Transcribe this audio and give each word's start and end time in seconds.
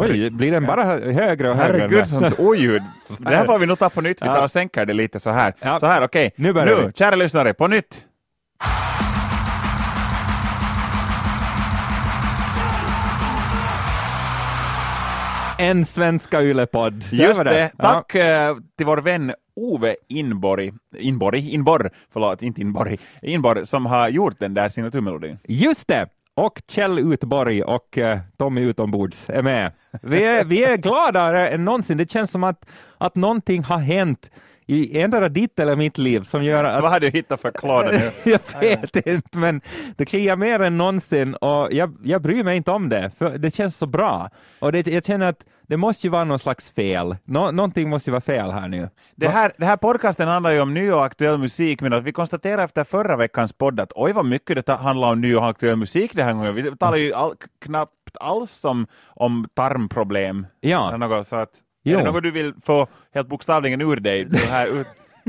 Oj, 0.00 0.30
blir 0.30 0.52
den 0.52 0.66
bara 0.66 0.84
högre 0.84 1.50
och 1.50 1.56
högre? 1.56 1.78
Herregud, 1.78 2.06
sånt 2.06 2.40
oljud. 2.40 2.82
Det 3.18 3.36
här 3.36 3.46
får 3.46 3.58
vi 3.58 3.66
nog 3.66 3.78
ta 3.78 3.90
på 3.90 4.00
nytt. 4.00 4.22
Vi 4.22 4.26
tar 4.26 4.44
och 4.44 4.50
sänker 4.50 4.86
det 4.86 4.92
lite 4.92 5.20
så 5.20 5.30
här. 5.30 5.54
Ja. 5.60 5.80
Så 5.80 5.86
här, 5.86 6.04
okej. 6.04 6.32
Nu 6.36 6.52
börjar 6.52 6.76
nu, 6.76 6.86
vi. 6.86 6.92
kära 6.92 7.16
lyssnare, 7.16 7.54
på 7.54 7.68
nytt. 7.68 8.04
En 15.58 15.84
svenska 15.84 16.42
Yle-podd. 16.42 17.04
Just 17.10 17.44
det. 17.44 17.70
Ja. 17.78 17.84
Tack 17.84 18.14
eh, 18.14 18.56
till 18.76 18.86
vår 18.86 18.98
vän 18.98 19.32
Ove 19.56 19.96
Inborg, 20.08 20.72
Inborg, 20.98 21.54
Inborg, 21.54 21.90
förlåt, 22.12 22.42
inte 22.42 22.60
Inborg, 22.60 22.98
Inborg, 23.22 23.66
som 23.66 23.86
har 23.86 24.08
gjort 24.08 24.34
den 24.38 24.54
där 24.54 24.68
signaturmelodin. 24.68 25.38
Just 25.48 25.88
det! 25.88 26.08
Och 26.40 26.62
Kjell 26.68 26.98
Utborg 26.98 27.62
och 27.62 27.98
uh, 27.98 28.18
Tommy 28.38 28.60
Utombords 28.60 29.30
är 29.30 29.42
med. 29.42 29.72
Vi 30.02 30.22
är, 30.24 30.44
vi 30.44 30.64
är 30.64 30.76
gladare 30.76 31.48
än 31.48 31.64
någonsin. 31.64 31.96
Det 31.96 32.10
känns 32.10 32.30
som 32.30 32.44
att, 32.44 32.66
att 32.98 33.14
någonting 33.14 33.62
har 33.62 33.78
hänt 33.78 34.30
i 34.66 35.00
endera 35.00 35.28
ditt 35.28 35.58
eller 35.58 35.76
mitt 35.76 35.98
liv 35.98 36.22
som 36.22 36.44
gör 36.44 36.64
att 36.64 36.82
Vad 36.82 36.90
har 36.90 37.00
du 37.00 37.10
hittat 37.10 37.40
för 37.40 37.50
kläder 37.50 37.92
nu? 37.92 38.30
jag 38.30 38.60
vet 38.60 39.06
inte, 39.06 39.38
men 39.38 39.60
det 39.96 40.04
kliar 40.04 40.36
mer 40.36 40.60
än 40.60 40.78
någonsin 40.78 41.34
och 41.34 41.72
jag, 41.72 41.96
jag 42.02 42.22
bryr 42.22 42.44
mig 42.44 42.56
inte 42.56 42.70
om 42.70 42.88
det, 42.88 43.10
för 43.18 43.38
det 43.38 43.54
känns 43.54 43.76
så 43.76 43.86
bra. 43.86 44.30
Och 44.58 44.72
det, 44.72 44.86
jag 44.86 45.04
känner 45.04 45.28
att 45.28 45.44
det 45.70 45.76
måste 45.76 46.06
ju 46.06 46.10
vara 46.10 46.24
någon 46.24 46.38
slags 46.38 46.70
fel. 46.70 47.16
Nå, 47.24 47.50
någonting 47.50 47.88
måste 47.90 48.10
ju 48.10 48.12
vara 48.12 48.20
fel 48.20 48.50
här 48.50 48.68
nu. 48.68 48.88
Det 49.16 49.28
här, 49.28 49.52
det 49.58 49.66
här 49.66 49.76
podcasten 49.76 50.28
handlar 50.28 50.50
ju 50.50 50.60
om 50.60 50.74
ny 50.74 50.90
och 50.90 51.04
aktuell 51.04 51.38
musik, 51.38 51.80
men 51.80 51.92
att 51.92 52.04
vi 52.04 52.12
konstaterade 52.12 52.62
efter 52.62 52.84
förra 52.84 53.16
veckans 53.16 53.52
podd 53.52 53.80
att 53.80 53.92
oj 53.94 54.12
vad 54.12 54.26
mycket 54.26 54.66
det 54.66 54.72
handlar 54.72 55.12
om 55.12 55.20
ny 55.20 55.34
och 55.34 55.48
aktuell 55.48 55.76
musik 55.76 56.12
den 56.14 56.24
här 56.24 56.32
gången. 56.32 56.54
Vi 56.54 56.76
talar 56.76 56.96
ju 56.96 57.12
all, 57.12 57.34
knappt 57.60 58.16
alls 58.20 58.64
om, 58.64 58.86
om 59.06 59.48
tarmproblem. 59.54 60.46
Ja. 60.60 60.96
Något, 60.96 61.28
så 61.28 61.36
att, 61.36 61.50
Jo. 61.82 61.98
är 61.98 62.04
det 62.04 62.12
något 62.12 62.22
du 62.22 62.30
vill 62.30 62.54
få 62.62 62.86
helt 63.14 63.28
bokstavligen 63.28 63.80
ur 63.80 63.96
dig 63.96 64.24
det 64.24 64.38
här, 64.38 64.66
ut, 64.66 64.86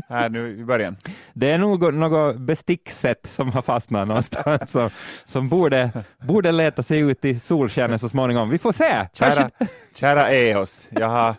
här 0.09 0.29
nu 0.29 0.59
i 0.59 0.63
början? 0.65 0.95
Det 1.33 1.51
är 1.51 1.57
nog 1.57 1.93
något 1.93 2.37
besticksätt 2.37 3.27
som 3.31 3.51
har 3.51 3.61
fastnat 3.61 4.07
någonstans 4.07 4.71
som, 4.71 4.89
som 5.25 5.49
borde, 5.49 5.91
borde 6.19 6.51
leta 6.51 6.83
sig 6.83 6.99
ut 6.99 7.25
i 7.25 7.39
solskenet 7.39 8.01
så 8.01 8.09
småningom. 8.09 8.49
Vi 8.49 8.57
får 8.57 8.71
se. 8.71 9.07
Kära, 9.13 9.49
kära 9.95 10.31
Eos, 10.31 10.87
jag 10.91 11.07
har, 11.09 11.35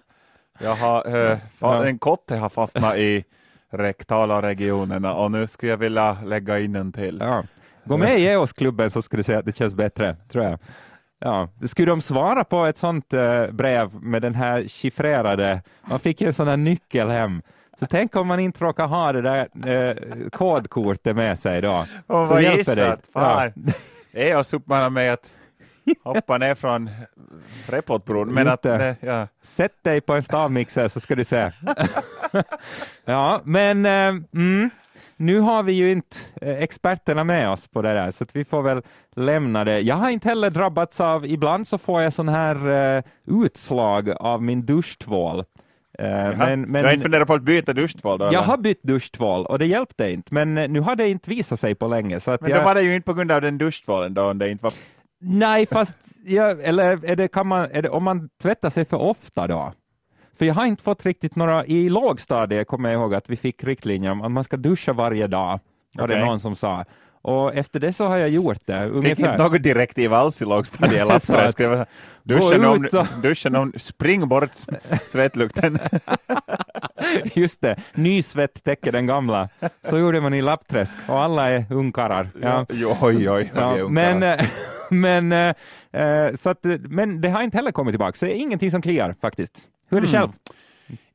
jag 0.58 0.74
har, 0.74 1.16
eh, 1.32 1.38
Ja. 1.58 1.86
en 1.86 1.98
kotte 1.98 2.36
har 2.36 2.48
fastnat 2.48 2.96
i 2.96 3.24
rektala 3.72 4.42
regionerna 4.42 5.14
och 5.14 5.30
nu 5.30 5.46
skulle 5.46 5.70
jag 5.72 5.76
vilja 5.76 6.16
lägga 6.24 6.58
in 6.58 6.76
en 6.76 6.92
till. 6.92 7.18
ja. 7.20 7.44
Gå 7.84 7.96
med 7.96 8.18
i 8.18 8.26
EOS-klubben 8.26 8.90
så 8.90 9.02
skulle 9.02 9.18
du 9.18 9.24
se 9.24 9.34
att 9.34 9.44
det 9.44 9.56
känns 9.56 9.74
bättre, 9.74 10.16
tror 10.32 10.44
jag. 10.44 10.58
Ja. 11.18 11.48
Skulle 11.68 11.90
de 11.92 12.00
svara 12.00 12.44
på 12.44 12.64
ett 12.66 12.78
sånt 12.78 13.12
eh, 13.12 13.46
brev 13.46 13.94
med 14.02 14.22
den 14.22 14.34
här 14.34 14.64
chiffrerade, 14.68 15.62
man 15.84 15.98
fick 15.98 16.20
ju 16.20 16.26
en 16.26 16.34
sån 16.34 16.48
här 16.48 16.56
nyckel 16.56 17.08
hem, 17.08 17.42
så 17.82 17.86
tänk 17.86 18.16
om 18.16 18.26
man 18.26 18.40
inte 18.40 18.64
råkar 18.64 18.86
ha 18.86 19.12
det 19.12 19.22
där 19.22 19.48
eh, 19.68 20.28
kodkortet 20.30 21.16
med 21.16 21.38
sig 21.38 21.60
då. 21.60 21.86
Och 22.06 22.28
vad 22.28 22.42
gissat, 22.42 23.00
fan. 23.12 23.52
Eos 24.12 24.52
uppmanar 24.52 24.90
mig 24.90 25.08
att 25.08 25.30
hoppa 26.04 26.38
ner 26.38 26.54
från 26.54 26.90
Replotbron, 27.66 28.28
men 28.28 28.48
att 28.48 28.62
det. 28.62 28.78
det, 28.78 28.96
ja. 29.00 29.28
Sätt 29.42 29.84
dig 29.84 30.00
på 30.00 30.14
en 30.14 30.22
stavmixer 30.22 30.88
så 30.88 31.00
ska 31.00 31.14
du 31.14 31.24
se. 31.24 31.52
ja, 33.04 33.40
men 33.44 33.86
eh, 33.86 34.08
mm, 34.34 34.70
nu 35.16 35.40
har 35.40 35.62
vi 35.62 35.72
ju 35.72 35.90
inte 35.90 36.16
eh, 36.40 36.62
experterna 36.62 37.24
med 37.24 37.50
oss 37.50 37.66
på 37.66 37.82
det 37.82 37.92
där, 37.92 38.10
så 38.10 38.26
vi 38.32 38.44
får 38.44 38.62
väl 38.62 38.82
lämna 39.16 39.64
det. 39.64 39.80
Jag 39.80 39.96
har 39.96 40.10
inte 40.10 40.28
heller 40.28 40.50
drabbats 40.50 41.00
av, 41.00 41.26
ibland 41.26 41.68
så 41.68 41.78
får 41.78 42.02
jag 42.02 42.12
sån 42.12 42.28
här 42.28 42.68
eh, 42.96 43.02
utslag 43.26 44.10
av 44.10 44.42
min 44.42 44.66
duschtvål. 44.66 45.44
Eh, 45.98 46.06
men, 46.38 46.62
du 46.62 46.68
men, 46.68 46.84
har 46.84 46.92
inte 46.92 47.02
funderat 47.02 47.26
på 47.26 47.34
att 47.34 47.42
byta 47.42 47.72
duschtvål 47.72 48.18
då? 48.18 48.28
jag 48.32 48.42
har 48.42 48.56
bytt 48.56 48.82
duschtvål 48.82 49.46
och 49.46 49.58
det 49.58 49.66
hjälpte 49.66 50.10
inte, 50.10 50.34
men 50.34 50.58
eh, 50.58 50.68
nu 50.68 50.80
har 50.80 50.96
det 50.96 51.08
inte 51.08 51.30
visat 51.30 51.60
sig 51.60 51.74
på 51.74 51.88
länge. 51.88 52.20
Så 52.20 52.30
att 52.30 52.40
Men 52.40 52.50
jag, 52.50 52.60
då 52.60 52.64
var 52.64 52.74
det 52.74 52.82
ju 52.82 52.94
inte 52.94 53.06
på 53.06 53.14
grund 53.14 53.32
av 53.32 53.40
den 53.40 53.58
duschtvålen 53.58 54.14
då, 54.14 54.30
om 54.30 54.38
det 54.38 54.50
inte 54.50 54.64
var... 54.64 54.72
Nej, 55.20 55.66
fast 55.66 55.96
jag, 56.24 56.64
eller 56.64 57.04
är 57.04 57.16
det, 57.16 57.28
kan 57.28 57.46
man, 57.46 57.68
det 57.72 57.88
om 57.88 58.04
man 58.04 58.28
tvättar 58.42 58.70
sig 58.70 58.84
för 58.84 58.96
ofta 58.96 59.46
då? 59.46 59.72
För 60.38 60.44
jag 60.44 60.54
har 60.54 60.66
inte 60.66 60.82
fått 60.82 61.06
riktigt 61.06 61.36
några, 61.36 61.66
i 61.66 61.88
lågstadiet 61.88 62.66
kommer 62.66 62.90
jag 62.90 63.00
ihåg 63.00 63.14
att 63.14 63.30
vi 63.30 63.36
fick 63.36 63.64
riktlinjer 63.64 64.10
om 64.10 64.22
att 64.22 64.30
man 64.30 64.44
ska 64.44 64.56
duscha 64.56 64.92
varje 64.92 65.26
dag, 65.26 65.60
var 65.94 66.08
det 66.08 66.14
Okej. 66.14 66.26
någon 66.26 66.40
som 66.40 66.56
sa. 66.56 66.84
Och 67.22 67.54
efter 67.54 67.80
det 67.80 67.92
så 67.92 68.06
har 68.06 68.16
jag 68.16 68.28
gjort 68.28 68.58
det, 68.66 68.82
Fick 68.82 68.92
ungefär. 68.92 69.32
inte 69.32 69.36
något 69.42 69.62
direktiv 69.62 70.12
alls 70.14 70.42
i 70.42 70.44
lågstadiet. 70.44 71.22
Duschen 72.22 72.64
om, 72.64 72.88
duschen 73.22 73.56
om, 73.56 73.72
spring 73.76 74.28
bort 74.28 74.50
svettlukten. 75.02 75.78
Just 77.34 77.60
det, 77.60 77.76
ny 77.94 78.22
svett 78.22 78.64
täcker 78.64 78.92
den 78.92 79.06
gamla. 79.06 79.48
Så 79.82 79.98
gjorde 79.98 80.20
man 80.20 80.34
i 80.34 80.42
Lappträsk 80.42 80.98
och 81.08 81.20
alla 81.22 81.50
är 81.50 81.64
ungkarlar. 81.70 82.28
Ja. 82.42 82.66
Jo, 82.70 82.96
oj, 83.00 83.30
oj. 83.30 83.52
Ja, 83.54 83.88
men, 83.88 84.38
men, 84.90 85.32
eh, 85.32 86.34
så 86.34 86.50
att, 86.50 86.58
men 86.80 87.20
det 87.20 87.28
har 87.28 87.42
inte 87.42 87.56
heller 87.56 87.72
kommit 87.72 87.92
tillbaka, 87.92 88.16
så 88.18 88.26
det 88.26 88.32
är 88.32 88.36
ingenting 88.36 88.70
som 88.70 88.82
kliar 88.82 89.14
faktiskt. 89.20 89.58
Hur 89.90 89.98
är 89.98 90.00
det 90.02 90.08
Mm. 90.08 90.20
själv? 90.20 90.32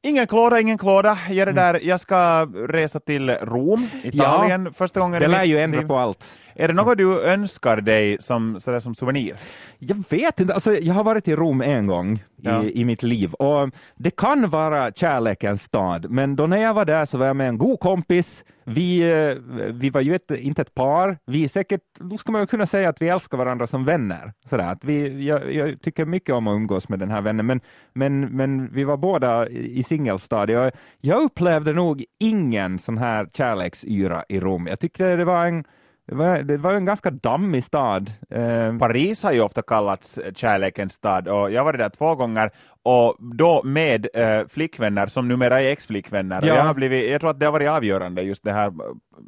Ingen 0.01 0.27
klåda, 0.27 0.59
ingen 0.59 0.77
klåda. 0.77 1.17
Jag, 1.29 1.47
Mm. 1.47 1.55
där, 1.55 1.79
jag 1.83 1.99
ska 1.99 2.45
resa 2.69 2.99
till 2.99 3.29
Rom, 3.29 3.87
Italien, 4.03 4.73
första 4.73 4.99
gången 4.99 5.21
Det 5.21 5.27
lär 5.27 5.43
ju 5.43 5.59
ändra 5.59 5.81
på 5.83 5.97
allt. 5.97 6.37
Är 6.55 6.67
det 6.67 6.73
något 6.73 6.97
du 6.97 7.21
önskar 7.23 7.77
dig 7.81 8.17
som, 8.19 8.59
sådär 8.59 8.79
som 8.79 8.95
souvenir? 8.95 9.35
Jag 9.79 10.03
vet 10.09 10.39
inte, 10.39 10.53
alltså, 10.53 10.73
jag 10.77 10.93
har 10.93 11.03
varit 11.03 11.27
i 11.27 11.35
Rom 11.35 11.61
en 11.61 11.87
gång 11.87 12.23
Ja. 12.41 12.63
i, 12.63 12.81
i 12.81 12.85
mitt 12.85 13.03
liv 13.03 13.33
och 13.33 13.69
det 13.95 14.15
kan 14.15 14.49
vara 14.49 14.91
kärlekens 14.91 15.63
stad, 15.63 16.11
men 16.11 16.35
då 16.35 16.47
när 16.47 16.57
jag 16.57 16.73
var 16.73 16.85
där 16.85 17.05
så 17.05 17.17
var 17.17 17.25
jag 17.25 17.35
med 17.35 17.47
en 17.49 17.57
god 17.57 17.79
kompis. 17.79 18.43
Vi, 18.69 19.11
eh, 19.11 19.35
vi 19.71 19.89
var 19.89 20.01
ju 20.01 20.15
ett, 20.15 20.31
inte 20.31 20.61
ett 20.61 20.73
par, 20.73 21.17
vi 21.25 21.43
är 21.43 21.47
säkert, 21.47 21.81
då 21.99 22.17
ska 22.17 22.31
man 22.31 22.47
kunna 22.47 22.65
säga 22.65 22.89
att 22.89 23.01
vi 23.01 23.09
älskar 23.09 23.37
varandra 23.37 23.67
som 23.67 23.85
vänner. 23.85 24.33
Sådär, 24.45 24.71
att 24.71 24.83
vi, 24.83 25.25
jag, 25.25 25.53
jag 25.53 25.81
tycker 25.81 26.05
mycket 26.05 26.35
om 26.35 26.47
att 26.47 26.55
umgås 26.55 26.89
med 26.89 26.99
den 26.99 27.11
här 27.11 27.21
vännen, 27.21 27.45
men, 27.45 27.61
men, 27.93 28.19
men 28.21 28.73
vi 28.73 28.83
var 28.83 28.97
båda 28.97 29.49
i 29.49 29.83
singelstadiet. 29.83 30.73
och 30.73 30.79
Jag 31.01 31.23
upplevde 31.23 31.73
nog 31.73 32.05
ingen 32.19 32.79
sån 32.79 32.97
här 32.97 33.29
kärleksyra 33.33 34.23
i 34.29 34.39
Rom. 34.39 34.67
Jag 34.67 34.79
tyckte 34.79 35.15
det 35.15 35.25
var 35.25 35.45
en 35.45 35.63
det 36.07 36.15
var, 36.15 36.37
det 36.37 36.57
var 36.57 36.73
en 36.73 36.85
ganska 36.85 37.11
dammig 37.11 37.63
stad. 37.63 38.11
Eh, 38.29 38.77
Paris 38.77 39.23
har 39.23 39.31
ju 39.31 39.41
ofta 39.41 39.61
kallats 39.61 40.19
kärlekens 40.35 40.93
stad 40.93 41.27
och 41.27 41.51
jag 41.51 41.63
var 41.63 41.73
där 41.73 41.89
två 41.89 42.15
gånger 42.15 42.51
och 42.83 43.15
då 43.19 43.63
med 43.63 44.07
eh, 44.13 44.47
flickvänner 44.47 45.07
som 45.07 45.27
numera 45.27 45.61
är 45.61 45.65
ex-flickvänner. 45.65 46.45
Ja. 46.45 46.55
Jag, 46.55 46.63
har 46.63 46.73
blivit, 46.73 47.11
jag 47.11 47.21
tror 47.21 47.29
att 47.29 47.39
det 47.39 47.45
har 47.45 47.53
varit 47.53 47.69
avgörande 47.69 48.21
just 48.21 48.43
det 48.43 48.51
här, 48.51 48.73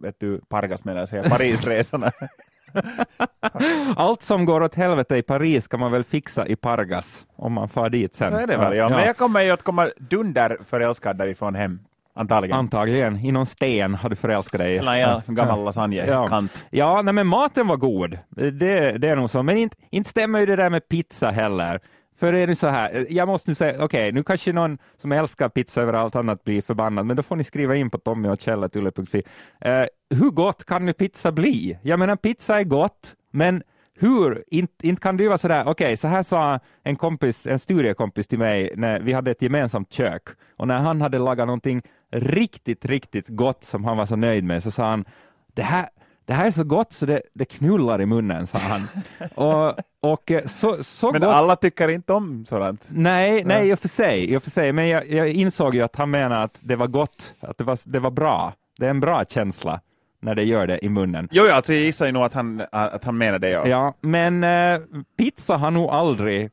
vet 0.02 0.20
du, 0.20 0.42
Pargas 0.50 0.86
menar 0.86 1.08
jag 1.12 1.26
Parisresorna. 1.26 2.12
Allt 3.96 4.22
som 4.22 4.46
går 4.46 4.64
åt 4.64 4.76
helvete 4.76 5.16
i 5.16 5.22
Paris 5.22 5.68
kan 5.68 5.80
man 5.80 5.92
väl 5.92 6.04
fixa 6.04 6.48
i 6.48 6.56
Pargas 6.56 7.28
om 7.36 7.54
man 7.54 7.70
far 7.70 7.90
dit 7.90 8.16
sen. 8.16 8.32
Så 8.32 8.38
är 8.38 8.48
det 8.48 8.58
väl, 8.58 8.78
ja. 8.78 8.90
Men 8.90 9.06
jag 9.06 9.18
kommer 9.18 9.42
ju 9.42 9.52
att 9.52 9.64
komma 9.64 9.90
dunder 9.98 10.58
förälskad 10.70 11.18
därifrån 11.18 11.56
hem, 11.56 11.80
antagligen. 12.14 12.58
Antagligen. 12.58 13.18
I 13.18 13.32
någon 13.32 13.46
sten 13.46 13.96
har 13.96 14.10
du 14.10 14.16
förälskat 14.16 14.60
dig. 14.60 14.78
Eller 14.78 14.96
ja, 14.96 15.22
gammal 15.28 15.64
lasagnekant. 15.64 16.66
Ja, 16.70 17.02
nej, 17.02 17.14
men 17.14 17.28
maten 17.28 17.68
var 17.68 17.78
god. 17.78 18.20
Det, 18.30 18.98
det 18.98 19.10
är 19.10 19.16
nog 19.16 19.30
så. 19.30 19.44
Men 19.44 19.58
inte, 19.58 19.78
inte 19.90 20.10
stämmer 20.10 20.40
ju 20.40 20.46
det 20.46 20.56
där 20.56 20.70
med 20.70 20.88
pizza 20.90 21.32
heller. 21.32 21.80
För 22.20 22.32
det 22.32 22.40
är 22.40 22.48
nu 22.48 22.56
så 22.56 22.68
här, 22.68 23.06
jag 23.10 23.28
måste 23.28 23.52
nu 23.52 23.56
säga, 23.56 23.84
okej, 23.84 24.12
nu 24.12 24.24
kanske 24.24 24.54
någon 24.54 24.78
som 24.98 25.12
älskar 25.12 25.50
pizza 25.50 25.82
över 25.82 25.94
allt 25.94 26.16
annat 26.16 26.44
blir 26.44 26.62
förbannad, 26.62 27.06
men 27.06 27.16
då 27.16 27.24
får 27.24 27.36
ni 27.36 27.44
skriva 27.44 27.76
in 27.76 27.90
på 27.90 27.98
Tommy 27.98 28.30
och 28.30 28.40
Kjell.yle.fi. 28.40 29.24
Eh, 29.62 29.86
hur 30.10 30.32
gott 30.32 30.66
kan 30.66 30.86
nu 30.86 30.94
pizza 30.94 31.32
bli? 31.32 31.78
Jag 31.82 32.00
menar, 32.00 32.16
pizza 32.16 32.60
är 32.60 32.64
gott, 32.64 33.16
men 33.32 33.64
hur? 34.00 34.44
Inte, 34.48 34.88
inte 34.88 35.02
kan 35.02 35.18
det 35.18 35.24
ju 35.24 35.30
vara 35.30 35.38
sådär, 35.38 35.64
okej, 35.68 35.98
så 35.98 36.08
här 36.08 36.24
sa 36.24 36.60
en 36.84 36.96
kompis, 36.96 37.48
en 37.48 37.60
studiekompis 37.60 38.28
till 38.28 38.40
mig, 38.40 38.74
när 38.76 39.00
vi 39.00 39.14
hade 39.14 39.32
ett 39.32 39.42
gemensamt 39.42 39.94
kök, 39.94 40.24
och 40.58 40.68
när 40.68 40.80
han 40.80 41.02
hade 41.02 41.20
lagat 41.20 41.48
någonting 41.48 41.82
riktigt, 42.12 42.86
riktigt 42.86 43.28
gott 43.28 43.64
som 43.64 43.86
han 43.86 43.98
var 43.98 44.06
så 44.06 44.16
nöjd 44.16 44.44
med, 44.44 44.64
så 44.64 44.72
sa 44.72 44.90
han, 44.90 45.06
det 45.54 45.62
här, 45.62 45.90
det 46.26 46.34
här 46.34 46.48
är 46.48 46.52
så 46.52 46.64
gott 46.64 46.94
så 46.94 47.06
det, 47.06 47.22
det 47.34 47.46
knullar 47.46 48.02
i 48.02 48.06
munnen, 48.06 48.48
sa 48.48 48.58
han. 48.58 48.88
och, 49.36 49.80
och 50.00 50.32
eh, 50.32 50.46
så, 50.46 50.84
så 50.84 51.12
Men 51.12 51.22
gott 51.22 51.30
alla 51.30 51.56
tycker 51.56 51.88
inte 51.88 52.14
om 52.14 52.46
sådant. 52.46 52.88
Nej, 52.90 53.44
nej, 53.44 53.70
i 53.70 53.74
och 53.74 53.80
för 53.80 53.88
sig, 53.88 54.26
i 54.26 54.38
och 54.38 54.44
för 54.44 54.52
sig. 54.52 54.72
men 54.74 54.88
jag, 54.88 55.10
jag 55.10 55.30
insåg 55.30 55.76
ju 55.76 55.82
att 55.82 55.96
han 55.96 56.10
menade 56.10 56.44
att 56.44 56.58
det 56.60 56.76
var 56.76 56.88
gott, 56.88 57.34
att 57.40 57.58
det 57.58 57.64
var, 57.64 57.80
det 57.86 58.00
var 58.00 58.12
bra. 58.12 58.54
Det 58.78 58.86
är 58.86 58.90
en 58.90 59.00
bra 59.00 59.26
känsla 59.26 59.82
när 60.22 60.36
det 60.36 60.44
gör 60.44 60.68
det 60.68 60.86
i 60.86 60.90
munnen. 60.90 61.28
Jo, 61.32 61.44
ja, 61.44 61.56
alltså 61.56 61.74
jag 61.74 61.82
gissar 61.82 62.06
ju 62.06 62.12
nog 62.12 62.24
att 62.24 62.34
han, 62.34 62.64
att 62.72 63.04
han 63.04 63.18
menar 63.18 63.40
det. 63.40 63.50
Ja. 63.50 63.68
Ja, 63.68 63.94
men 64.02 64.44
eh, 64.44 64.80
pizza 65.18 65.58
har 65.58 65.72
nog 65.72 65.90
aldrig 65.90 66.50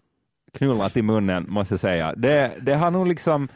knullat 0.55 0.97
i 0.97 1.03
munnen, 1.03 1.47
måste 1.49 1.73
jag 1.73 1.81
säga. 1.81 2.15
Det, 2.17 2.53
det 2.61 2.75
har 2.75 2.91
nog 2.91 3.07
liksom, 3.07 3.49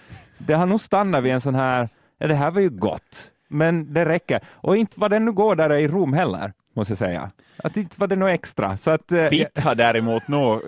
det 0.47 0.55
har 0.55 0.67
nog 0.67 0.81
stannat 0.81 1.25
vid 1.25 1.33
en 1.33 1.41
sån 1.41 1.55
här, 1.55 1.89
ja, 2.19 2.27
det 2.27 2.35
här 2.35 2.51
var 2.51 2.61
ju 2.61 2.71
gott, 2.71 3.31
men 3.49 3.95
det 3.95 4.05
räcker. 4.05 4.41
Och 4.51 4.77
inte 4.77 5.01
var 5.01 5.09
det 5.09 5.19
nu 5.19 5.33
går 5.33 5.57
där 5.57 5.73
i 5.73 5.89
Rom 5.89 6.13
heller, 6.13 6.53
måste 6.75 6.91
jag 6.91 6.99
säga. 6.99 7.31
Att 7.65 7.77
inte 7.77 8.01
var 8.01 8.07
det 8.07 8.17
något 8.17 8.31
extra. 8.31 8.77
Så 8.77 8.91
att, 8.91 9.13
eh, 9.13 9.29
Pizza 9.29 9.75
däremot 9.75 10.29
nog 10.29 10.61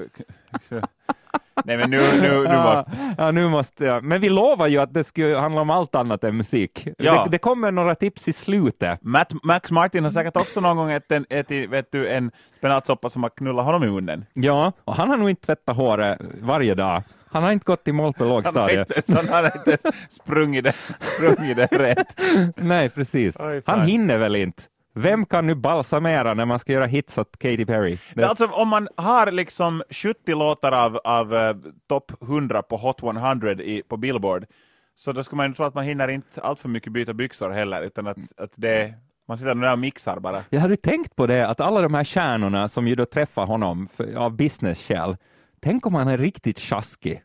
Nej 1.64 1.76
men 1.76 1.90
nu, 1.90 1.98
nu, 2.20 2.48
nu 2.48 2.56
måste... 2.56 2.90
Ja, 3.19 3.30
nu 3.30 3.48
måste 3.48 3.84
jag. 3.84 4.04
Men 4.04 4.20
vi 4.20 4.28
lovar 4.28 4.66
ju 4.66 4.78
att 4.78 4.94
det 4.94 5.04
skulle 5.04 5.36
handla 5.36 5.60
om 5.60 5.70
allt 5.70 5.94
annat 5.94 6.24
än 6.24 6.36
musik. 6.36 6.88
Ja. 6.98 7.24
Det, 7.24 7.30
det 7.30 7.38
kommer 7.38 7.70
några 7.70 7.94
tips 7.94 8.28
i 8.28 8.32
slutet. 8.32 8.98
Matt, 9.02 9.32
Max 9.42 9.70
Martin 9.70 10.04
har 10.04 10.10
säkert 10.10 10.36
också 10.36 10.60
någon 10.60 10.76
gång 10.76 10.90
ätit 10.90 11.26
ätit, 11.30 11.70
vet 11.70 11.92
du, 11.92 12.08
en 12.08 12.30
spenatsoppa 12.58 13.10
som 13.10 13.22
har 13.22 13.30
knullat 13.30 13.64
honom 13.64 13.84
i 13.84 13.86
munnen. 13.86 14.24
Ja, 14.32 14.72
och 14.84 14.94
han 14.94 15.10
har 15.10 15.16
nog 15.16 15.30
inte 15.30 15.46
tvättat 15.46 15.76
håret 15.76 16.19
varje 16.40 16.74
dag. 16.74 17.02
Han 17.32 17.43
har 17.43 17.52
inte 17.52 17.64
gått 17.64 17.88
i 17.88 17.93
mål 17.93 18.12
på 18.12 18.25
lågstadiet. 18.25 19.08
han 19.08 19.29
har 19.29 19.44
inte 19.56 19.79
sprungit 20.08 20.64
det, 20.64 20.75
sprungit 21.17 21.56
det 21.56 21.67
rätt. 21.67 22.20
Nej, 22.56 22.88
precis. 22.88 23.37
Oj, 23.38 23.62
Han 23.67 23.87
hinner 23.87 24.19
väl 24.19 24.37
inte. 24.37 24.62
Vem 24.94 25.26
kan 25.26 25.46
nu 25.46 25.55
balsamera 25.55 26.34
när 26.34 26.44
man 26.44 26.58
ska 26.58 26.73
göra 26.73 26.87
hits 26.87 27.19
åt 27.19 27.38
Katy 27.38 27.67
Perry? 27.67 27.99
Det... 28.14 28.25
Alltså 28.25 28.46
om 28.46 28.69
man 28.69 28.88
har 28.96 29.31
liksom 29.31 29.82
70 29.90 30.34
låtar 30.34 30.73
av, 30.73 30.96
av 31.05 31.34
uh, 31.34 31.56
topp 31.88 32.12
100 32.23 32.62
på 32.62 32.76
Hot 32.76 33.02
100 33.02 33.52
i, 33.52 33.82
på 33.88 33.96
Billboard, 33.96 34.46
så 34.94 35.12
då 35.12 35.23
ska 35.23 35.37
man 35.37 35.49
ju 35.49 35.55
tro 35.55 35.64
att 35.64 35.75
man 35.75 35.84
hinner 35.84 36.08
inte 36.08 36.40
allt 36.40 36.61
för 36.61 36.69
mycket 36.69 36.93
byta 36.93 37.12
byxor 37.12 37.50
heller, 37.50 37.82
utan 37.82 38.06
att, 38.06 38.19
att 38.37 38.52
det, 38.55 38.94
man 39.29 39.38
sitter 39.38 39.55
där 39.55 39.73
och 39.73 39.79
mixar 39.79 40.20
bara. 40.20 40.44
Jag 40.50 40.61
hade 40.61 40.76
tänkt 40.76 41.17
på 41.17 41.26
det, 41.26 41.49
att 41.49 41.61
alla 41.61 41.81
de 41.81 41.94
här 41.94 42.05
stjärnorna 42.05 42.69
som 42.69 42.88
ju 42.88 42.94
då 42.94 43.05
träffar 43.05 43.46
honom 43.46 43.88
för, 43.96 44.14
av 44.14 44.37
business-skäl, 44.37 45.17
tänk 45.62 45.87
om 45.87 45.94
han 45.94 46.09
är 46.09 46.19
riktigt 46.19 46.59
tjaskig. 46.59 47.23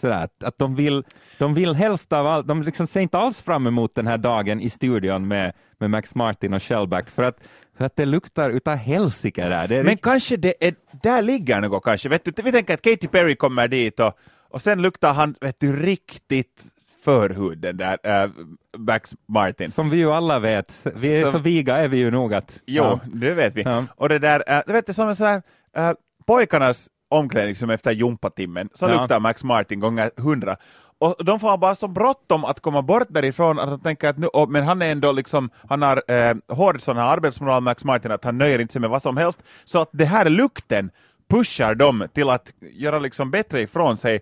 Sådär, 0.00 0.24
att, 0.24 0.42
att 0.44 0.58
de, 0.58 0.74
vill, 0.74 1.04
de 1.38 1.54
vill 1.54 1.74
helst 1.74 2.12
av 2.12 2.26
allt, 2.26 2.46
de 2.48 2.62
liksom 2.62 2.86
ser 2.86 3.00
inte 3.00 3.18
alls 3.18 3.42
fram 3.42 3.66
emot 3.66 3.94
den 3.94 4.06
här 4.06 4.18
dagen 4.18 4.60
i 4.60 4.70
studion 4.70 5.28
med, 5.28 5.52
med 5.78 5.90
Max 5.90 6.14
Martin 6.14 6.54
och 6.54 6.62
Shellback, 6.62 7.10
för 7.10 7.22
att, 7.22 7.36
för 7.78 7.84
att 7.84 7.96
det 7.96 8.04
luktar 8.04 8.50
utav 8.50 8.76
helsike 8.76 9.48
där. 9.48 9.68
Men 9.68 9.86
rikt- 9.86 10.02
kanske 10.02 10.36
det 10.36 10.66
är, 10.66 10.74
där 11.02 11.22
ligger 11.22 11.60
något 11.60 11.84
kanske. 11.84 12.08
Vet 12.08 12.24
du, 12.24 12.42
vi 12.42 12.52
tänker 12.52 12.74
att 12.74 12.82
Katy 12.82 13.08
Perry 13.08 13.36
kommer 13.36 13.68
dit 13.68 14.00
och, 14.00 14.18
och 14.50 14.62
sen 14.62 14.82
luktar 14.82 15.14
han 15.14 15.34
vet 15.40 15.60
du, 15.60 15.82
riktigt 15.82 16.64
förhud, 17.04 17.58
den 17.58 17.76
där 17.76 17.98
äh, 18.24 18.30
Max 18.76 19.14
Martin. 19.28 19.70
som 19.70 19.90
vi 19.90 19.96
ju 19.96 20.10
alla 20.12 20.38
vet, 20.38 20.78
vi 21.02 21.16
är 21.16 21.22
Som- 21.22 21.32
så 21.32 21.38
viga 21.38 21.76
är 21.76 21.88
vi 21.88 21.98
ju 21.98 22.10
nog 22.10 22.34
att... 22.34 22.60
Jo, 22.66 22.82
ja. 22.84 23.00
det 23.04 23.34
vet 23.34 23.54
vi. 23.56 23.62
Ja. 23.62 23.84
Och 23.96 24.08
det 24.08 24.18
där, 24.18 24.42
äh, 24.46 24.60
du 24.66 24.72
vet 24.72 24.86
det 24.86 24.94
som 24.94 25.08
en 25.08 25.16
sån 25.16 25.26
här, 25.26 25.42
äh, 25.76 25.92
pojkarnas 26.26 26.88
omklädningsrum 27.08 27.70
efter 27.70 27.90
gympatimmen, 27.90 28.68
så 28.74 28.88
Ja. 28.88 29.00
luktar 29.00 29.20
Max 29.20 29.44
Martin 29.44 29.80
gånger 29.80 30.10
hundra. 30.16 30.56
Och 31.00 31.24
de 31.24 31.40
får 31.40 31.58
bara 31.58 31.74
så 31.74 31.88
bråttom 31.88 32.44
att 32.44 32.60
komma 32.60 32.82
bort 32.82 33.06
därifrån 33.08 33.58
att 33.58 33.68
de 33.68 33.80
tänker 33.80 34.08
att 34.08 34.18
nu, 34.18 34.26
och, 34.26 34.50
men 34.50 34.64
han 34.64 34.82
är 34.82 34.92
ändå 34.92 35.12
liksom, 35.12 35.50
han 35.68 35.82
har 35.82 36.02
eh, 36.12 36.36
hård 36.48 36.82
sån 36.82 36.96
här 36.96 37.08
arbetsmoral 37.08 37.62
Max 37.62 37.84
Martin 37.84 38.10
att 38.12 38.24
han 38.24 38.38
nöjer 38.38 38.58
inte 38.58 38.72
sig 38.72 38.80
med 38.80 38.90
vad 38.90 39.02
som 39.02 39.16
helst. 39.16 39.42
Så 39.64 39.80
att 39.80 39.88
det 39.92 40.04
här 40.04 40.28
lukten 40.28 40.90
pushar 41.30 41.74
dem 41.74 42.06
till 42.14 42.30
att 42.30 42.52
göra 42.60 42.98
liksom 42.98 43.30
bättre 43.30 43.60
ifrån 43.60 43.96
sig. 43.96 44.20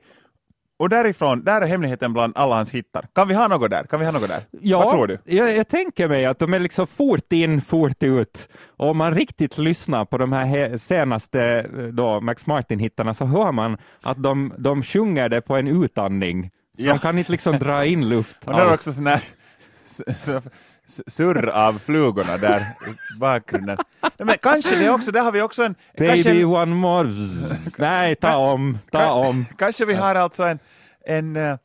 Och 0.79 0.89
därifrån, 0.89 1.45
där 1.45 1.61
är 1.61 1.67
hemligheten 1.67 2.13
bland 2.13 2.33
alla 2.37 2.55
hans 2.55 2.71
hittar. 2.71 3.07
Kan 3.15 3.29
vi 3.29 3.35
ha 3.35 3.49
något 3.49 3.71
där? 3.71 3.85
Kan 3.85 4.01
vi 4.01 4.07
ha 4.07 4.13
något 4.13 4.29
där? 4.29 4.41
Ja, 4.51 4.79
Vad 4.79 4.93
tror 4.93 5.07
du? 5.07 5.19
Jag, 5.25 5.57
jag 5.57 5.69
tänker 5.69 6.09
mig 6.09 6.27
att 6.27 6.39
de 6.39 6.55
är 6.55 6.59
liksom 6.59 6.87
fort 6.87 7.33
in, 7.33 7.61
fort 7.61 8.03
ut. 8.03 8.49
Och 8.67 8.91
om 8.91 8.97
man 8.97 9.15
riktigt 9.15 9.59
lyssnar 9.59 10.05
på 10.05 10.19
de 10.19 10.33
här 10.33 10.77
senaste 10.77 11.43
eh, 11.43 11.83
då, 11.83 12.21
Max 12.21 12.47
Martin-hittarna 12.47 13.15
så 13.15 13.25
hör 13.25 13.53
man 13.53 13.79
att 14.03 14.23
de, 14.23 14.53
de 14.59 14.83
sjunger 14.83 15.29
det 15.29 15.41
på 15.41 15.57
en 15.57 15.85
utandning. 15.85 16.51
Ja. 16.77 16.93
De 16.93 16.99
kan 16.99 17.19
inte 17.19 17.33
liksom 17.33 17.59
dra 17.59 17.85
in 17.85 18.09
luft 18.09 18.37
Och 18.45 18.53
det 18.53 18.59
är 18.63 18.73
också 18.73 18.93
sån 18.93 19.07
här 19.07 19.21
surr 21.07 21.47
av 21.49 21.79
flugorna 21.79 22.37
där 22.37 22.61
i 22.61 23.19
bakgrunden. 23.19 23.79
Nej, 24.03 24.11
men 24.19 24.37
kanske 24.43 24.77
det 24.77 24.91
också, 24.91 25.13
där 25.13 25.21
har 25.21 25.33
vi 25.33 25.43
också 25.43 25.63
en... 25.63 25.75
Baby 25.99 26.23
kanske, 26.23 26.45
one 26.45 26.75
more. 26.75 27.09
Nej, 27.79 28.15
ta 28.15 28.37
om, 28.37 28.79
ta 28.93 29.11
om. 29.13 29.45
kanske 29.59 29.85
vi 29.85 29.95
har 29.95 30.15
alltså 30.15 30.43
en, 30.45 30.59
en, 31.07 31.37
eh, 31.37 31.57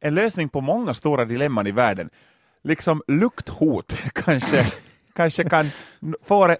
en 0.00 0.14
lösning 0.14 0.48
på 0.48 0.60
många 0.60 0.94
stora 0.94 1.24
dilemman 1.24 1.66
i 1.66 1.70
världen. 1.70 2.10
Liksom 2.64 3.02
lukthot 3.06 3.96
kanske, 4.14 4.64
kanske 5.14 5.44
kan 5.48 5.70
få- 6.24 6.56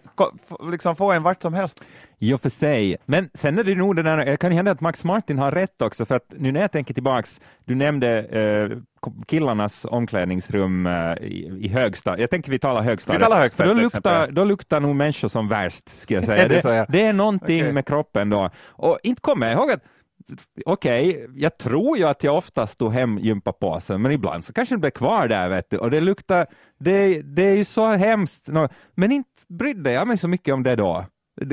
liksom 0.71 0.97
få 0.97 1.13
en 1.13 1.23
vart 1.23 1.43
som 1.43 1.55
helst. 1.55 1.81
I 2.23 2.35
och 2.35 2.41
för 2.41 2.49
sig. 2.49 2.97
Men 3.07 3.31
sen 3.35 3.59
är 3.59 3.65
det 3.65 3.75
nog 3.75 3.97
det 3.97 4.03
där, 4.03 4.17
det 4.17 4.37
kan 4.37 4.53
hända 4.53 4.71
att 4.71 4.81
Max 4.81 5.05
Martin 5.05 5.39
har 5.39 5.51
rätt 5.51 5.83
också, 5.83 6.07
för 6.07 6.15
att 6.15 6.33
nu 6.37 6.53
när 6.53 6.61
jag 6.61 6.73
tänker 6.73 6.95
tillbaks, 6.95 7.41
du 7.65 7.75
nämnde 7.75 8.23
eh, 8.23 8.79
killarnas 9.27 9.85
omklädningsrum 9.91 10.87
eh, 10.87 11.15
i, 11.15 11.59
i 11.61 11.69
högstadiet. 11.69 12.21
Jag 12.21 12.31
tänker 12.31 12.51
vi 12.51 12.59
talar 12.59 12.83
högstadiet. 12.83 13.21
Vi 13.21 13.25
talar 13.25 13.39
högstadiet, 13.39 13.77
då, 13.77 13.83
luktar, 13.83 14.29
då 14.31 14.45
luktar 14.45 14.81
nog 14.81 14.97
människor 14.97 15.29
som 15.29 15.49
värst, 15.49 16.01
ska 16.01 16.15
jag 16.15 16.25
säga. 16.25 16.49
Det 16.49 16.63
det, 16.63 16.87
det 16.89 17.03
är 17.03 17.13
någonting 17.13 17.61
Okej. 17.61 17.73
med 17.73 17.87
kroppen 17.87 18.31
då. 18.31 18.51
Och 18.69 18.99
inte 19.03 19.21
kommer 19.21 19.47
jag 19.47 19.57
ihåg 19.57 19.71
att 19.71 19.85
Okej, 20.67 21.27
jag 21.37 21.59
tror 21.59 21.99
ju 21.99 22.05
att 22.05 22.25
jag 22.25 22.37
oftast 22.37 22.79
tog 22.79 22.93
hem 22.93 23.19
gympapåsen, 23.19 24.03
men 24.03 24.13
ibland 24.13 24.45
så 24.45 24.53
kanske 24.53 24.75
det 24.75 24.79
blev 24.79 24.91
kvar 24.91 25.29
där, 25.29 25.49
vet 25.49 25.71
du. 25.71 25.77
Och 25.77 25.91
det 25.91 26.01
luktar, 26.01 26.47
det, 26.79 27.23
det 27.23 27.43
är 27.43 27.55
ju 27.55 27.65
så 27.65 27.87
hemskt. 27.87 28.49
Men 28.95 29.13
inte 29.13 29.29
brydde 29.49 29.93
jag 29.93 30.09
mig 30.09 30.19
så 30.19 30.29
mycket 30.29 30.55
om 30.55 30.63
det 30.63 30.77
då. 30.77 31.05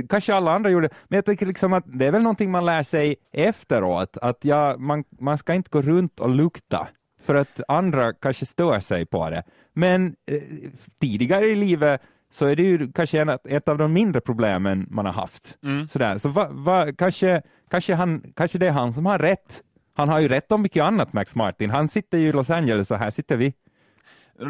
Kanske 0.09 0.35
alla 0.35 0.51
andra 0.51 0.69
gjorde, 0.69 0.89
men 1.07 1.17
jag 1.17 1.25
tycker 1.25 1.45
liksom 1.45 1.73
att 1.73 1.83
det 1.87 2.05
är 2.05 2.11
väl 2.11 2.21
någonting 2.21 2.51
man 2.51 2.65
lär 2.65 2.83
sig 2.83 3.15
efteråt, 3.31 4.17
att 4.21 4.45
ja, 4.45 4.75
man, 4.77 5.03
man 5.19 5.37
ska 5.37 5.53
inte 5.53 5.69
gå 5.69 5.81
runt 5.81 6.19
och 6.19 6.29
lukta, 6.29 6.87
för 7.21 7.35
att 7.35 7.61
andra 7.67 8.13
kanske 8.13 8.45
stör 8.45 8.79
sig 8.79 9.05
på 9.05 9.29
det. 9.29 9.43
Men 9.73 10.15
eh, 10.25 10.41
tidigare 10.99 11.45
i 11.45 11.55
livet 11.55 12.01
så 12.31 12.45
är 12.45 12.55
det 12.55 12.63
ju 12.63 12.91
kanske 12.91 13.21
en, 13.21 13.29
ett 13.29 13.69
av 13.69 13.77
de 13.77 13.93
mindre 13.93 14.21
problemen 14.21 14.87
man 14.89 15.05
har 15.05 15.13
haft. 15.13 15.57
Mm. 15.63 15.87
Sådär. 15.87 16.17
Så 16.17 16.29
va, 16.29 16.47
va, 16.51 16.93
kanske, 16.97 17.41
kanske, 17.69 17.93
han, 17.93 18.33
kanske 18.35 18.57
det 18.57 18.67
är 18.67 18.71
han 18.71 18.93
som 18.93 19.05
har 19.05 19.19
rätt. 19.19 19.61
Han 19.95 20.09
har 20.09 20.19
ju 20.19 20.27
rätt 20.27 20.51
om 20.51 20.61
mycket 20.61 20.83
annat, 20.83 21.13
Max 21.13 21.35
Martin. 21.35 21.69
Han 21.69 21.89
sitter 21.89 22.17
ju 22.17 22.27
i 22.27 22.31
Los 22.31 22.49
Angeles 22.49 22.91
och 22.91 22.97
här 22.97 23.09
sitter 23.09 23.37
vi 23.37 23.53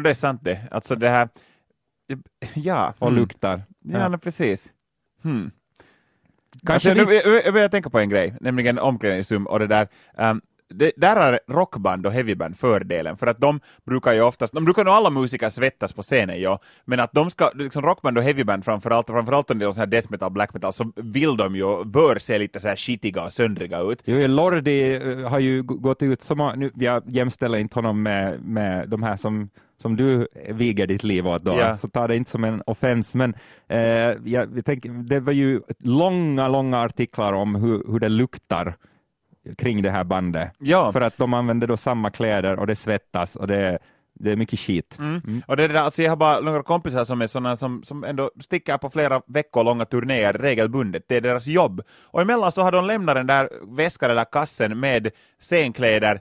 Det 0.02 0.10
är 0.10 0.14
sant 0.14 0.40
det. 0.44 0.60
Alltså 0.70 0.96
det 0.96 1.08
här... 1.08 1.28
Ja. 2.54 2.94
och 2.98 3.08
mm. 3.08 3.20
luktar. 3.20 3.62
Ja, 3.84 4.08
nej, 4.08 4.18
precis. 4.18 4.72
Hmm. 5.22 5.50
Kanske 6.66 6.94
nu, 6.94 7.02
jag, 7.02 7.44
jag 7.44 7.54
börjar 7.54 7.68
tänka 7.68 7.90
på 7.90 7.98
en 7.98 8.08
grej, 8.08 8.34
nämligen 8.40 8.78
omklädningsrum 8.78 9.46
och 9.46 9.58
det 9.58 9.66
där. 9.66 9.88
ehm, 10.16 10.40
det, 10.70 10.92
där 10.96 11.16
har 11.16 11.40
rockband 11.46 12.06
och 12.06 12.12
heavyband 12.12 12.58
fördelen, 12.58 13.16
för 13.16 13.26
att 13.26 13.40
de 13.40 13.60
brukar 13.84 14.12
ju 14.12 14.20
oftast, 14.20 14.54
de 14.54 14.64
brukar 14.64 14.84
nog 14.84 14.94
alla 14.94 15.10
musiker 15.10 15.50
svettas 15.50 15.92
på 15.92 16.02
scenen, 16.02 16.40
ja, 16.40 16.60
men 16.84 17.00
att 17.00 17.12
de 17.12 17.30
ska, 17.30 17.50
liksom 17.54 17.82
rockband 17.82 18.18
och 18.18 18.24
heavyband 18.24 18.64
framförallt, 18.64 19.06
framförallt 19.06 19.50
om 19.50 19.58
det 19.58 19.66
är 19.66 19.70
sån 19.70 19.78
här 19.78 19.86
death 19.86 20.10
metal, 20.10 20.30
black 20.30 20.54
metal, 20.54 20.72
så 20.72 20.92
vill 20.96 21.36
de 21.36 21.56
ju, 21.56 21.84
bör 21.84 22.18
se 22.18 22.38
lite 22.38 22.60
så 22.60 22.68
här 22.68 22.76
skitiga 22.76 23.24
och 23.24 23.32
söndriga 23.32 23.80
ut. 23.80 24.02
Jo, 24.04 24.26
Lordi 24.26 24.94
eh, 24.94 25.28
har 25.28 25.38
ju 25.38 25.62
gått 25.62 26.02
ut, 26.02 26.22
som, 26.22 26.52
nu, 26.56 26.70
jag 26.74 27.02
jämställer 27.06 27.58
inte 27.58 27.74
honom 27.74 28.02
med, 28.02 28.42
med 28.42 28.88
de 28.88 29.02
här 29.02 29.16
som, 29.16 29.50
som 29.82 29.96
du 29.96 30.28
viger 30.48 30.86
ditt 30.86 31.04
liv 31.04 31.26
åt 31.26 31.42
då, 31.42 31.58
Ja. 31.58 31.76
så 31.76 31.88
ta 31.88 32.06
det 32.06 32.16
inte 32.16 32.30
som 32.30 32.44
en 32.44 32.62
offens, 32.66 33.14
men 33.14 33.34
eh, 33.68 33.80
jag, 34.24 34.64
tänker, 34.64 34.88
det 34.88 35.20
var 35.20 35.32
ju 35.32 35.60
långa, 35.78 36.48
långa 36.48 36.80
artiklar 36.80 37.32
om 37.32 37.54
hur, 37.54 37.92
hur 37.92 37.98
det 38.00 38.08
luktar 38.08 38.74
kring 39.58 39.82
det 39.82 39.90
här 39.90 40.04
bandet. 40.04 40.52
Ja. 40.58 40.92
För 40.92 41.00
att 41.00 41.18
de 41.18 41.34
använder 41.34 41.66
då 41.66 41.76
samma 41.76 42.10
kläder 42.10 42.58
och 42.58 42.66
det 42.66 42.76
svettas 42.76 43.36
och 43.36 43.46
det, 43.46 43.78
det 44.14 44.32
är 44.32 44.36
mycket 44.36 44.58
skit. 44.58 44.96
Mm. 44.98 45.42
Och 45.46 45.56
det 45.56 45.64
är 45.64 45.68
det 45.68 45.74
där, 45.74 45.80
alltså 45.80 46.02
jag 46.02 46.10
har 46.10 46.16
bara 46.16 46.40
några 46.40 46.62
kompisar 46.62 47.04
som 47.04 47.22
är 47.22 47.26
såna 47.26 47.56
som, 47.56 47.82
som 47.82 48.04
ändå 48.04 48.30
sticker 48.40 48.78
på 48.78 48.90
flera 48.90 49.22
veckor 49.26 49.64
långa 49.64 49.84
turnéer 49.84 50.32
regelbundet. 50.32 51.02
Det 51.08 51.16
är 51.16 51.20
deras 51.20 51.46
jobb. 51.46 51.82
Och 52.04 52.22
emellan 52.22 52.52
så 52.52 52.62
har 52.62 52.72
de 52.72 52.86
lämnat 52.86 53.14
den 53.14 53.26
där 53.26 53.48
väskan 53.76 54.10
eller 54.10 54.24
kassen 54.24 54.80
med 54.80 55.10
scenkläder 55.40 56.20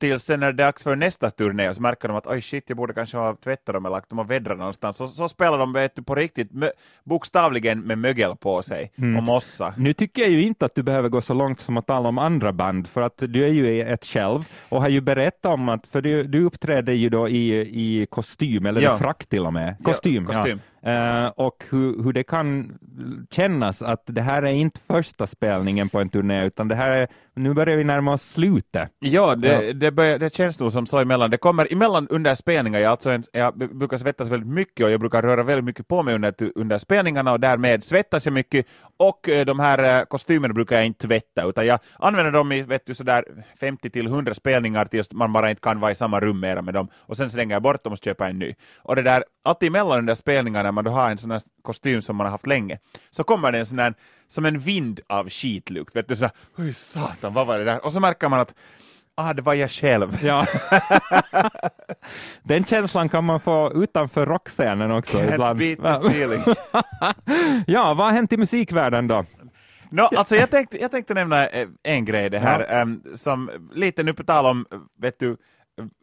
tills 0.00 0.24
sen 0.24 0.40
när 0.40 0.52
det 0.52 0.62
är 0.62 0.66
dags 0.66 0.82
för 0.82 0.96
nästa 0.96 1.30
turné 1.30 1.68
och 1.68 1.74
så 1.74 1.82
märker 1.82 2.08
de 2.08 2.16
att 2.16 2.26
oj 2.26 2.42
shit, 2.42 2.64
jag 2.66 2.76
borde 2.76 2.92
kanske 2.94 3.16
ha 3.16 3.36
tvättat 3.36 3.74
dem 3.74 3.86
eller 3.86 3.96
lagt 3.96 4.08
dem 4.10 4.18
och 4.18 4.30
vädrat 4.30 4.58
någonstans. 4.58 4.96
Så, 4.96 5.06
så 5.06 5.28
spelar 5.28 5.58
de 5.58 5.72
vet 5.72 5.96
du, 5.96 6.02
på 6.02 6.14
riktigt, 6.14 6.50
bokstavligen 7.04 7.80
med 7.80 7.98
mögel 7.98 8.36
på 8.36 8.62
sig 8.62 8.92
och 8.96 9.22
mossa. 9.22 9.74
Nu 9.76 9.92
tycker 9.92 10.22
jag 10.22 10.30
ju 10.30 10.42
inte 10.42 10.64
att 10.66 10.74
du 10.74 10.82
behöver 10.82 11.08
gå 11.08 11.20
så 11.20 11.34
långt 11.34 11.60
som 11.60 11.76
att 11.76 11.86
tala 11.86 12.08
om 12.08 12.18
andra 12.18 12.52
band, 12.52 12.86
för 12.88 13.02
att 13.02 13.16
du 13.18 13.44
är 13.44 13.48
ju 13.52 13.82
ett 13.82 14.04
själv 14.04 14.44
och 14.68 14.80
har 14.82 14.88
ju 14.88 15.00
berättat 15.00 15.52
om 15.52 15.68
att, 15.68 15.86
för 15.86 16.00
du, 16.02 16.22
du 16.22 16.44
uppträder 16.44 16.92
ju 16.92 17.08
då 17.08 17.28
i, 17.28 17.54
i 18.02 18.06
kostym, 18.06 18.66
eller 18.66 18.80
Ja. 18.80 18.98
frack 18.98 19.26
till 19.26 19.46
och 19.46 19.52
med. 19.52 19.76
Kostym, 19.84 20.26
Ja, 20.28 20.34
kostym. 20.34 20.60
Eh, 20.86 21.26
och 21.26 21.64
hur, 21.70 22.02
hur 22.02 22.12
det 22.12 22.22
kan 22.22 22.78
kännas 23.30 23.82
att 23.82 24.02
det 24.06 24.22
här 24.22 24.42
är 24.42 24.52
inte 24.52 24.80
första 24.86 25.26
spelningen 25.26 25.88
på 25.88 26.00
en 26.00 26.08
turné, 26.08 26.46
utan 26.46 26.68
det 26.68 26.74
här 26.74 26.90
är, 26.90 27.08
nu 27.34 27.54
börjar 27.54 27.76
vi 27.76 27.84
närma 27.84 28.12
oss 28.12 28.22
slutet. 28.22 28.90
Ja, 28.98 29.34
det. 29.34 29.72
Det, 29.72 29.90
börjar, 29.90 30.18
det 30.18 30.34
känns 30.34 30.58
nog 30.60 30.72
som 30.72 30.86
så 30.86 30.98
emellan. 30.98 31.30
Det 31.30 31.36
kommer 31.36 31.72
emellan 31.72 32.08
under 32.08 32.34
spelningar, 32.34 32.80
jag, 32.80 32.90
alltså 32.90 33.10
en, 33.10 33.24
jag 33.32 33.58
brukar 33.78 33.98
svettas 33.98 34.28
väldigt 34.28 34.48
mycket 34.48 34.84
och 34.84 34.90
jag 34.90 35.00
brukar 35.00 35.22
röra 35.22 35.42
väldigt 35.42 35.64
mycket 35.64 35.88
på 35.88 36.02
mig 36.02 36.14
under, 36.14 36.34
under 36.54 36.78
spelningarna 36.78 37.32
och 37.32 37.40
därmed 37.40 37.84
svettas 37.84 38.26
jag 38.26 38.32
mycket 38.32 38.66
och 38.96 39.28
eh, 39.28 39.44
de 39.44 39.60
här 39.60 39.98
eh, 39.98 40.04
kostymerna 40.04 40.54
brukar 40.54 40.76
jag 40.76 40.86
inte 40.86 41.06
tvätta 41.06 41.44
utan 41.48 41.66
jag 41.66 41.78
använder 41.98 42.32
dem 42.32 42.52
i 42.52 42.62
vet 42.62 42.86
du, 42.86 42.94
sådär 42.94 43.24
50 43.60 43.90
till 43.90 44.06
100 44.06 44.34
spelningar 44.34 44.84
tills 44.84 45.12
man 45.12 45.32
bara 45.32 45.50
inte 45.50 45.60
kan 45.60 45.80
vara 45.80 45.90
i 45.90 45.94
samma 45.94 46.20
rum 46.20 46.40
mera 46.40 46.62
med 46.62 46.74
dem 46.74 46.88
och 46.96 47.16
sen 47.16 47.30
slänger 47.30 47.54
jag 47.54 47.62
bort 47.62 47.84
dem 47.84 47.92
och 47.92 47.98
köper 47.98 48.24
en 48.24 48.38
ny. 48.38 48.54
Och 48.78 48.96
det 48.96 49.02
där, 49.02 49.24
alltid 49.46 49.66
emellan 49.66 49.96
de 49.96 50.06
där 50.06 50.14
spelningarna 50.14 50.62
när 50.62 50.72
man 50.72 50.84
då 50.84 50.90
har 50.90 51.10
en 51.10 51.18
sån 51.18 51.30
här 51.30 51.42
kostym 51.62 52.02
som 52.02 52.16
man 52.16 52.24
har 52.26 52.30
haft 52.30 52.46
länge, 52.46 52.78
så 53.10 53.24
kommer 53.24 53.52
det 53.52 53.58
en 53.58 53.66
sån 53.66 53.76
där, 53.76 53.94
som 54.28 54.44
en 54.44 54.58
vind 54.58 55.00
av 55.06 55.28
skitlukt, 55.30 55.96
vet 55.96 56.08
du, 56.08 56.16
sådär, 56.16 56.30
oj 56.56 56.72
satan, 56.72 57.34
vad 57.34 57.46
var 57.46 57.58
det 57.58 57.64
där? 57.64 57.84
Och 57.84 57.92
så 57.92 58.00
märker 58.00 58.28
man 58.28 58.40
att 58.40 58.54
ah, 59.14 59.32
det 59.32 59.42
var 59.42 59.54
jag 59.54 59.70
själv. 59.70 60.18
Ja. 60.24 60.46
Den 62.42 62.64
känslan 62.64 63.08
kan 63.08 63.24
man 63.24 63.40
få 63.40 63.72
utanför 63.74 64.26
rockscenen 64.26 64.90
också 64.90 65.18
Can't 65.18 65.34
ibland. 65.34 65.58
beat 65.58 66.02
the 66.02 66.08
feeling. 66.08 66.42
ja, 67.66 67.94
vad 67.94 68.06
har 68.06 68.12
hänt 68.12 68.32
i 68.32 68.36
musikvärlden 68.36 69.08
då? 69.08 69.24
No, 69.90 70.02
alltså 70.02 70.36
jag, 70.36 70.50
tänkte, 70.50 70.80
jag 70.80 70.90
tänkte 70.90 71.14
nämna 71.14 71.48
eh, 71.48 71.68
en 71.82 72.04
grej 72.04 72.30
det 72.30 72.38
här, 72.38 72.80
em, 72.80 73.02
som 73.14 73.50
lite 73.72 74.02
nu 74.02 74.14
på 74.14 74.24
tal 74.24 74.46
om, 74.46 74.66
vet 74.98 75.18
du, 75.18 75.36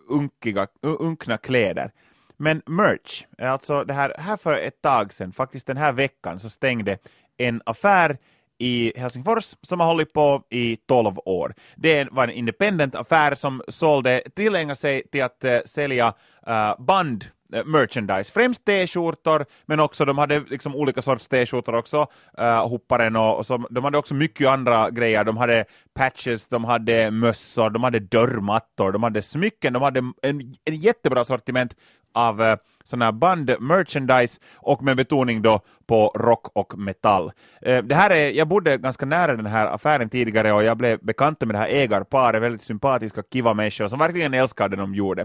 unkiga, 0.10 0.68
unkna 0.82 1.38
kläder. 1.38 1.92
Men 2.38 2.62
merch, 2.66 3.24
alltså 3.42 3.84
det 3.84 3.94
här, 3.94 4.16
här 4.18 4.38
för 4.38 4.58
ett 4.58 4.82
tag 4.82 5.14
sedan, 5.14 5.34
faktiskt 5.34 5.68
den 5.68 5.78
här 5.78 5.92
veckan, 5.92 6.40
så 6.40 6.50
stängde 6.50 6.98
en 7.38 7.62
affär 7.66 8.18
i 8.58 8.94
Helsingfors 8.96 9.56
som 9.62 9.80
har 9.80 9.88
hållit 9.88 10.14
på 10.14 10.44
i 10.50 10.76
12 10.76 11.18
år. 11.26 11.54
Det 11.76 12.08
var 12.12 12.24
en 12.24 12.30
independent 12.30 12.96
affär 12.96 13.36
som 13.36 13.62
sålde, 13.68 14.22
tillägnade 14.36 14.76
sig 14.76 15.04
till 15.12 15.24
att 15.24 15.46
uh, 15.46 15.60
sälja 15.66 16.14
uh, 16.48 16.84
band 16.84 17.26
eh, 17.54 17.66
merchandise, 17.66 18.32
främst 18.32 18.66
t-skjortor, 18.66 19.46
men 19.66 19.80
också 19.80 20.06
de 20.06 20.18
hade 20.18 20.40
liksom 20.40 20.76
olika 20.76 21.02
sorts 21.02 21.28
t-skjortor 21.28 21.76
också, 21.76 22.08
uh, 22.40 22.68
hopparen 22.68 23.16
och, 23.16 23.38
och 23.38 23.46
så, 23.46 23.58
de 23.70 23.84
hade 23.84 23.98
också 23.98 24.14
mycket 24.14 24.48
andra 24.48 24.90
grejer, 24.90 25.24
de 25.24 25.38
hade 25.38 25.66
patches, 25.94 26.48
de 26.48 26.64
hade 26.64 27.12
mössor, 27.12 27.70
de 27.70 27.84
hade 27.84 28.00
dörrmattor, 28.00 28.92
de 28.92 29.04
hade 29.04 29.22
smycken, 29.22 29.74
de 29.74 29.82
hade 29.82 30.00
en, 30.00 30.54
en 30.66 30.76
jättebra 30.76 31.26
sortiment 31.26 31.76
av 32.14 32.42
eh, 32.42 32.58
sådana 32.84 33.06
här 33.06 33.12
band 33.12 33.56
merchandise 33.60 34.40
och 34.56 34.84
med 34.84 34.98
betoning 34.98 35.42
då 35.42 35.62
på 35.88 36.12
rock 36.16 36.48
och 36.54 36.78
metall. 36.78 37.32
Eh, 37.62 37.84
det 37.84 37.96
här 37.96 38.10
är, 38.10 38.32
jag 38.32 38.48
bodde 38.48 38.78
ganska 38.78 39.06
nära 39.06 39.36
den 39.36 39.46
här 39.46 39.68
affären 39.68 40.10
tidigare 40.10 40.54
och 40.54 40.64
jag 40.64 40.78
blev 40.78 41.00
bekant 41.00 41.42
med 41.42 41.56
det 41.56 41.60
här 41.60 41.68
ägarparet, 41.68 42.42
väldigt 42.42 42.62
sympatiska, 42.64 43.24
kiva 43.32 43.54
människor 43.54 43.88
som 43.88 44.00
verkligen 44.00 44.34
älskar 44.34 44.70
det 44.70 44.76
de 44.76 44.96
gjorde. 44.96 45.22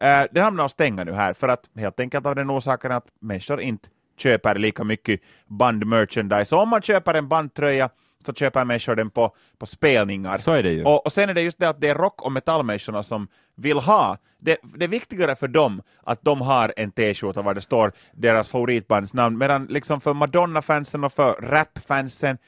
Eh, 0.00 0.22
det 0.30 0.40
hamnar 0.40 0.64
att 0.64 0.70
stänga 0.70 1.04
nu 1.04 1.12
här 1.12 1.32
för 1.32 1.48
att 1.48 1.70
helt 1.76 2.00
enkelt 2.00 2.26
av 2.26 2.34
den 2.34 2.50
orsaken 2.50 2.92
att 2.92 3.06
människor 3.20 3.60
inte 3.60 3.88
köper 4.18 4.54
lika 4.54 4.84
mycket 4.84 5.20
bandmerchandise. 5.46 6.44
Så 6.44 6.58
om 6.60 6.68
man 6.68 6.82
köper 6.82 7.14
en 7.14 7.28
bandtröja 7.28 7.90
så 8.26 8.32
köper 8.32 8.64
människor 8.64 8.96
den 8.96 9.10
på, 9.10 9.34
på 9.58 9.66
spelningar. 9.66 10.36
Så 10.36 10.52
är 10.52 10.62
det 10.62 10.72
ju. 10.72 10.84
Och, 10.84 11.06
och 11.06 11.12
sen 11.12 11.30
är 11.30 11.34
det 11.34 11.42
just 11.42 11.58
det 11.58 11.68
att 11.68 11.80
det 11.80 11.88
är 11.88 11.94
rock 11.94 12.22
och 12.22 12.32
metallmänniskorna 12.32 13.02
som 13.02 13.28
vill 13.54 13.78
ha, 13.78 14.18
det, 14.38 14.58
det 14.76 14.84
är 14.84 14.88
viktigare 14.88 15.36
för 15.36 15.48
dem 15.48 15.82
att 16.02 16.22
de 16.22 16.40
har 16.40 16.72
en 16.76 16.90
t-skjorta 16.90 17.42
var 17.42 17.54
det 17.54 17.60
står 17.60 17.92
deras 18.12 18.50
favoritbands 18.50 19.14
namn, 19.14 19.38
medan 19.38 19.66
liksom 19.66 20.00
för 20.00 20.14
Madonna-fansen 20.14 21.04
och 21.04 21.12
för 21.12 21.32
rap-fansen 21.32 22.38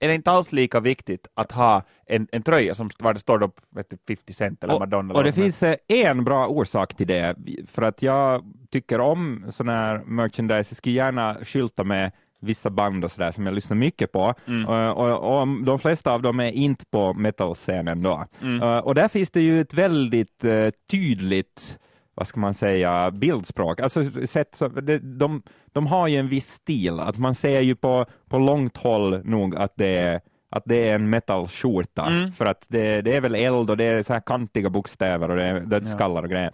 är 0.00 0.08
det 0.08 0.14
inte 0.14 0.30
alls 0.30 0.52
lika 0.52 0.80
viktigt 0.80 1.26
att 1.34 1.52
ha 1.52 1.82
en, 2.06 2.28
en 2.32 2.42
tröja 2.42 2.74
som 2.74 2.90
var 2.98 3.14
det 3.14 3.20
står 3.20 3.38
då, 3.38 3.50
vet 3.70 3.90
du, 3.90 3.96
50 4.08 4.32
cent 4.32 4.64
eller 4.64 4.78
Madonna. 4.78 5.14
Och, 5.14 5.14
och 5.14 5.20
eller 5.20 5.30
det 5.30 5.42
finns 5.42 5.62
eh, 5.62 5.76
en 5.88 6.24
bra 6.24 6.46
orsak 6.46 6.94
till 6.94 7.06
det, 7.06 7.36
för 7.66 7.82
att 7.82 8.02
jag 8.02 8.44
tycker 8.70 9.00
om 9.00 9.44
sån 9.50 9.68
här 9.68 10.02
merchandise. 10.04 10.70
Jag 10.70 10.76
skulle 10.76 10.94
gärna 10.94 11.36
skylta 11.44 11.84
med 11.84 12.12
vissa 12.40 12.70
band 12.70 13.04
och 13.04 13.12
sådär 13.12 13.30
som 13.30 13.46
jag 13.46 13.54
lyssnar 13.54 13.76
mycket 13.76 14.12
på. 14.12 14.34
Mm. 14.46 14.66
Och, 14.68 14.96
och, 14.96 15.40
och 15.40 15.48
de 15.64 15.78
flesta 15.78 16.12
av 16.12 16.22
dem 16.22 16.40
är 16.40 16.52
inte 16.52 16.84
på 16.86 17.14
metal-scenen 17.14 18.02
då. 18.02 18.26
Mm. 18.40 18.62
Uh, 18.62 18.78
och 18.78 18.94
där 18.94 19.08
finns 19.08 19.30
det 19.30 19.40
ju 19.40 19.60
ett 19.60 19.74
väldigt 19.74 20.44
uh, 20.44 20.70
tydligt 20.90 21.78
vad 22.14 22.26
ska 22.26 22.40
man 22.40 22.54
säga, 22.54 23.10
bildspråk. 23.10 23.80
Alltså, 23.80 24.04
sätt, 24.26 24.54
så, 24.54 24.68
det, 24.68 24.98
de, 24.98 25.42
de 25.72 25.86
har 25.86 26.08
ju 26.08 26.16
en 26.16 26.28
viss 26.28 26.48
stil, 26.48 27.00
att 27.00 27.18
man 27.18 27.34
ser 27.34 27.60
ju 27.60 27.74
på, 27.74 28.06
på 28.28 28.38
långt 28.38 28.76
håll 28.76 29.20
nog 29.24 29.56
att 29.56 29.72
det 29.76 29.96
är 29.96 30.20
att 30.50 30.62
det 30.66 30.88
är 30.88 30.94
en 30.94 31.10
metallskjorta, 31.10 32.06
Mm. 32.06 32.32
för 32.32 32.46
att 32.46 32.66
det, 32.68 33.02
det 33.02 33.16
är 33.16 33.20
väl 33.20 33.34
eld 33.34 33.70
och 33.70 33.76
det 33.76 33.84
är 33.84 34.02
så 34.02 34.12
här 34.12 34.20
kantiga 34.20 34.70
bokstäver 34.70 35.30
och 35.30 35.36
det 35.36 35.44
är 35.44 35.60
dödsskallar 35.60 36.22
och 36.22 36.30
grejer. 36.30 36.50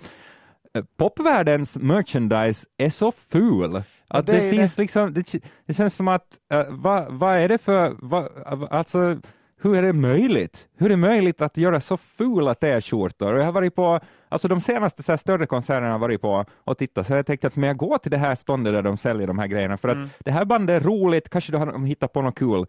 Eh, 0.75 0.85
Popvärldens 0.97 1.77
merchandise 1.77 2.67
är 2.77 2.91
så 2.91 3.13
ful. 3.13 3.83
Att 4.09 4.27
det 4.27 4.33
det, 4.33 4.51
finns 4.51 4.79
liksom, 4.79 5.15
det, 5.15 5.33
det 5.67 5.73
känns 5.75 5.95
som 5.97 6.09
att, 6.09 6.27
uh, 6.55 6.63
vad 6.69 7.13
vad 7.13 7.37
är 7.37 7.49
det 7.49 7.59
för, 7.59 7.95
vad, 7.99 8.29
alltså 8.71 9.17
hur 9.61 9.77
är 9.77 9.83
det 9.83 9.93
möjligt? 9.93 10.69
Hur 10.77 10.87
är 10.87 10.91
det 10.91 10.97
möjligt 10.97 11.43
att 11.43 11.57
göra 11.57 11.81
så 11.81 11.97
fula 11.97 12.55
t-skjortor? 12.55 13.37
Jag 13.39 13.45
har 13.45 13.53
varit 13.53 13.75
på, 13.75 14.01
alltså 14.29 14.49
de 14.49 14.61
senaste 14.61 15.03
så 15.03 15.13
här 15.13 15.17
större 15.17 15.47
konserterna 15.47 15.89
jag 15.89 15.99
varit 15.99 16.21
på 16.21 16.45
och 16.65 16.79
tittat, 16.79 17.07
så 17.07 17.13
jag 17.15 17.27
tänkt 17.27 17.45
att 17.45 17.57
men 17.57 17.67
jag 17.67 17.77
går 17.77 17.99
till 17.99 18.11
det 18.11 18.17
här 18.17 18.35
ståndet 18.35 18.73
där 18.75 18.83
de 18.83 18.97
säljer 18.97 19.27
de 19.27 19.39
här 19.39 19.47
grejerna, 19.47 19.77
för 19.77 19.89
att 19.89 19.97
Mm. 19.97 20.09
det 20.25 20.31
här 20.31 20.45
bandet 20.45 20.83
är 20.83 20.87
roligt, 20.87 21.29
kanske 21.29 21.53
de 21.53 21.57
har 21.59 21.87
hittat 21.87 22.13
på 22.13 22.23
något 22.23 22.39
kul. 22.39 22.67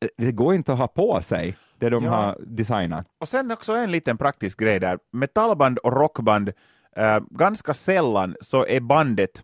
Eh, 0.00 0.08
Det 0.16 0.32
går 0.32 0.54
inte 0.54 0.72
att 0.72 0.78
ha 0.78 0.86
på 0.88 1.22
sig 1.22 1.56
det 1.78 1.90
de 1.90 2.04
Ja. 2.04 2.10
har 2.10 2.36
designat. 2.40 3.06
Och 3.20 3.28
sen 3.28 3.50
också 3.50 3.72
en 3.72 3.90
liten 3.90 4.18
praktisk 4.18 4.60
grej 4.60 4.80
där. 4.80 4.98
Metallband 5.12 5.78
och 5.78 5.92
rockband, 5.92 6.52
eh, 6.96 7.18
ganska 7.30 7.74
sällan 7.74 8.36
så 8.40 8.66
är 8.66 8.80
bandet 8.80 9.42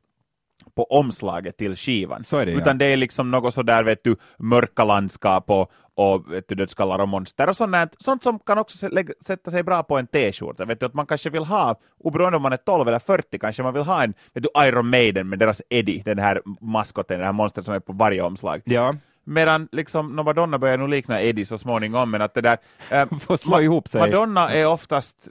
på 0.74 0.84
omslaget 0.84 1.56
till 1.56 1.76
skivan. 1.76 2.24
Det, 2.30 2.36
ja. 2.36 2.44
Utan 2.44 2.78
det 2.78 2.84
är 2.84 2.96
liksom 2.96 3.30
något 3.30 3.54
sådär, 3.54 3.84
vet 3.84 4.04
du, 4.04 4.16
mörka 4.38 4.84
landskap 4.84 5.50
och, 5.50 5.72
och 5.94 6.32
vet 6.32 6.48
du, 6.48 6.54
dödskallar 6.54 6.98
och 6.98 7.08
monster 7.08 7.48
och 7.48 7.56
sånt, 7.56 7.76
sånt 7.98 8.22
som 8.22 8.38
kan 8.38 8.58
också 8.58 8.88
sätta 9.26 9.50
sig 9.50 9.62
bra 9.62 9.82
på 9.82 9.98
en 9.98 10.06
t-skjorta. 10.06 10.64
Vet 10.64 10.80
du, 10.80 10.86
att 10.86 10.94
man 10.94 11.06
kanske 11.06 11.30
vill 11.30 11.44
ha, 11.44 11.80
oberoende 11.98 12.36
om 12.36 12.42
man 12.42 12.52
är 12.52 12.56
12 12.56 12.88
eller 12.88 12.98
40, 12.98 13.38
kanske 13.38 13.62
man 13.62 13.74
vill 13.74 13.82
ha 13.82 14.02
en 14.02 14.14
vet 14.34 14.42
du, 14.42 14.48
Iron 14.66 14.90
Maiden 14.90 15.28
med 15.28 15.38
deras 15.38 15.62
Eddie, 15.70 16.02
den 16.04 16.18
här 16.18 16.42
maskoten, 16.60 17.16
den 17.18 17.26
här 17.26 17.32
monstret 17.32 17.64
som 17.64 17.74
är 17.74 17.80
på 17.80 17.92
varje 17.92 18.22
omslag. 18.22 18.62
Ja, 18.64 18.94
Medan 19.24 19.68
liksom, 19.72 20.16
no, 20.16 20.22
Madonna 20.22 20.58
börjar 20.58 20.78
nog 20.78 20.88
likna 20.88 21.22
Eddie 21.22 21.44
så 21.44 21.58
småningom, 21.58 22.10
men 22.10 22.22
att 22.22 22.34
det 22.34 22.40
där... 22.40 22.58
eh, 22.90 23.06
får 23.20 23.36
slå 23.36 23.60
ihop 23.60 23.88
sig. 23.88 24.00
Madonna 24.00 24.48
är 24.48 24.66
oftast, 24.66 25.28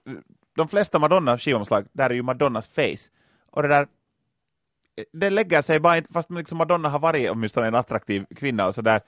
de 0.56 0.68
flesta 0.68 1.00
Madonna-skivomslag, 1.00 1.86
där 1.94 2.10
är 2.10 2.14
ju 2.14 2.22
Madonnas 2.22 2.68
face. 2.68 3.10
Och 3.52 3.62
det 3.62 3.68
där, 3.68 3.88
det 5.14 5.30
lägger 5.30 5.62
sig 5.62 5.80
bara 5.80 5.98
inte, 5.98 6.14
fast 6.14 6.32
liksom 6.32 6.58
Madonna 6.58 6.90
har 6.90 7.00
varit 7.00 7.32
åtminstone 7.32 7.68
en 7.68 7.76
attraktiv 7.76 8.26
kvinna 8.36 8.68
och 8.68 8.76
sådär. 8.76 9.02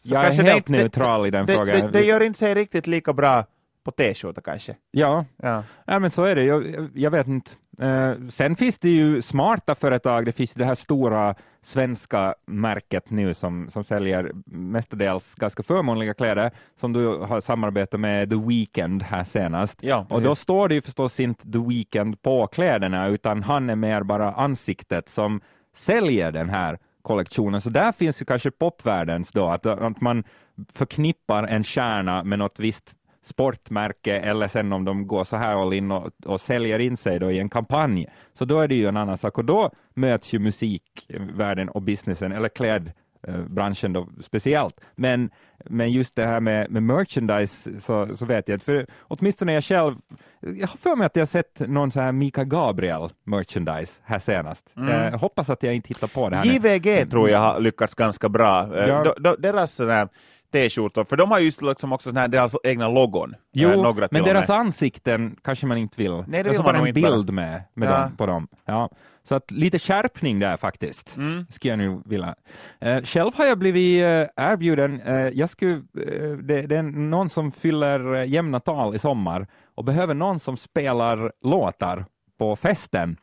Så 0.00 0.14
jag 0.14 0.24
är 0.24 0.30
det 0.30 0.42
helt 0.42 0.56
inte- 0.56 0.72
neutral 0.72 1.26
i 1.26 1.30
den 1.30 1.46
det, 1.46 1.54
frågan. 1.56 1.80
Det, 1.80 1.88
det 1.88 2.04
gör 2.04 2.22
inte 2.22 2.38
sig 2.38 2.54
riktigt 2.54 2.86
lika 2.86 3.12
bra 3.12 3.44
på 3.88 3.92
t-skjorta 3.92 4.40
kanske. 4.40 4.76
Ja, 4.90 5.24
Ja. 5.36 5.64
Ja, 5.86 5.98
men 5.98 6.10
så 6.10 6.24
är 6.24 6.34
det. 6.34 6.44
Jag, 6.44 6.88
jag- 6.94 7.10
vet 7.10 7.26
inte. 7.26 7.50
Eh, 7.80 8.12
sen 8.28 8.56
finns 8.56 8.78
det 8.78 8.88
ju 8.88 9.22
smarta 9.22 9.74
företag. 9.74 10.26
Det 10.26 10.32
finns 10.32 10.54
det 10.54 10.64
här 10.64 10.74
stora 10.74 11.34
svenska 11.62 12.34
märket 12.46 13.10
nu 13.10 13.34
som, 13.34 13.70
som 13.70 13.84
säljer 13.84 14.30
mestadels 14.46 15.34
ganska 15.34 15.62
förmånliga 15.62 16.14
kläder, 16.14 16.50
som 16.80 16.92
du 16.92 17.06
har 17.18 17.40
samarbetat 17.40 18.00
med 18.00 18.30
The 18.30 18.36
Weeknd 18.36 19.02
här 19.02 19.24
senast. 19.24 19.78
Ja, 19.82 20.06
och 20.10 20.22
då 20.22 20.34
står 20.34 20.68
det 20.68 20.74
ju 20.74 20.80
förstås 20.82 21.20
inte 21.20 21.52
The 21.52 21.58
Weeknd 21.58 22.22
på 22.22 22.46
kläderna, 22.46 23.08
utan 23.08 23.42
han 23.42 23.70
är 23.70 23.76
mer 23.76 24.02
bara 24.02 24.32
ansiktet 24.32 25.08
som 25.08 25.40
säljer 25.76 26.32
den 26.32 26.48
här 26.48 26.78
kollektionen. 27.02 27.60
Så 27.60 27.70
där 27.70 27.92
finns 27.92 28.22
ju 28.22 28.24
kanske 28.24 28.50
popvärldens 28.50 29.32
då, 29.32 29.48
att, 29.48 29.66
att 29.66 30.00
man 30.00 30.24
förknippar 30.72 31.44
en 31.44 31.64
stjärna 31.64 32.24
med 32.24 32.38
något 32.38 32.58
visst 32.58 32.94
sportmärke 33.22 34.18
eller 34.20 34.48
sen 34.48 34.72
om 34.72 34.84
de 34.84 35.06
går 35.06 35.24
så 35.24 35.36
här 35.36 35.62
all 35.62 35.72
in 35.72 35.92
och, 35.92 36.10
och 36.24 36.40
säljer 36.40 36.78
in 36.78 36.96
sig 36.96 37.18
då 37.18 37.30
i 37.30 37.38
en 37.38 37.48
kampanj, 37.48 38.06
så 38.34 38.44
då 38.44 38.60
är 38.60 38.68
det 38.68 38.74
ju 38.74 38.86
en 38.86 38.96
annan 38.96 39.16
sak 39.16 39.38
och 39.38 39.44
då 39.44 39.70
möts 39.94 40.32
ju 40.32 40.38
musikvärlden 40.38 41.68
och 41.68 41.82
businessen, 41.82 42.32
eller 42.32 42.48
klädbranschen 42.48 43.92
då 43.92 44.08
speciellt. 44.20 44.80
Men, 44.94 45.30
men 45.64 45.92
just 45.92 46.16
det 46.16 46.26
här 46.26 46.40
med, 46.40 46.70
med 46.70 46.82
merchandise 46.82 47.80
så, 47.80 48.16
så 48.16 48.24
vet 48.24 48.48
jag 48.48 48.54
inte, 48.56 48.64
för 48.64 48.86
åtminstone 49.00 49.52
jag 49.52 49.64
själv, 49.64 49.94
jag 50.40 50.68
har 50.68 50.76
för 50.76 50.96
mig 50.96 51.06
att 51.06 51.16
jag 51.16 51.28
sett 51.28 51.60
någon 51.60 51.90
så 51.90 52.00
här 52.00 52.12
Mika 52.12 52.44
Gabriel 52.44 53.08
merchandise 53.24 53.92
här 54.04 54.18
senast. 54.18 54.64
Mm. 54.76 54.88
Jag 55.12 55.18
hoppas 55.18 55.50
att 55.50 55.62
jag 55.62 55.74
inte 55.74 55.88
hittar 55.88 56.06
på 56.06 56.28
det 56.28 56.36
här 56.36 56.44
nu. 56.44 56.52
JVG 56.52 57.10
tror 57.10 57.30
jag 57.30 57.38
har 57.38 57.60
lyckats 57.60 57.94
ganska 57.94 58.28
bra. 58.28 58.76
Eh, 58.76 58.88
Ja. 58.88 59.14
deras 59.38 59.74
sån 59.74 59.90
här 59.90 60.08
t-skjortor, 60.52 61.04
för 61.04 61.16
de 61.16 61.30
har 61.30 61.38
just 61.38 61.62
liksom 61.62 61.92
också 61.92 62.10
sån 62.10 62.16
här, 62.16 62.28
deras 62.28 62.56
egna 62.64 62.88
logon. 62.88 63.30
Eh, 63.32 63.38
Jo, 63.52 63.94
men 64.10 64.22
deras 64.24 64.50
ansikten 64.50 65.36
kanske 65.44 65.66
man 65.66 65.78
inte 65.78 66.02
vill. 66.02 66.12
Nej, 66.12 66.24
det 66.26 66.36
vill 66.36 66.46
alltså 66.48 66.62
man 66.62 66.74
bara 66.74 66.88
en 66.88 66.94
bild 66.94 67.30
med, 67.32 67.62
med 67.74 67.88
Ja. 67.88 67.98
dem, 68.00 68.16
på 68.16 68.26
dem. 68.26 68.48
Ja. 68.64 68.90
Så 69.28 69.34
att 69.34 69.50
lite 69.50 69.78
skärpning 69.78 70.38
där 70.38 70.56
faktiskt, 70.56 71.16
Mm. 71.16 71.46
skulle 71.50 71.72
jag 71.72 71.78
nu 71.78 72.02
vilja. 72.04 72.34
Eh, 72.80 73.02
själv 73.02 73.30
har 73.36 73.44
jag 73.46 73.58
blivit 73.58 74.02
eh, 74.02 74.44
erbjuden, 74.52 75.00
eh, 75.00 75.14
jag 75.28 75.50
skulle, 75.50 75.74
eh, 75.74 76.30
det, 76.42 76.62
det 76.62 76.76
är 76.76 76.82
någon 76.82 77.28
som 77.28 77.52
fyller 77.52 78.14
eh, 78.14 78.24
jämna 78.28 78.60
tal 78.60 78.94
i 78.94 78.98
sommar 78.98 79.46
och 79.74 79.84
behöver 79.84 80.14
någon 80.14 80.38
som 80.40 80.56
spelar 80.56 81.32
låtar 81.44 82.04
på 82.38 82.56
festen. 82.56 83.16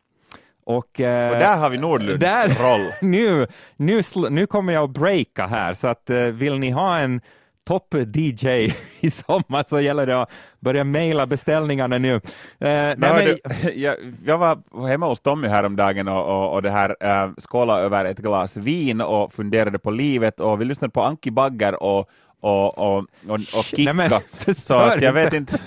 Och, 0.65 1.00
eh, 1.00 1.31
Och 1.31 1.39
där 1.39 1.57
har 1.57 1.69
vi 1.69 1.77
Nordlunds 1.77 2.19
där- 2.19 2.48
roll. 2.50 2.81
nu, 3.01 3.48
nu, 3.77 4.01
nu 4.29 4.48
kommer 4.48 4.74
jag 4.74 4.84
att 4.84 4.89
breaka 4.89 5.48
här, 5.48 5.74
så 5.74 5.88
att 5.88 6.10
eh, 6.10 6.17
vill 6.22 6.60
ni 6.60 6.72
ha 6.72 6.98
en 6.98 7.22
topp-DJ 7.67 8.74
i 9.00 9.10
sommar 9.10 9.63
så 9.67 9.79
gäller 9.79 10.05
det 10.05 10.22
att 10.22 10.29
börja 10.60 10.84
mejla 10.84 11.25
beställningarna 11.27 11.98
nu. 11.98 12.15
Eh, 12.15 12.22
nej, 12.60 12.95
Men, 12.98 13.12
hördu, 13.13 13.38
jag, 13.75 13.95
jag 14.25 14.38
var 14.38 14.88
hemma 14.88 15.05
hos 15.07 15.22
Tommy 15.22 15.48
häromdagen 15.48 16.07
och, 16.07 16.25
och, 16.25 16.53
och 16.53 16.62
det 16.62 16.72
här 16.72 16.95
äh, 17.00 17.29
skålade 17.39 17.81
över 17.84 18.05
ett 18.05 18.17
glas 18.17 18.57
vin 18.57 19.01
och 19.01 19.34
funderade 19.34 19.79
på 19.79 19.91
livet 19.91 20.39
och 20.39 20.62
vi 20.62 20.65
lyssnade 20.65 20.91
på 20.91 21.01
Anki 21.03 21.31
Bagger 21.31 21.84
och, 21.84 22.10
och, 22.45 22.77
och, 22.77 22.97
och, 23.27 23.33
och 23.33 23.39
Kikka. 23.63 23.93
nej, 23.93 24.09
men, 24.45 24.55
så 24.55 24.75
att 24.75 25.01
jag 25.01 25.13
vet 25.13 25.33
inte. 25.33 25.59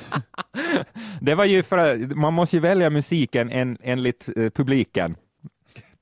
det 1.21 1.35
var 1.35 1.45
ju 1.45 1.63
för 1.63 1.79
att 1.79 2.17
man 2.17 2.35
måste 2.35 2.57
ju 2.57 2.61
välja 2.61 2.91
musiken 2.91 3.51
en, 3.51 3.79
enligt 3.83 4.29
eh, 4.37 4.51
publiken. 4.51 5.17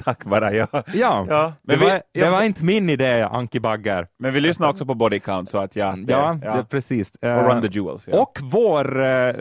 Tack 0.04 0.25
bara, 0.25 0.52
ja. 0.52 0.66
Ja, 0.73 0.83
Ja, 0.95 1.25
det, 1.28 1.54
men 1.62 1.78
vi- 1.78 1.85
var, 1.85 1.92
det 1.92 2.02
jag- 2.21 2.30
var 2.30 2.42
inte 2.42 2.64
min 2.64 2.90
idé, 2.90 3.23
Anki 3.23 3.61
Bagger. 3.61 4.06
Men 4.18 4.33
vi 4.33 4.40
lyssnar 4.40 4.68
också 4.71 4.87
på 4.87 4.95
Body 4.95 5.21
Count 5.21 5.50
så 5.50 5.59
att 5.59 5.76
ja. 5.76 5.95
det- 5.97 6.12
Ja, 6.12 6.38
det 6.42 6.47
är 6.49 6.62
precis. 6.62 7.11
Och 7.23 7.28
Eh, 7.28 7.49
Run 7.49 7.62
the 7.62 7.68
Jewels. 7.78 8.09
Ja. 8.09 8.21
Och 8.23 8.38
vår 8.42 9.04
eh, 9.04 9.33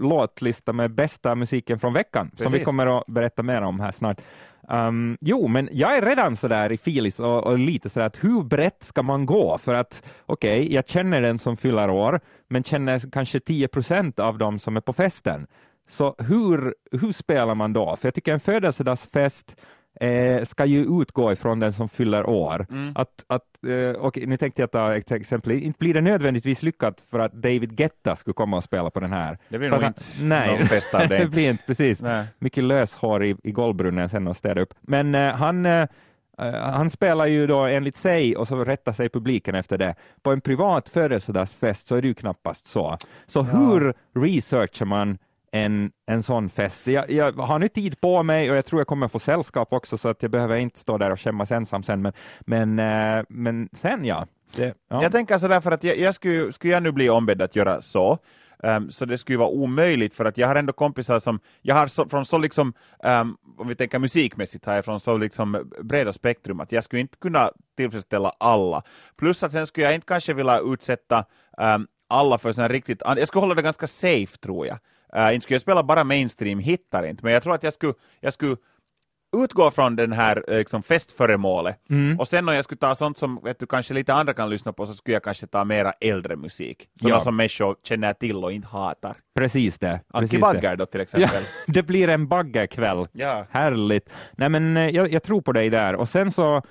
låtlista 0.00 0.72
med 0.72 0.90
bästa 0.94 1.34
musiken 1.34 1.78
från 1.78 1.92
veckan, 1.92 2.30
som 2.36 2.44
vi 2.46 2.50
Precis. 2.50 2.64
kommer 2.64 2.98
att 2.98 3.06
berätta 3.06 3.42
mer 3.42 3.62
om 3.62 3.80
här 3.80 3.90
snart. 3.90 4.20
Um, 4.72 5.18
jo, 5.20 5.48
men 5.48 5.68
jag 5.72 5.96
är 5.96 6.02
redan 6.02 6.36
sådär 6.36 6.72
i 6.72 6.76
filis 6.78 7.20
och, 7.20 7.46
och 7.46 7.58
lite 7.58 7.88
sådär 7.88 8.06
att 8.06 8.24
hur 8.24 8.42
brett 8.42 8.84
ska 8.84 9.02
man 9.02 9.26
gå? 9.26 9.58
För 9.58 9.74
att 9.74 10.02
okej, 10.26 10.74
jag 10.74 10.88
känner 10.88 11.20
den 11.20 11.38
som 11.38 11.56
fyller 11.56 11.90
år, 11.90 12.20
men 12.48 12.64
känner 12.64 13.10
kanske 13.12 13.40
10 13.40 13.68
procent 13.68 14.18
av 14.18 14.38
dem 14.38 14.58
som 14.58 14.76
är 14.76 14.80
på 14.80 14.92
festen. 14.92 15.46
Så 15.88 16.14
hur, 16.18 16.74
hur 16.92 17.12
spelar 17.12 17.54
man 17.54 17.72
då? 17.72 17.96
För 17.96 18.08
jag 18.08 18.14
tycker 18.14 18.32
en 18.32 18.40
födelsedagsfest 18.40 19.56
eh, 20.00 20.44
ska 20.44 20.64
ju 20.64 21.00
utgå 21.02 21.32
ifrån 21.32 21.58
den 21.60 21.72
som 21.72 21.88
fyller 21.88 22.26
år. 22.28 22.66
Mm. 22.70 22.92
Att, 22.94 23.24
att, 23.26 23.64
eh, 23.66 24.00
och 24.00 24.16
nu 24.26 24.36
tänkte 24.36 24.62
jag 24.62 24.70
ta 24.70 24.94
ett 24.96 25.12
exempel, 25.12 25.52
inte 25.52 25.78
blir 25.78 25.94
det 25.94 26.00
nödvändigtvis 26.00 26.62
lyckat 26.62 27.00
för 27.10 27.18
att 27.18 27.32
David 27.32 27.76
Guetta 27.76 28.16
skulle 28.16 28.34
komma 28.34 28.56
och 28.56 28.64
spela 28.64 28.90
på 28.90 29.00
den 29.00 29.12
här. 29.12 29.38
Det 29.48 29.58
blir 29.58 29.68
För 29.68 29.76
nog 29.76 29.82
han- 29.84 29.94
inte 29.98 30.24
nej. 30.24 30.58
någon 30.58 30.66
fest 30.66 30.94
av 30.94 31.00
det 31.08 31.18
det. 31.18 31.26
blir 31.26 31.50
inte 31.50 31.64
precis. 31.66 32.02
Nej. 32.02 32.26
Mycket 32.38 32.64
löshår 32.64 33.24
i, 33.24 33.36
i 33.42 33.52
golvbrunnen 33.52 34.08
sen 34.08 34.26
och 34.28 34.36
städa 34.36 34.60
upp. 34.60 34.74
Men 34.80 35.14
eh, 35.14 35.34
han, 35.34 35.66
eh, 35.66 35.86
eh, 36.38 36.52
han 36.54 36.90
spelar 36.90 37.26
ju 37.26 37.46
då 37.46 37.60
enligt 37.64 37.96
sig 37.96 38.36
och 38.36 38.48
så 38.48 38.64
rättar 38.64 38.92
sig 38.92 39.08
publiken 39.08 39.54
efter 39.54 39.78
det. 39.78 39.94
På 40.22 40.32
en 40.32 40.40
privat 40.40 40.88
födelsedagsfest 40.88 41.88
så 41.88 41.96
är 41.96 42.02
det 42.02 42.08
ju 42.08 42.14
knappast 42.14 42.66
så. 42.66 42.96
Så 43.26 43.42
hur 43.42 43.94
researchar 44.20 44.86
man 44.86 45.18
en, 45.50 45.92
en 46.06 46.22
sån 46.22 46.48
fest? 46.48 46.86
Jag, 46.86 47.10
jag 47.10 47.32
har 47.32 47.58
nu 47.58 47.68
tid 47.68 48.00
på 48.00 48.22
mig 48.22 48.50
och 48.50 48.56
jag 48.56 48.66
tror 48.66 48.80
jag 48.80 48.86
kommer 48.86 49.08
få 49.08 49.18
sällskap 49.18 49.72
också 49.72 49.98
så 49.98 50.08
att 50.08 50.22
jag 50.22 50.30
behöver 50.30 50.56
inte 50.56 50.78
stå 50.78 50.98
där 50.98 51.10
och 51.10 51.20
skämmas 51.20 51.52
ensam 51.52 51.82
sen. 51.82 52.02
Men, 52.02 52.12
men, 52.40 52.78
eh, 52.78 53.24
men 53.28 53.68
sen 53.72 54.04
ja. 54.04 54.26
Det, 54.56 54.74
ja. 54.88 55.02
Jag 55.02 55.12
tänker 55.12 55.38
sådär 55.38 55.60
för 55.60 55.72
att 55.72 55.84
jag, 55.84 55.98
jag 55.98 56.14
skulle, 56.14 56.52
skulle 56.52 56.72
jag 56.72 56.82
nu 56.82 56.92
bli 56.92 57.10
ombedd 57.10 57.42
att 57.42 57.56
göra 57.56 57.82
så, 57.82 58.18
um, 58.58 58.90
så 58.90 59.04
det 59.04 59.18
skulle 59.18 59.38
vara 59.38 59.48
omöjligt 59.48 60.14
för 60.14 60.24
att 60.24 60.38
jag 60.38 60.48
har 60.48 60.56
ändå 60.56 60.72
kompisar 60.72 61.18
som, 61.18 61.40
jag 61.62 61.74
har 61.74 61.86
så, 61.86 62.08
från 62.08 62.26
så 62.26 62.38
liksom, 62.38 62.72
um, 63.04 63.36
om 63.58 63.68
vi 63.68 63.74
tänker 63.74 63.98
musikmässigt 63.98 64.66
har 64.66 64.74
jag 64.74 64.84
från 64.84 65.00
så 65.00 65.16
liksom 65.16 65.70
breda 65.82 66.12
spektrum 66.12 66.60
att 66.60 66.72
jag 66.72 66.84
skulle 66.84 67.00
inte 67.00 67.18
kunna 67.18 67.50
tillfredsställa 67.76 68.32
alla. 68.40 68.82
Plus 69.16 69.42
att 69.42 69.52
sen 69.52 69.66
skulle 69.66 69.86
jag 69.86 69.94
inte 69.94 70.06
kanske 70.06 70.32
vilja 70.32 70.60
utsätta 70.60 71.24
um, 71.58 71.86
alla 72.08 72.38
för 72.38 72.52
sådana 72.52 72.72
riktigt, 72.72 73.02
jag 73.06 73.28
skulle 73.28 73.40
hålla 73.40 73.54
det 73.54 73.62
ganska 73.62 73.86
safe 73.86 74.36
tror 74.36 74.66
jag. 74.66 74.78
Uh, 75.16 75.34
inte 75.34 75.44
skulle 75.44 75.54
jag 75.54 75.60
spela 75.60 75.82
bara 75.82 76.04
mainstream 76.04 76.58
hittar 76.58 77.06
inte, 77.06 77.24
men 77.24 77.32
jag 77.32 77.42
tror 77.42 77.54
att 77.54 77.62
jag 77.62 77.74
skulle, 77.74 77.94
jag 78.20 78.32
skulle 78.32 78.56
utgå 79.36 79.70
från 79.70 79.96
den 79.96 80.12
här 80.12 80.44
eh, 80.48 80.58
liksom, 80.58 80.82
festföremålet. 80.82 81.90
Mm. 81.90 82.20
Och 82.20 82.28
sen 82.28 82.48
om 82.48 82.54
jag 82.54 82.64
skulle 82.64 82.78
ta 82.78 82.94
sånt 82.94 83.18
som 83.18 83.40
vet 83.44 83.58
du, 83.58 83.66
kanske 83.66 83.94
lite 83.94 84.14
andra 84.14 84.34
kan 84.34 84.50
lyssna 84.50 84.72
på 84.72 84.86
så 84.86 84.94
skulle 84.94 85.14
jag 85.14 85.22
kanske 85.22 85.46
ta 85.46 85.64
mera 85.64 85.92
äldre 86.00 86.36
musik. 86.36 86.88
Sådana 87.00 87.16
Ja. 87.16 87.20
som 87.20 87.36
människor 87.36 87.76
känner 87.82 88.12
till 88.12 88.44
och 88.44 88.52
inte 88.52 88.68
hatar. 88.68 89.16
Precis 89.34 89.78
det. 89.78 90.00
Det. 90.30 90.38
Bagger 90.38 90.76
då 90.76 90.86
till 90.86 90.98
Ja, 90.98 91.02
exempel. 91.02 91.42
det 91.66 91.82
blir 91.82 92.08
en 92.08 92.28
baggerkväll. 92.28 93.06
Ja. 93.12 93.46
Härligt. 93.50 94.10
Nej, 94.32 94.48
men 94.48 94.76
eh, 94.76 94.88
jag, 94.88 95.12
jag 95.12 95.22
tror 95.22 95.40
på 95.40 95.52
dig 95.52 95.70
där. 95.70 95.94
Och 95.94 96.08
sen 96.08 96.30
så 96.30 96.62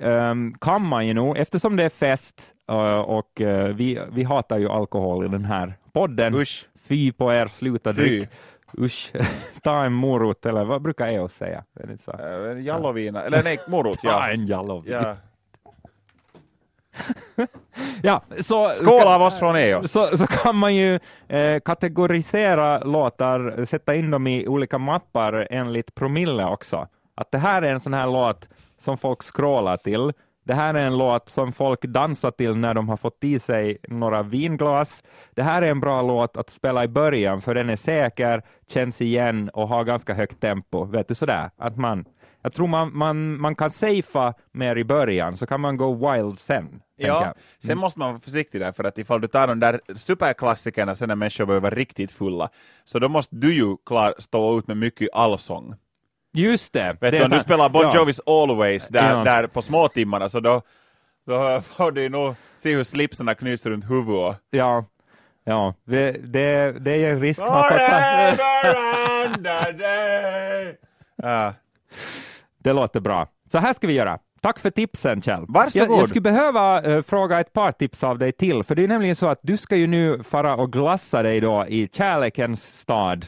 ehm, 0.00 0.54
kan 0.60 0.82
man 0.82 1.06
ju 1.06 1.14
nog, 1.14 1.36
eftersom 1.36 1.76
det 1.76 1.84
är 1.84 1.88
fest 1.88 2.52
eh, 2.68 2.98
och 3.00 3.40
eh, 3.40 3.68
vi, 3.74 4.00
vi 4.12 4.22
hatar 4.22 4.58
ju 4.58 4.68
alkohol 4.68 5.24
i 5.24 5.28
den 5.28 5.44
här 5.44 5.74
podden. 5.92 6.34
Usch. 6.34 6.66
Fy 6.88 7.12
på 7.12 7.32
er, 7.32 7.46
sluta 7.46 7.94
Fy. 7.94 8.02
dryck. 8.02 8.28
Usch. 8.78 9.12
Ta 9.62 9.84
en 9.84 9.92
morot, 9.92 10.46
eller 10.46 10.64
vad 10.64 10.82
brukar 10.82 11.08
EOS 11.08 11.34
säga? 11.34 11.64
Är 11.80 11.98
så? 12.04 12.12
Uh, 12.12 12.62
Jallovina, 12.62 13.22
eller 13.22 13.42
nej, 13.42 13.58
morot. 13.68 13.98
Ta 14.02 14.08
ja. 14.08 14.30
en 14.30 14.46
jallov. 14.46 14.88
ja. 14.88 15.16
Ja, 18.02 18.22
så, 18.40 18.68
Skål 18.68 19.02
av 19.06 19.22
oss 19.22 19.38
från 19.38 19.56
EOS! 19.56 19.92
så, 19.92 20.18
så 20.18 20.26
kan 20.26 20.56
man 20.56 20.74
ju 20.74 20.98
eh, 21.28 21.60
kategorisera 21.60 22.78
låtar, 22.78 23.64
sätta 23.64 23.94
in 23.94 24.10
dem 24.10 24.26
i 24.26 24.48
olika 24.48 24.78
mappar 24.78 25.46
enligt 25.50 25.94
promille 25.94 26.44
också. 26.44 26.88
Att 27.14 27.30
det 27.30 27.38
här 27.38 27.62
är 27.62 27.72
en 27.72 27.80
sån 27.80 27.94
här 27.94 28.06
låt 28.06 28.48
som 28.78 28.98
folk 28.98 29.22
scrollar 29.22 29.76
till. 29.76 30.12
Det 30.48 30.54
här 30.54 30.74
är 30.74 30.86
en 30.86 30.98
låt 30.98 31.28
som 31.28 31.52
folk 31.52 31.82
dansar 31.82 32.30
till 32.30 32.56
när 32.56 32.74
de 32.74 32.88
har 32.88 32.96
fått 32.96 33.24
i 33.24 33.38
sig 33.38 33.78
några 33.88 34.22
vinglas. 34.22 35.02
Det 35.34 35.42
här 35.42 35.62
är 35.62 35.70
en 35.70 35.80
bra 35.80 36.02
låt 36.02 36.36
att 36.36 36.50
spela 36.50 36.84
i 36.84 36.88
början, 36.88 37.40
för 37.40 37.54
den 37.54 37.70
är 37.70 37.76
säker, 37.76 38.42
känns 38.68 39.00
igen 39.00 39.48
och 39.48 39.68
har 39.68 39.84
ganska 39.84 40.14
högt 40.14 40.40
tempo. 40.40 40.84
Vet 40.84 41.08
du 41.08 41.14
sådär? 41.14 41.50
Att 41.56 41.76
man, 41.76 42.04
jag 42.42 42.52
tror 42.52 42.66
man, 42.66 42.96
man, 42.96 43.40
man 43.40 43.54
kan 43.54 43.70
safea 43.70 44.34
mer 44.52 44.76
i 44.76 44.84
början, 44.84 45.36
så 45.36 45.46
kan 45.46 45.60
man 45.60 45.76
gå 45.76 46.12
wild 46.12 46.38
sen. 46.38 46.82
Ja, 46.96 47.06
jag. 47.06 47.34
sen 47.64 47.78
måste 47.78 47.98
man 47.98 48.08
vara 48.08 48.20
försiktig 48.20 48.60
där, 48.60 48.72
för 48.72 48.84
att 48.84 48.98
ifall 48.98 49.20
du 49.20 49.28
tar 49.28 49.46
de 49.46 49.60
där 49.60 49.80
superklassikerna 49.96 50.94
sen 50.94 51.08
när 51.08 51.16
människor 51.16 51.46
börjar 51.46 51.60
vara 51.60 51.74
riktigt 51.74 52.12
fulla, 52.12 52.48
så 52.84 52.98
då 52.98 53.08
måste 53.08 53.36
du 53.36 53.54
ju 53.54 53.76
klar, 53.86 54.14
stå 54.18 54.58
ut 54.58 54.66
med 54.66 54.76
mycket 54.76 55.08
allsång. 55.12 55.74
Just 56.32 56.72
det. 56.72 56.96
Vet 57.00 57.00
det 57.00 57.10
du, 57.18 57.24
om 57.24 57.30
du 57.30 57.40
spelar 57.40 57.68
Bon 57.68 57.82
Ja. 57.82 57.96
Jovis 57.96 58.20
Always 58.26 58.88
där, 58.88 59.10
Ja. 59.18 59.24
där 59.24 59.46
på 59.46 59.62
småtimmarna, 59.62 60.28
så 60.28 60.40
då, 60.40 60.62
då 61.26 61.60
får 61.60 61.90
du 61.92 62.08
nog 62.08 62.34
se 62.56 62.74
hur 62.74 62.84
slipsarna 62.84 63.34
knyts 63.34 63.66
runt 63.66 63.90
huvudet. 63.90 64.36
Ja, 64.50 64.84
ja. 65.44 65.74
Det, 65.84 66.12
det, 66.12 66.72
det 66.80 67.04
är 67.04 67.10
en 67.12 67.20
risk 67.20 67.40
man 67.40 67.64
får 67.64 67.78
ta. 67.78 68.02
Ja. 71.22 71.54
Det 72.58 72.72
låter 72.72 73.00
bra. 73.00 73.26
Så 73.52 73.58
här 73.58 73.72
ska 73.72 73.86
vi 73.86 73.92
göra. 73.92 74.18
Tack 74.40 74.58
för 74.58 74.70
tipsen, 74.70 75.22
Kjell. 75.22 75.44
Varsågod. 75.48 75.90
Jag, 75.90 75.98
jag 76.00 76.08
skulle 76.08 76.20
behöva 76.20 76.82
eh, 76.82 77.02
fråga 77.02 77.40
ett 77.40 77.52
par 77.52 77.72
tips 77.72 78.04
av 78.04 78.18
dig 78.18 78.32
till, 78.32 78.62
för 78.62 78.74
det 78.74 78.84
är 78.84 78.88
nämligen 78.88 79.16
så 79.16 79.26
att 79.28 79.38
du 79.42 79.56
ska 79.56 79.76
ju 79.76 79.86
nu 79.86 80.22
fara 80.22 80.56
och 80.56 80.72
glassa 80.72 81.22
dig 81.22 81.40
då 81.40 81.66
i 81.68 81.88
kärlekens 81.92 82.80
stad. 82.80 83.26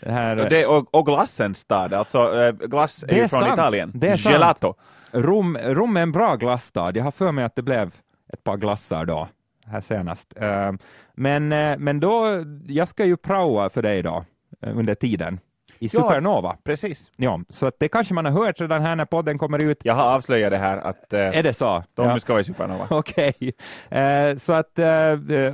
Det 0.00 0.12
här, 0.12 0.42
Och, 0.44 0.48
det, 0.50 0.66
och, 0.66 0.94
och 0.94 1.06
glassens 1.06 1.58
stad, 1.58 1.94
alltså 1.94 2.40
eh, 2.42 2.52
glass 2.52 3.02
är 3.02 3.06
Det 3.06 3.14
ju 3.16 3.22
är 3.22 3.28
från 3.28 3.40
sant. 3.40 3.52
Italien. 3.54 3.92
Det 3.94 4.08
är 4.08 4.16
sant. 4.16 4.32
Gelato. 4.32 4.74
Rom, 5.12 5.58
Rom 5.58 5.96
är 5.96 6.02
en 6.02 6.12
bra 6.12 6.36
glasstad. 6.36 6.92
Jag 6.96 7.04
har 7.04 7.10
för 7.10 7.32
mig 7.32 7.44
att 7.44 7.54
det 7.56 7.62
blev 7.62 7.94
ett 8.32 8.44
par 8.44 8.56
glassar 8.56 9.04
då, 9.04 9.28
här 9.66 9.80
senast. 9.80 10.32
Eh, 10.36 10.72
Men, 11.14 11.52
eh, 11.52 11.78
men 11.78 12.00
då, 12.00 12.44
jag 12.66 12.88
ska 12.88 13.04
ju 13.04 13.16
praoa 13.16 13.70
för 13.70 13.82
dig 13.82 14.02
då, 14.02 14.24
under 14.60 14.94
tiden, 14.94 15.40
i 15.78 15.88
Ja. 15.92 16.00
Supernova. 16.02 16.56
Precis. 16.64 17.10
Ja, 17.16 17.40
så 17.48 17.66
att 17.66 17.74
det 17.78 17.88
kanske 17.88 18.14
man 18.14 18.24
har 18.24 18.32
hört 18.32 18.60
redan 18.60 18.82
här 18.82 18.96
när 18.96 19.04
podden 19.04 19.38
kommer 19.38 19.64
ut. 19.64 19.78
Jag 19.84 19.94
har 19.94 20.14
avslöjat 20.14 20.50
det 20.50 20.58
här 20.58 20.76
att 20.76 21.12
eh, 21.12 21.20
Är 21.38 21.42
det 21.42 21.52
så? 21.52 21.82
Tommy 21.96 22.08
Ja. 22.08 22.20
ska 22.20 22.32
vara 22.32 22.40
i 22.40 22.44
Supernova. 22.44 22.86
Okej. 22.90 23.52
Eh, 23.88 24.36
så 24.36 24.52
att, 24.52 24.78
eh, 24.78 24.86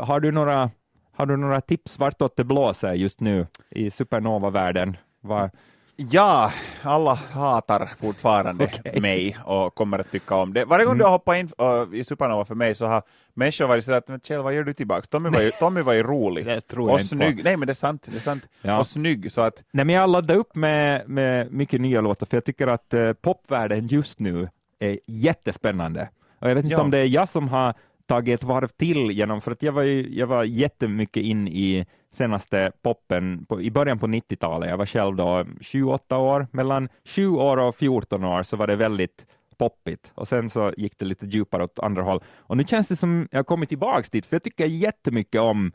har, 0.07 0.21
du 0.21 0.33
några, 0.33 0.71
har 1.17 1.27
du 1.27 1.37
några 1.37 1.61
tips 1.61 1.99
vartåt 1.99 2.37
det 2.37 2.45
blåser 2.45 2.93
just 2.93 3.21
nu 3.21 3.47
i 3.71 3.91
Supernova-världen? 3.91 4.97
Vad- 5.21 5.51
Ja, 5.99 6.53
alla 6.83 7.15
hatar 7.15 7.93
fortfarande 8.01 8.65
Okej. 8.85 9.01
mig 9.01 9.37
och 9.45 9.75
kommer 9.75 9.99
att 9.99 10.11
tycka 10.11 10.35
om 10.35 10.53
det. 10.53 10.65
Varje 10.65 10.85
gång 10.85 10.93
Mm. 10.93 10.99
du 10.99 11.05
har 11.05 11.11
hoppat 11.11 11.37
in 11.37 11.51
uh, 11.63 12.01
i 12.01 12.05
Supernova 12.05 12.45
för 12.45 12.55
mig 12.55 12.75
så 12.75 12.87
har 12.87 13.03
människor 13.35 13.67
varit 13.67 13.85
sådär 13.85 13.99
att 13.99 14.09
"Men 14.09 14.21
Kjell, 14.21 14.43
vad 14.43 14.55
gör 14.55 14.63
du 14.65 14.75
tillbaks? 14.75 15.09
Tommy 15.09 15.29
var 15.31 15.41
ju, 15.41 15.51
Tommy 15.61 15.81
var 15.83 15.93
ju 15.93 16.03
rolig. 16.03 16.47
Och 16.49 16.53
inte 16.55 16.77
på. 16.77 16.99
snygg. 16.99 17.45
Nej 17.45 17.57
men 17.57 17.67
det 17.67 17.73
är 17.73 17.75
sant. 17.75 18.07
Det 18.11 18.17
är 18.17 18.21
sant. 18.21 18.49
Ja. 18.63 18.79
Och 18.79 18.87
snygg 18.87 19.33
så 19.33 19.41
att 19.41 19.63
Nej, 19.71 19.85
men 19.85 19.95
jag 19.95 20.11
laddade 20.11 20.39
upp 20.41 20.55
med, 20.57 21.09
med 21.09 21.53
mycket 21.53 21.81
nya 21.81 22.01
låtar, 22.01 22.27
för 22.27 22.37
jag 22.37 22.45
tycker 22.45 22.67
att 22.67 22.95
eh, 22.95 23.13
popvärlden 23.13 23.87
just 23.87 24.21
nu 24.21 24.49
är 24.79 24.99
jättespännande. 25.07 26.09
Och 26.39 26.51
jag 26.51 26.55
vet 26.55 26.65
inte 26.65 26.75
Ja. 26.77 26.83
om 26.83 26.91
det 26.91 26.99
är 26.99 27.05
jag 27.07 27.29
som 27.29 27.49
har 27.49 27.75
tagit 28.07 28.41
ett 28.41 28.45
varv 28.45 28.69
till 28.69 29.11
genom, 29.11 29.41
för 29.41 29.51
att 29.51 29.63
jag 29.63 29.73
var, 29.73 29.83
ju, 29.83 30.09
jag 30.15 30.27
var 30.27 30.45
jättemycket 30.45 31.23
in 31.23 31.49
i 31.49 31.87
senaste 32.13 32.73
poppen 32.83 33.47
på, 33.49 33.63
i 33.63 33.71
början 33.71 33.99
på 33.99 34.07
90-talet. 34.07 34.71
Jag 34.71 34.77
var 34.77 34.87
själv 34.87 35.17
då 35.17 35.45
28 35.61 36.19
år, 36.19 36.47
mellan 36.51 36.89
7 37.05 37.29
år 37.29 37.57
och 37.57 37.77
14 37.77 38.25
år 38.25 38.43
så 38.43 38.57
var 38.57 38.67
det 38.67 38.77
väldigt 38.77 39.27
poppigt 39.59 40.13
och 40.15 40.29
sen 40.29 40.51
så 40.51 40.73
gick 40.77 40.99
det 40.99 41.05
lite 41.05 41.27
djupare 41.27 41.65
åt 41.65 41.79
andra 41.79 42.03
håll. 42.03 42.23
Och 42.37 42.57
nu 42.57 42.65
känns 42.65 42.89
det 42.89 42.97
som 42.97 43.29
jag 43.31 43.47
kommit 43.47 43.69
tillbaks 43.69 44.11
dit, 44.11 44.27
för 44.27 44.35
jag 44.35 44.43
tycker 44.43 44.67
jättemycket 44.67 45.41
om 45.41 45.73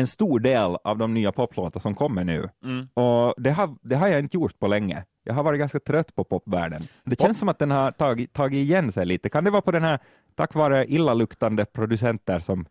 en 0.00 0.06
stor 0.06 0.40
del 0.40 0.76
av 0.84 0.98
de 0.98 1.14
nya 1.14 1.32
poplåtar 1.32 1.80
som 1.80 1.94
kommer 1.94 2.24
nu. 2.24 2.48
Mm. 2.64 2.88
Och 2.94 3.34
det 3.36 3.50
har, 3.50 3.76
det 3.82 3.96
har 3.96 4.08
jag 4.08 4.18
inte 4.20 4.36
gjort 4.36 4.58
på 4.58 4.66
länge. 4.66 5.04
Jag 5.24 5.34
har 5.34 5.42
varit 5.42 5.58
ganska 5.58 5.80
trött 5.80 6.14
på 6.14 6.24
popvärlden. 6.24 6.82
Det 7.04 7.16
Pop- 7.16 7.26
känns 7.26 7.38
som 7.38 7.48
att 7.48 7.58
den 7.58 7.70
har 7.70 7.90
tagit, 7.92 8.32
tagit 8.32 8.56
igen 8.58 8.92
sig 8.92 9.06
lite. 9.06 9.28
Kan 9.28 9.44
det 9.44 9.50
vara 9.50 9.62
på 9.62 9.70
den 9.70 9.82
här, 9.82 9.98
tack 10.34 10.54
vare 10.54 10.86
illaluktande 10.86 11.64
producenter 11.64 12.38
som 12.38 12.66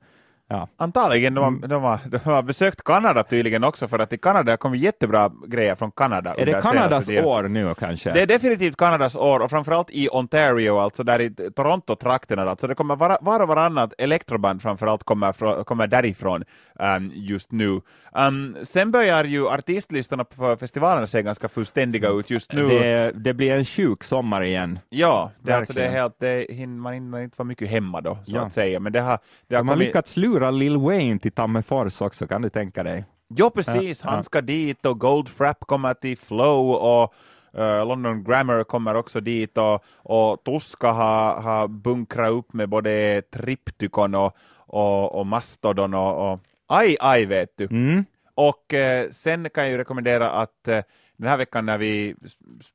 Ja. 0.48 0.68
Antagligen, 0.78 1.34
de 1.34 1.44
har, 1.44 1.68
de, 1.68 1.84
har, 1.84 2.00
de 2.06 2.18
har 2.18 2.44
besökt 2.44 2.84
Kanada 2.84 3.24
tydligen 3.24 3.64
också, 3.64 3.88
för 3.88 4.00
att 4.00 4.14
i 4.14 4.18
Kanada 4.18 4.58
kommit 4.58 4.82
jättebra 4.82 5.32
grejer 5.48 5.76
från 5.76 5.92
Kanada. 5.92 6.34
Är 6.36 6.46
det 6.46 6.62
Kanadas 6.62 7.10
år 7.10 7.44
nu 7.44 7.74
kanske? 7.76 8.12
Det 8.12 8.22
är 8.22 8.28
definitivt 8.28 8.78
Kanadas 8.78 9.16
år, 9.16 9.40
och 9.40 9.50
framförallt 9.50 9.92
i 9.92 10.10
Ontario, 10.12 10.78
alltså 10.78 11.04
där 11.04 11.22
i 11.22 11.30
Toronto-trakterna. 11.56 12.42
Alltså 12.50 12.68
det 12.68 12.76
kommer 12.76 12.96
var, 12.96 13.18
var 13.22 13.40
och 13.40 13.48
varannat 13.48 13.94
elektroband 13.98 14.62
framförallt 14.62 15.04
kommer, 15.04 15.64
kommer 15.64 15.88
därifrån 15.88 16.44
um, 16.80 17.12
just 17.14 17.52
nu. 17.52 17.82
Um, 18.12 18.58
sen 18.64 18.92
börjar 18.92 19.24
ju 19.24 19.48
artistlistorna 19.48 20.26
för 20.36 20.56
festivalerna 20.56 21.08
se 21.08 21.22
ganska 21.22 21.50
fullständiga 21.50 22.10
ut 22.10 22.30
just 22.30 22.54
nu. 22.54 22.68
Det, 22.68 23.12
det 23.16 23.34
blir 23.34 23.52
en 23.52 23.66
sjuk 23.66 24.04
sommar 24.04 24.42
igen. 24.44 24.80
Ja, 24.90 25.32
det, 25.40 25.52
är 25.52 25.58
alltså, 25.58 25.74
det 25.74 25.80
är 25.82 25.84
Verkligen. 25.84 26.02
helt, 26.48 26.60
det 26.60 26.68
man 26.68 26.94
hinner 26.94 27.20
inte 27.22 27.36
vara 27.38 27.48
mycket 27.48 27.70
hemma 27.70 28.02
då, 28.02 28.18
så 28.26 28.36
Ja. 28.36 28.42
att 28.42 28.54
säga. 28.54 28.80
Men 28.80 28.94
det 28.94 29.00
har, 29.02 29.20
det 29.48 29.56
har 29.56 29.64
De 29.64 29.68
har 29.68 29.76
kommit... 29.76 29.88
lyckats 29.88 30.18
lura 30.36 30.52
Lil 30.52 30.78
Wayne 30.78 31.20
till 31.20 31.32
Tammerfors 31.32 32.02
också, 32.02 32.28
kan 32.28 32.42
du 32.42 32.50
tänka 32.50 32.84
dig? 32.84 33.06
Jo, 33.30 33.50
precis. 33.50 34.02
Ja, 34.04 34.10
Han 34.10 34.20
ja. 34.20 34.24
ska 34.24 34.42
dit 34.42 34.86
och 34.86 35.00
Goldfrapp 35.00 35.60
kommer 35.60 35.94
till 35.94 36.18
Flow 36.18 36.72
och 36.72 37.14
eh, 37.62 37.88
London 37.88 38.24
Grammar 38.24 38.64
kommer 38.64 38.96
också 38.96 39.20
dit 39.20 39.58
och, 39.58 39.84
och 39.96 40.44
Tuska 40.44 40.92
har, 40.92 41.42
har 41.42 41.68
bunkrat 41.68 42.32
upp 42.32 42.54
med 42.54 42.70
både 42.70 43.22
Triptykon 43.22 44.16
och, 44.16 44.38
och, 44.56 45.20
och 45.20 45.26
Mastodon 45.26 45.94
och, 45.94 46.32
och 46.32 46.40
aj, 46.68 46.98
aj 47.00 47.26
vet 47.26 47.58
du. 47.58 47.66
Mm. 47.66 48.06
Och 48.36 48.74
eh, 48.74 49.10
sen 49.12 49.50
kan 49.50 49.64
jag 49.64 49.72
ju 49.72 49.78
rekommendera 49.78 50.32
att 50.32 50.68
eh, 50.68 50.82
den 51.18 51.30
här 51.30 51.38
veckan 51.38 51.66
när 51.66 51.78
vi 51.78 52.16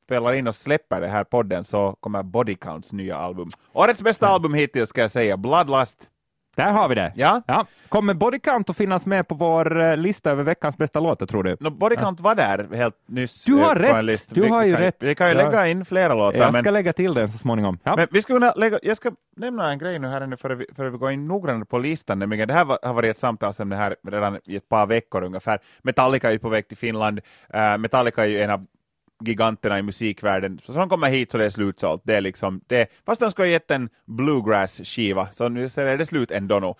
spelar 0.05 0.33
in 0.33 0.47
och 0.47 0.55
släpper 0.55 1.01
det 1.01 1.07
här 1.07 1.23
podden 1.23 1.63
så 1.63 1.95
kommer 1.99 2.23
Body 2.23 2.55
Counts 2.55 2.91
nya 2.91 3.17
album. 3.17 3.49
Årets 3.73 4.01
bästa 4.01 4.27
album 4.27 4.53
hittills 4.53 4.89
ska 4.89 5.01
jag 5.01 5.11
säga, 5.11 5.37
Bloodlust. 5.37 6.10
Där 6.55 6.71
har 6.71 6.89
vi 6.89 6.95
det. 6.95 7.11
Ja, 7.15 7.41
Ja. 7.47 7.65
Kommer 7.89 8.13
Body 8.13 8.39
Count 8.39 8.69
att 8.69 8.77
finnas 8.77 9.05
med 9.05 9.27
på 9.27 9.35
vår 9.35 9.81
eh, 9.81 9.97
lista 9.97 10.31
över 10.31 10.43
veckans 10.43 10.77
bästa 10.77 10.99
låtar, 10.99 11.25
tror 11.25 11.43
du? 11.43 11.57
No, 11.59 11.69
Body 11.69 11.95
Count 11.95 12.19
var 12.19 12.35
där 12.35 12.67
helt 12.75 12.95
nyss. 13.05 13.45
Du 13.45 13.53
har 13.53 13.75
eh, 13.75 14.03
rätt. 14.03 14.35
Du 14.35 14.41
Vi 14.41 14.49
har 14.49 14.63
ju 14.63 14.73
kan, 14.73 14.81
rätt. 14.81 14.95
Vi 14.99 15.15
kan 15.15 15.29
ju 15.29 15.35
Ja. 15.37 15.45
lägga 15.45 15.67
in 15.67 15.85
flera 15.85 16.13
låtar. 16.13 16.39
Jag 16.39 16.53
men, 16.53 16.61
ska 16.63 16.71
lägga 16.71 16.93
till 16.93 17.13
den 17.13 17.27
så 17.27 17.37
småningom. 17.37 17.79
Ja. 17.83 17.95
men 17.95 18.07
vi 18.11 18.21
kunna 18.21 18.53
lägga, 18.55 18.79
jag 18.83 18.97
ska 18.97 19.11
nämna 19.35 19.71
en 19.71 19.77
grej 19.79 19.99
nu 19.99 20.07
här 20.07 20.27
nu 20.27 20.37
före 20.37 20.55
vi, 20.55 20.65
före 20.75 20.89
vi 20.89 20.97
går 20.97 21.11
in 21.11 21.27
noggrannare 21.27 21.65
på 21.65 21.77
listan. 21.77 22.19
Nämligen, 22.19 22.47
det 22.47 22.53
här 22.53 22.65
var, 22.65 22.79
har 22.83 22.93
varit 22.93 23.11
ett 23.11 23.19
samtalsämne 23.19 23.75
här 23.75 23.95
redan 24.07 24.39
i 24.45 24.55
ett 24.55 24.69
par 24.69 24.85
veckor 24.85 25.23
ungefär. 25.23 25.59
Metallica 25.81 26.27
är 26.27 26.31
ju 26.31 26.39
på 26.39 26.49
väg 26.49 26.67
till 26.67 26.77
Finland. 26.77 27.19
Eh, 27.53 27.77
Metallica 27.77 28.23
är 28.23 28.27
ju 28.27 28.41
en 28.41 28.49
av 28.49 28.65
giganterna 29.25 29.79
i 29.79 29.81
musikvärlden. 29.81 30.59
Så 30.63 30.71
de 30.71 30.89
kommer 30.89 31.09
hit 31.09 31.31
så 31.31 31.37
det 31.37 31.45
är 31.45 31.49
slutsålt. 31.49 32.01
Det 32.05 32.15
är 32.15 32.21
liksom, 32.21 32.61
det, 32.67 32.87
fast 33.05 33.21
de 33.21 33.31
ska 33.31 33.41
ha 33.41 33.47
gett 33.47 33.71
en 33.71 33.89
bluegrass-skiva, 34.05 35.27
så 35.31 35.49
nu 35.49 35.63
är 35.63 35.97
det 35.97 36.05
slut 36.05 36.31
ändå 36.31 36.59
nu. 36.59 36.73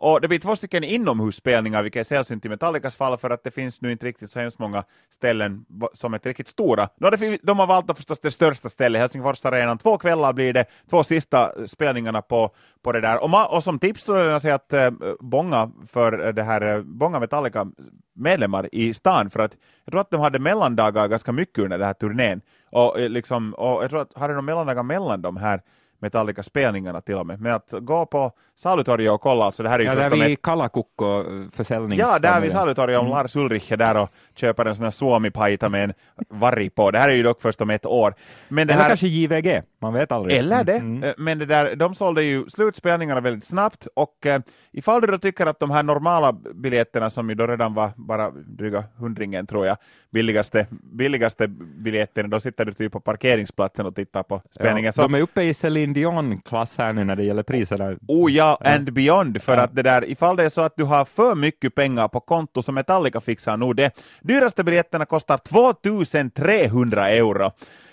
Och 0.00 0.20
det 0.20 0.28
blir 0.28 0.38
två 0.38 0.56
stycken 0.56 0.84
inomhusspelningar, 0.84 1.82
vilket 1.82 2.00
är 2.00 2.04
sällsynt 2.04 2.44
i 2.44 2.48
Metallicas 2.48 2.96
fall, 2.96 3.18
för 3.18 3.30
att 3.30 3.44
det 3.44 3.50
finns 3.50 3.80
nu 3.80 3.92
inte 3.92 4.06
riktigt 4.06 4.30
så 4.30 4.40
hemskt 4.40 4.58
många 4.58 4.84
ställen 5.10 5.64
som 5.92 6.14
är 6.14 6.18
riktigt 6.18 6.48
stora. 6.48 6.88
Har 7.00 7.46
de 7.46 7.58
har 7.58 7.66
valt 7.66 7.96
förstås 7.96 8.20
det 8.20 8.30
största 8.30 8.68
stället, 8.68 9.00
Helsingforsarenan. 9.00 9.78
Två 9.78 9.98
kvällar 9.98 10.32
blir 10.32 10.52
det, 10.52 10.64
två 10.90 11.04
sista 11.04 11.52
eh, 11.58 11.64
spelningarna 11.64 12.22
på, 12.22 12.50
på 12.82 12.92
det 12.92 13.00
där. 13.00 13.22
Och, 13.22 13.28
ma- 13.28 13.46
och 13.46 13.64
som 13.64 13.78
tips 13.78 14.04
så 14.04 14.12
vill 14.12 14.26
jag 14.26 14.42
säga 14.42 14.54
att 14.54 14.72
äh, 14.72 14.90
Bonga 15.20 15.70
för 15.86 16.26
eh, 16.26 16.32
det 16.32 16.42
här 16.42 16.82
Bonga 16.82 17.20
Metallica 17.20 17.66
medlemmar 18.14 18.68
i 18.72 18.94
stan, 18.94 19.30
för 19.30 19.40
att 19.40 19.56
jag 19.84 19.92
tror 19.92 20.00
att 20.00 20.10
de 20.10 20.20
hade 20.20 20.38
mellandagar 20.38 21.08
ganska 21.08 21.32
mycket 21.32 21.58
under 21.58 21.78
den 21.78 21.86
här 21.86 21.94
turnén. 21.94 22.40
Och, 22.70 23.00
liksom, 23.00 23.54
och 23.54 23.82
jag 23.82 23.90
tror 23.90 24.00
att 24.00 24.18
hade 24.18 24.34
de 24.34 24.44
mellandagar 24.44 24.82
mellan 24.82 25.22
de 25.22 25.36
här 25.36 25.62
Metallica-spelningarna 26.00 27.00
till 27.00 27.14
och 27.14 27.26
med. 27.26 27.40
Men 27.40 27.54
att 27.54 27.72
gå 27.80 28.06
på 28.06 28.32
Salutorget 28.60 29.12
och 29.12 29.20
kolla, 29.20 29.44
alltså 29.44 29.62
det 29.62 29.68
här 29.68 29.78
är 29.78 29.82
ju 29.82 29.88
Ja, 29.88 29.94
där 29.94 30.10
förstås 30.10 30.26
vid 30.28 30.42
Kalakukko-försäljnings... 30.42 31.98
Ja, 32.00 32.18
där 32.18 32.40
vid 32.40 32.52
Salutorget, 32.52 33.00
om 33.00 33.08
Lars 33.08 33.36
Ulrich 33.36 33.72
är 33.72 33.76
där 33.76 33.96
och 33.96 34.10
köper 34.34 34.64
en 34.66 34.76
sån 34.76 34.84
här 34.84 34.90
suomi-pajta 34.90 35.68
med 35.68 35.84
en 35.84 35.92
varg 36.28 36.70
på. 36.70 36.90
Det 36.90 36.98
här 36.98 37.08
är 37.08 37.14
ju 37.14 37.22
dock 37.22 37.42
först 37.42 37.60
om 37.60 37.70
ett 37.70 37.86
år. 37.86 38.14
Men 38.48 38.66
det 38.66 38.72
Eller 38.72 38.82
här, 38.82 38.90
kanske 38.90 39.06
JVG, 39.08 39.62
man 39.80 39.92
vet 39.94 40.12
aldrig. 40.12 40.38
eller 40.38 40.64
det. 40.64 40.74
Mm. 40.76 41.02
Eh, 41.04 41.12
Men 41.18 41.38
det 41.38 41.46
där, 41.46 41.76
de 41.76 41.94
sålde 41.94 42.22
ju 42.22 42.44
slutspelningarna 42.48 43.20
väldigt 43.20 43.44
snabbt 43.44 43.86
och 43.94 44.26
eh, 44.26 44.40
ifall 44.72 45.00
du 45.00 45.06
då 45.06 45.18
tycker 45.18 45.46
att 45.46 45.60
de 45.60 45.70
här 45.70 45.82
normala 45.82 46.32
biljetterna 46.54 47.10
som 47.10 47.28
ju 47.28 47.34
då 47.34 47.46
redan 47.46 47.74
var 47.74 47.90
bara 47.96 48.30
dryga 48.30 48.84
hundringen 48.96 49.46
tror 49.46 49.66
jag, 49.66 49.76
billigaste, 50.10 50.66
billigaste 50.92 51.48
biljetten, 51.84 52.30
då 52.30 52.40
sitter 52.40 52.64
du 52.64 52.72
typ 52.72 52.92
på 52.92 53.00
parkeringsplatsen 53.00 53.86
och 53.86 53.94
tittar 53.94 54.22
på 54.22 54.42
spelningen. 54.50 54.92
Ja, 54.96 55.02
de 55.02 55.14
är 55.14 55.20
uppe 55.20 55.42
i 55.42 55.54
Celine 55.54 55.92
Dion-klass 55.92 56.78
här 56.78 56.92
nu 56.92 57.04
när 57.04 57.16
det 57.16 57.24
gäller 57.24 57.42
priserna. 57.42 57.96
Oh 58.08 58.32
ja, 58.32 58.47
and 58.56 58.92
beyond, 58.92 59.42
för 59.42 59.56
Ja. 59.56 59.62
att 59.62 59.74
det 59.74 59.82
där, 59.82 60.10
ifall 60.10 60.36
det 60.36 60.44
är 60.44 60.48
så 60.48 60.60
att 60.62 60.76
du 60.76 60.84
har 60.84 61.04
för 61.04 61.34
mycket 61.34 61.74
pengar 61.74 62.08
på 62.08 62.20
konto 62.20 62.62
som 62.62 62.74
Metallica 62.74 63.20
fixar 63.20 63.56
nog 63.56 63.76
det. 63.76 63.90
Dyraste 64.22 64.64
biljetterna 64.64 65.04
kostar 65.06 65.38
2300 65.38 67.08
euro. 67.10 67.50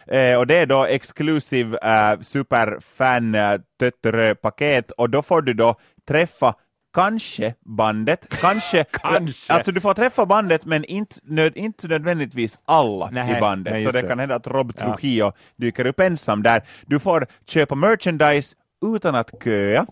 Eh, 0.08 0.38
och 0.38 0.48
det 0.48 0.56
är 0.56 0.66
då 0.66 0.86
exklusiv 0.86 1.76
eh, 1.76 2.20
superfan 2.22 3.36
eh, 3.36 3.60
tötterö-paket 3.80 4.92
och 4.92 5.10
då 5.10 5.22
får 5.22 5.42
du 5.42 5.54
då 5.54 5.76
träffa 6.08 6.54
kanske 6.94 7.54
bandet, 7.66 8.28
kanske, 8.42 8.84
Kanske. 8.92 9.54
alltså 9.54 9.72
du 9.72 9.82
får 9.82 9.94
träffa 9.94 10.26
bandet 10.26 10.66
men 10.66 10.86
inte, 10.86 11.16
nöd, 11.24 11.58
inte 11.58 11.88
nödvändigtvis 11.88 12.60
alla 12.66 13.10
Nej, 13.12 13.38
i 13.38 13.40
bandet, 13.40 13.74
nej, 13.74 13.86
så 13.86 13.92
det, 13.92 14.02
det. 14.02 14.08
kan 14.08 14.20
hända 14.20 14.36
att 14.36 14.48
Rob 14.48 14.74
Ja. 14.78 14.84
Trujillo 14.98 15.34
dyker 15.56 15.86
upp 15.88 16.00
ensam 16.00 16.44
där. 16.44 16.62
Du 16.86 17.00
får 17.00 17.28
köpa 17.48 17.76
merchandise 17.76 18.56
utan 18.96 19.16
att 19.16 19.32
köa. 19.44 19.86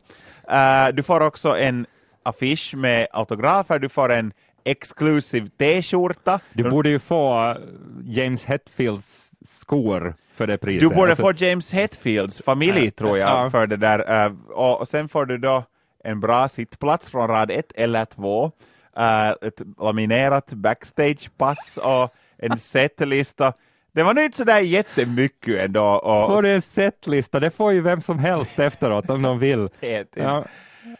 Eh, 0.50 0.88
du 0.94 1.04
får 1.04 1.22
också 1.22 1.58
en 1.58 1.86
affisch 2.24 2.74
med 2.76 3.08
autografer, 3.12 3.80
du 3.80 3.90
får 3.90 4.12
en 4.12 4.34
exklusiv 4.66 5.50
t-skjorta. 5.60 6.40
Du 6.54 6.70
borde 6.70 6.90
ju 6.90 7.00
få 7.00 7.50
eh, 7.52 7.58
James 8.06 8.46
Hetfields 8.46 9.32
skor 9.46 10.16
för 10.34 10.48
det 10.48 10.58
priset. 10.58 10.90
Du 10.90 10.96
borde 10.96 11.12
Alltså, 11.12 11.24
få 11.24 11.32
James 11.46 11.74
Hetfields 11.74 12.42
familj, 12.42 12.86
Ja. 12.86 12.92
tror 12.92 13.18
jag, 13.18 13.30
Ja. 13.46 13.50
för 13.50 13.68
det 13.68 13.78
där. 13.78 14.26
eh, 14.26 14.34
och, 14.50 14.88
sen 14.88 15.10
får 15.10 15.26
du 15.26 15.38
då 15.38 15.64
en 16.04 16.20
bra 16.20 16.48
sittplats 16.48 17.10
från 17.10 17.28
rad 17.28 17.52
ett 17.52 17.72
eller 17.76 18.06
två, 18.06 18.52
ett 19.42 19.62
laminerat 19.82 20.54
backstagepass 20.54 21.78
och 21.84 22.14
en 22.38 22.58
setlista. 22.58 23.54
Det 23.94 24.04
var 24.04 24.14
nu 24.14 24.24
inte 24.26 24.38
sådär 24.38 24.60
jättemycket 24.60 25.60
ändå. 25.66 25.84
Och, 25.86 26.28
Får 26.28 26.42
du 26.42 26.54
en 26.54 26.62
setlista, 26.62 27.40
det 27.40 27.50
får 27.52 27.74
ju 27.74 27.82
vem 27.82 28.02
som 28.02 28.20
helst 28.20 28.60
efteråt 28.60 29.10
om 29.10 29.22
de 29.22 29.40
vill. 29.40 29.70
Ja. 30.16 30.46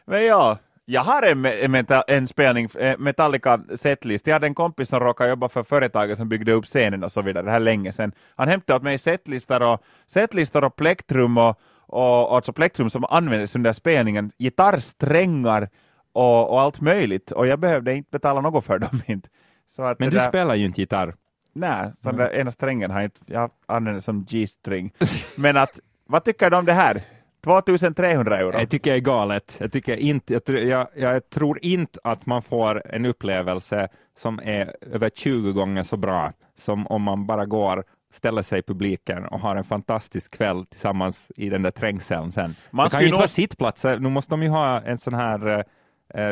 Men 0.06 0.26
ja, 0.26 0.58
jag 0.86 1.02
har 1.02 1.22
en, 1.22 1.46
en, 1.46 1.72
meta- 1.76 2.04
en 2.08 2.28
spelning, 2.28 2.70
eh, 2.80 2.98
Metallica 2.98 3.60
setlist. 3.76 4.28
Jag 4.28 4.34
hade 4.34 4.48
en 4.48 4.56
kompis 4.56 4.90
som 4.90 5.00
råkade 5.00 5.30
jobba 5.30 5.50
för 5.50 5.64
företaget 5.64 6.18
som 6.18 6.30
byggde 6.30 6.52
upp 6.52 6.66
scenen 6.66 7.04
och 7.04 7.12
så 7.12 7.22
vidare, 7.22 7.46
det 7.46 7.52
här 7.52 7.60
länge 7.60 7.94
sedan. 7.94 8.12
Han 8.36 8.48
hämtade 8.48 8.78
åt 8.78 8.84
mig 8.84 8.98
setlistor 8.98 9.62
och, 9.64 9.84
setlistor 10.08 10.64
och 10.64 10.76
plektrum 10.76 11.38
och, 11.38 11.60
och, 11.88 12.36
alltså 12.36 12.54
plektrum 12.54 12.90
som 12.90 13.06
användes 13.10 13.56
under 13.56 13.74
spelningen, 13.74 14.32
gitarrsträngar 14.40 15.70
och, 16.14 16.50
och 16.52 16.62
allt 16.62 16.82
möjligt. 16.82 17.32
Och 17.32 17.48
jag 17.48 17.60
behövde 17.60 17.94
inte 17.94 18.10
betala 18.12 18.42
något 18.42 18.66
för 18.66 18.80
dem 18.80 19.02
inte. 19.08 19.30
Så 19.76 19.84
att 19.84 20.00
Men 20.00 20.10
du 20.10 20.18
där, 20.18 20.28
spelar 20.28 20.56
ju 20.56 20.66
inte 20.66 20.82
gitarr. 20.82 21.14
Nej, 21.54 21.92
så 22.04 22.10
den 22.10 22.18
där 22.18 22.34
ena 22.36 22.52
strängen 22.52 22.92
har 22.92 22.98
jag 23.02 23.06
inte, 23.08 23.20
jag 23.26 23.52
använder 23.66 24.02
som 24.02 24.24
G-string. 24.30 24.94
Men 25.36 25.58
att, 25.58 25.80
vad 26.08 26.24
tycker 26.24 26.50
du 26.50 26.58
om 26.58 26.66
det 26.66 26.74
här? 26.74 27.02
2300 27.44 28.38
euro? 28.40 28.60
Jag 28.60 28.70
tycker 28.70 28.92
det 28.92 28.98
är 28.98 29.02
galet. 29.02 29.58
Jag, 29.60 29.72
tycker 29.72 29.98
inte, 29.98 30.34
jag, 30.34 30.46
tror- 30.46 30.60
jag, 30.60 30.88
jag 30.96 31.30
tror 31.30 31.60
inte 31.62 32.00
att 32.04 32.26
man 32.26 32.42
får 32.42 32.82
en 32.96 33.06
upplevelse 33.06 33.88
som 34.20 34.40
är 34.44 34.76
över 34.92 35.10
20 35.10 35.52
gånger 35.54 35.84
så 35.84 35.98
bra 35.98 36.34
som 36.60 36.88
om 36.88 37.02
man 37.02 37.26
bara 37.26 37.46
går, 37.46 37.84
ställer 38.14 38.42
sig 38.42 38.60
i 38.60 38.62
publiken 38.62 39.26
och 39.26 39.40
har 39.40 39.56
en 39.56 39.64
fantastisk 39.64 40.38
kväll 40.38 40.66
tillsammans 40.66 41.32
i 41.36 41.50
den 41.50 41.62
där 41.62 41.72
trängseln 41.72 42.32
sen. 42.32 42.56
Man 42.72 42.86
det 42.86 42.90
kan 42.92 43.00
ju 43.02 43.06
inte 43.06 43.14
nog- 43.14 43.20
vara 43.20 43.28
sittplatser, 43.28 44.00
nu 44.00 44.10
måste 44.10 44.32
de 44.32 44.44
ju 44.44 44.50
ha 44.50 44.82
en 44.82 44.98
sån 44.98 45.14
här 45.14 45.48
eh, 45.48 45.64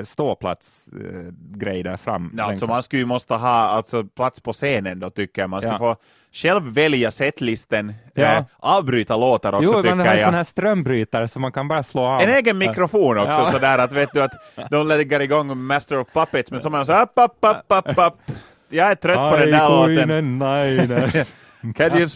ståplatsgrej 0.03 1.07
eh, 1.15 1.31
grej 1.57 1.83
där 1.83 1.97
fram. 1.97 2.33
Ja, 2.37 2.43
alltså 2.43 2.67
man 2.67 2.83
skulle 2.83 2.99
ju 2.99 3.05
måste 3.05 3.33
ha 3.33 3.49
alltså, 3.49 4.03
plats 4.03 4.39
på 4.41 4.53
scenen 4.53 4.99
då 4.99 5.09
tycker 5.09 5.41
jag. 5.41 5.49
Man 5.49 5.61
ska 5.61 5.69
Ja. 5.71 5.77
få 5.77 5.95
själv 6.33 6.63
välja 6.73 7.11
setlisten, 7.11 7.93
Ja. 8.13 8.23
eh, 8.23 8.43
avbryta 8.59 9.17
låtar 9.17 9.53
också 9.53 9.63
Jo, 9.63 9.71
man 9.73 9.83
tycker 9.83 9.95
har 9.95 10.05
en 10.05 10.17
jag. 10.17 10.25
sån 10.25 10.33
här 10.33 10.43
strömbrytare 10.43 11.27
som 11.27 11.41
man 11.41 11.51
kan 11.51 11.67
bara 11.67 11.83
slå 11.83 12.01
av. 12.01 12.21
En 12.21 12.29
egen 12.29 12.57
mikrofon 12.57 13.17
också, 13.17 13.29
Ja. 13.31 13.51
sådär 13.51 13.77
att 13.77 13.93
vet 13.93 14.09
du 14.13 14.23
att 14.23 14.31
de 14.69 14.87
lägger 14.87 15.19
igång 15.19 15.57
Master 15.57 15.97
of 15.99 16.07
Puppets, 16.13 16.51
men 16.51 16.61
så 16.61 16.69
man 16.69 16.85
så 16.85 17.01
upp, 17.01 17.11
upp, 17.15 17.37
upp, 17.41 17.65
upp, 17.87 17.97
upp. 17.97 18.35
Jag 18.69 18.91
är 18.91 18.95
trött 18.95 19.31
på 19.31 19.37
den 19.37 19.51
där 19.51 19.69
låten. 19.69 20.39
Nej, 20.39 20.87
nej. 20.87 21.25
Can 21.75 21.97
you 21.97 22.09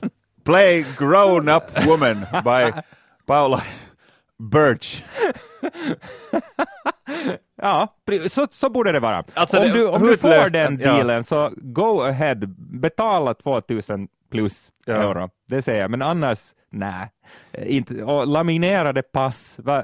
play 0.45 0.85
Grown 0.99 1.49
Up 1.49 1.63
Woman 1.85 2.25
by 2.43 2.81
Paula 3.27 3.61
Birch? 4.51 5.03
Ja, 7.61 7.87
så, 8.29 8.47
så 8.51 8.69
borde 8.69 8.91
det 8.91 8.99
vara. 8.99 9.23
Alltså, 9.33 9.57
om 9.59 9.69
du, 9.69 9.87
om 9.87 10.01
du 10.07 10.17
får 10.17 10.49
den 10.49 10.79
ja. 10.79 10.93
dealen 10.93 11.23
så 11.23 11.51
go 11.55 12.01
ahead, 12.01 12.35
betala 12.57 13.33
2000 13.33 14.07
plus 14.31 14.71
Ja. 14.85 14.93
euro. 14.93 15.29
Det 15.47 15.61
säger 15.61 15.81
jag, 15.81 15.91
men 15.91 16.01
annars 16.01 16.39
nej. 16.69 17.11
Eh, 17.51 17.75
Inte, 17.75 18.03
och 18.03 18.27
laminerade 18.27 19.01
pass. 19.01 19.55
Va? 19.63 19.83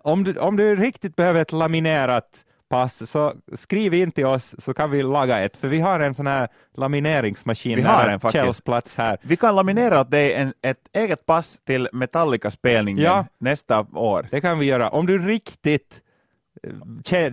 Om, 0.00 0.24
du, 0.24 0.38
om 0.38 0.56
du 0.56 0.76
riktigt 0.76 1.16
behöver 1.16 1.40
ett 1.40 1.52
laminerat 1.52 2.44
pass, 2.70 3.10
så 3.10 3.34
skriv 3.54 3.94
in 3.94 4.12
till 4.12 4.26
oss 4.26 4.54
så 4.58 4.74
kan 4.74 4.90
vi 4.90 5.02
laga 5.02 5.38
ett, 5.40 5.56
för 5.56 5.68
vi 5.68 5.80
har 5.80 6.00
en 6.00 6.14
sån 6.14 6.26
här 6.26 6.48
lamineringsmaskin 6.76 7.76
Vi 7.76 7.82
har 7.82 8.08
en 8.08 8.20
faktiskt. 8.20 8.44
Kjells 8.44 8.60
plats 8.60 8.96
här. 8.96 9.18
Vi 9.22 9.36
kan 9.36 9.56
laminera 9.56 10.00
åt 10.00 10.10
dig 10.10 10.32
en, 10.32 10.52
ett 10.62 10.88
eget 10.92 11.26
pass 11.26 11.58
till 11.66 11.88
Metallica-spelningen 11.92 13.04
Ja. 13.04 13.26
nästa 13.38 13.86
år. 13.94 14.26
Det 14.30 14.40
kan 14.40 14.58
vi 14.58 14.66
göra. 14.66 14.88
Om 14.90 15.06
du 15.06 15.18
riktigt 15.18 16.00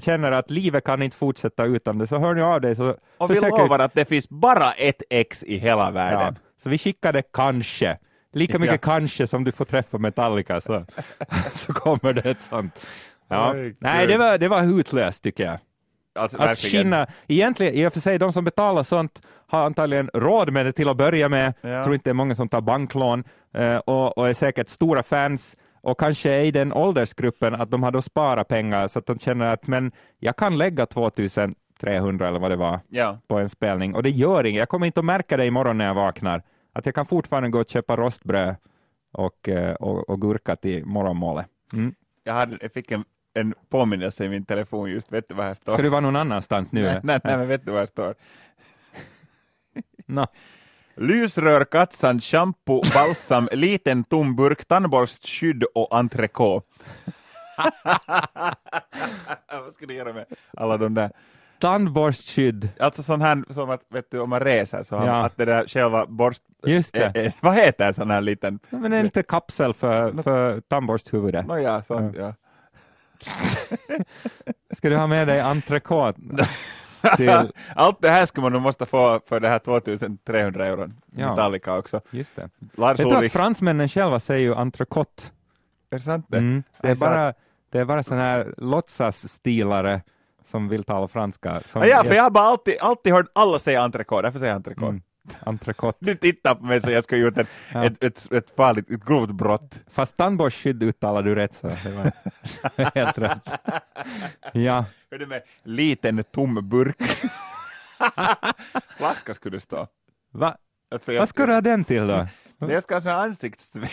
känner 0.02 0.32
att 0.32 0.50
livet 0.52 0.84
kan 0.84 1.02
inte 1.02 1.18
fortsätta 1.18 1.66
utan 1.66 1.98
det, 1.98 2.08
så 2.08 2.18
hör 2.20 2.34
ni 2.34 2.42
av 2.42 2.62
dig 2.62 2.76
så 2.76 2.96
Och 3.18 3.32
vi 3.32 3.36
försöker 3.36 3.58
lovar 3.58 3.80
att 3.80 3.94
det 3.94 4.06
finns 4.06 4.30
bara 4.30 4.72
ett 4.72 5.04
ex 5.10 5.44
i 5.44 5.58
hela 5.58 5.86
Ja, 5.86 5.92
världen. 5.92 6.40
så 6.64 6.70
vi 6.70 6.78
skickar 6.78 7.14
det 7.14 7.24
kanske. 7.34 7.98
Lika 8.34 8.60
mycket 8.60 8.82
kanske 8.82 9.28
som 9.28 9.44
du 9.44 9.52
får 9.52 9.66
träffa 9.66 9.98
Metallica 9.98 10.62
så, 10.62 10.86
så 11.54 11.74
kommer 11.74 12.14
det 12.14 12.30
ett 12.30 12.42
sånt. 12.42 12.86
Ja. 13.28 13.54
Nej, 13.80 14.08
det 14.08 14.18
var, 14.18 14.38
det 14.38 14.48
var 14.48 14.62
hutlöst 14.62 15.24
tycker 15.24 15.44
jag. 15.46 15.58
Alltså, 16.20 16.38
Att 16.38 16.58
skinna, 16.58 17.08
egentligen, 17.28 17.74
i 17.74 17.88
och 17.88 17.94
för 17.94 18.00
sig, 18.00 18.18
de 18.20 18.34
som 18.34 18.44
betalar 18.44 18.84
sånt 18.84 19.22
har 19.48 19.66
antagligen 19.66 20.10
råd 20.14 20.54
med 20.54 20.66
det 20.66 20.72
till 20.72 20.90
att 20.90 20.98
börja 20.98 21.30
med. 21.30 21.54
Ja. 21.62 21.70
Jag 21.70 21.84
tror 21.84 21.94
inte 21.96 22.04
det 22.10 22.12
är 22.12 22.14
många 22.14 22.36
som 22.36 22.50
tar 22.50 22.62
banklån 22.62 23.24
eh, 23.54 23.76
och, 23.78 24.18
och 24.18 24.30
är 24.30 24.34
säkert 24.34 24.70
stora 24.70 25.04
fans 25.04 25.56
och 25.86 26.00
kanske 26.00 26.32
är 26.32 26.44
i 26.44 26.52
den 26.52 26.74
åldersgruppen 26.74 27.56
att 27.56 27.72
de 27.72 27.84
har 27.84 27.92
då 27.92 28.02
sparat 28.02 28.48
pengar 28.48 28.88
så 28.88 29.00
att 29.00 29.06
de 29.06 29.20
känner 29.20 29.54
att 29.54 29.68
men 29.68 29.92
jag 30.20 30.36
kan 30.36 30.58
lägga 30.58 30.86
2300 30.86 32.28
eller 32.28 32.40
vad 32.40 32.52
det 32.52 32.56
var 32.56 32.80
Ja. 32.90 33.20
på 33.28 33.40
en 33.40 33.50
spelning 33.50 33.96
och 33.96 34.04
det 34.04 34.10
gör 34.10 34.46
inget. 34.46 34.60
Jag 34.60 34.70
kommer 34.70 34.86
inte 34.86 35.00
att 35.00 35.06
märka 35.06 35.38
det 35.38 35.46
imorgon 35.46 35.78
när 35.78 35.86
jag 35.86 35.94
vaknar. 35.94 36.42
Att 36.74 36.86
jag 36.86 36.96
kan 36.96 37.06
fortfarande 37.06 37.50
gå 37.50 37.60
och 37.60 37.70
köpa 37.70 37.96
rostbröd 37.96 38.56
och, 39.12 39.50
eh, 39.50 39.74
och, 39.76 40.10
och 40.10 40.22
gurka 40.22 40.56
till 40.56 40.86
morgonmålet. 40.86 41.46
Mm. 41.74 41.96
Jag, 42.24 42.34
hade, 42.34 42.58
jag 42.62 42.72
fick 42.72 42.92
en, 42.92 43.04
en 43.34 43.54
påminnelse 43.70 44.26
i 44.26 44.30
min 44.30 44.46
telefon 44.46 44.90
just, 44.92 45.12
vet 45.12 45.30
du 45.30 45.36
vad 45.36 45.46
här 45.46 45.54
står? 45.54 45.74
Ska 45.74 45.82
du 45.84 45.90
vara 45.90 46.02
någon 46.02 46.16
annanstans 46.16 46.72
nu? 46.72 46.82
nej, 46.84 47.00
nej, 47.04 47.20
nej, 47.24 47.38
men 47.38 47.48
vet 47.48 47.66
du 47.66 47.72
vad 47.72 47.80
här 47.80 47.86
står? 47.88 48.16
Nå. 50.06 50.26
Lysrör, 50.98 51.66
kattsand, 51.66 52.24
shampoo, 52.24 52.82
balsam, 52.94 53.50
liten 53.52 54.04
tom 54.04 54.36
burk, 54.36 54.66
tandborstskydd 54.66 55.64
och 55.64 55.96
entrecote. 55.98 56.68
vad 59.52 59.74
ska 59.74 59.86
du 59.86 59.94
göra 59.94 60.14
med 60.14 60.26
alla 60.58 60.78
de 60.78 60.94
där? 60.94 61.12
Tandborstskydd, 61.60 62.70
Alltså 62.80 63.04
sån 63.04 63.22
här 63.22 63.54
som 63.54 63.70
att, 63.70 63.82
vet 63.90 64.12
du, 64.12 64.20
om 64.20 64.30
man 64.30 64.40
reser 64.40 64.84
så 64.84 64.96
har 64.96 65.06
Ja. 65.06 65.12
man, 65.12 65.26
att 65.26 65.38
det 65.38 65.46
där 65.46 65.68
själva 65.68 66.06
borst... 66.06 66.44
just 66.66 66.94
det. 66.94 67.12
Eh, 67.16 67.26
eh, 67.26 67.34
vad 67.42 67.56
heter 67.56 67.94
sån 67.94 68.12
här 68.12 68.22
liten... 68.22 68.60
Men 68.70 68.94
en 68.94 69.04
liten 69.04 69.24
kapsel 69.24 69.74
för, 69.74 70.24
för 70.24 70.62
tandborsthuvudet. 70.62 71.48
Nåja, 71.48 71.84
sån, 71.88 72.14
ja. 72.14 72.34
Ska 74.76 74.90
du 74.90 74.96
ha 74.96 75.08
med 75.08 75.28
dig 75.28 75.42
entrecote? 75.42 76.48
Till, 77.18 77.52
Allt 77.76 78.02
det 78.02 78.10
här 78.10 78.26
skulle 78.26 78.42
man 78.44 78.52
nog 78.54 78.62
måste 78.62 78.86
få 78.86 79.20
för 79.28 79.40
det 79.40 79.50
här 79.50 79.60
2300 79.60 80.66
euro 80.66 80.90
Ja. 81.16 81.30
Metallica 81.30 81.78
också. 81.78 82.02
just 82.12 82.36
det. 82.36 82.50
Lars 82.78 83.00
Vet 83.00 83.10
du 83.10 83.16
att 83.26 83.32
fransmännen 83.32 83.90
själva 83.90 84.20
säger 84.20 84.42
ju 84.42 84.56
entrecote? 84.56 85.24
är 85.90 85.98
det 85.98 86.04
sant 86.04 86.26
det? 86.30 86.38
Mm. 86.38 86.64
Det 86.82 86.88
är 86.88 86.92
Alltså- 86.92 87.06
bara, 87.06 87.34
det 87.72 87.80
är 87.80 87.86
bara 87.86 88.04
sådana 88.04 88.24
här 88.24 88.54
låtsasstilare 88.58 90.02
som 90.52 90.68
vill 90.70 90.84
tala 90.84 91.08
franska. 91.08 91.62
Som 91.66 91.82
Ah, 91.82 91.86
ja, 91.86 92.04
för 92.04 92.14
jag 92.16 92.24
har 92.24 92.30
bara 92.30 92.46
alltid, 92.46 92.76
alltid 92.82 93.14
hört 93.14 93.26
alla 93.34 93.60
säga 93.60 93.82
entrecote, 93.82 94.22
därför 94.22 94.40
säger 94.40 94.52
jag 94.52 94.56
entrecote. 94.56 94.88
Mm. 94.88 95.02
Entrecote. 95.44 95.98
Du 96.06 96.16
tittar 96.16 96.56
på 96.56 96.66
mig 96.66 96.82
så 96.82 96.92
jag 96.92 97.04
ska 97.04 97.16
ha 97.16 97.22
gjort 97.22 97.38
ett, 97.38 97.48
Ja. 97.74 97.86
ett, 97.86 98.04
ett, 98.04 98.32
ett 98.32 98.56
farligt, 98.56 98.90
ett 98.92 99.06
grovt 99.06 99.32
brott. 99.32 99.80
Fast 99.92 100.18
tandborstskydd 100.18 100.84
uttalar 100.84 101.22
du 101.24 101.36
rätt, 101.36 101.54
så 101.56 101.68
det 101.68 101.90
var 101.96 102.12
helt 102.96 103.18
rätt. 103.18 103.50
Ja, 104.54 104.86
Hör 105.16 105.20
du 105.20 105.26
med 105.26 105.42
liten 105.64 106.24
tom 106.24 106.70
burk? 106.70 106.98
Flaska 108.98 109.34
skulle 109.34 109.58
det 109.58 109.62
stå. 109.62 109.88
Va? 110.32 110.58
Alltså, 110.92 111.14
jag, 111.14 111.20
vad 111.22 111.30
ska 111.30 111.46
du 111.46 111.54
ha 111.54 111.62
den 111.62 111.84
till 111.84 112.08
då? 112.08 112.28
Jag 112.60 112.84
ska 112.84 112.96
ha 112.96 113.02
sån 113.02 113.12
ansiktstvätt. 113.12 113.92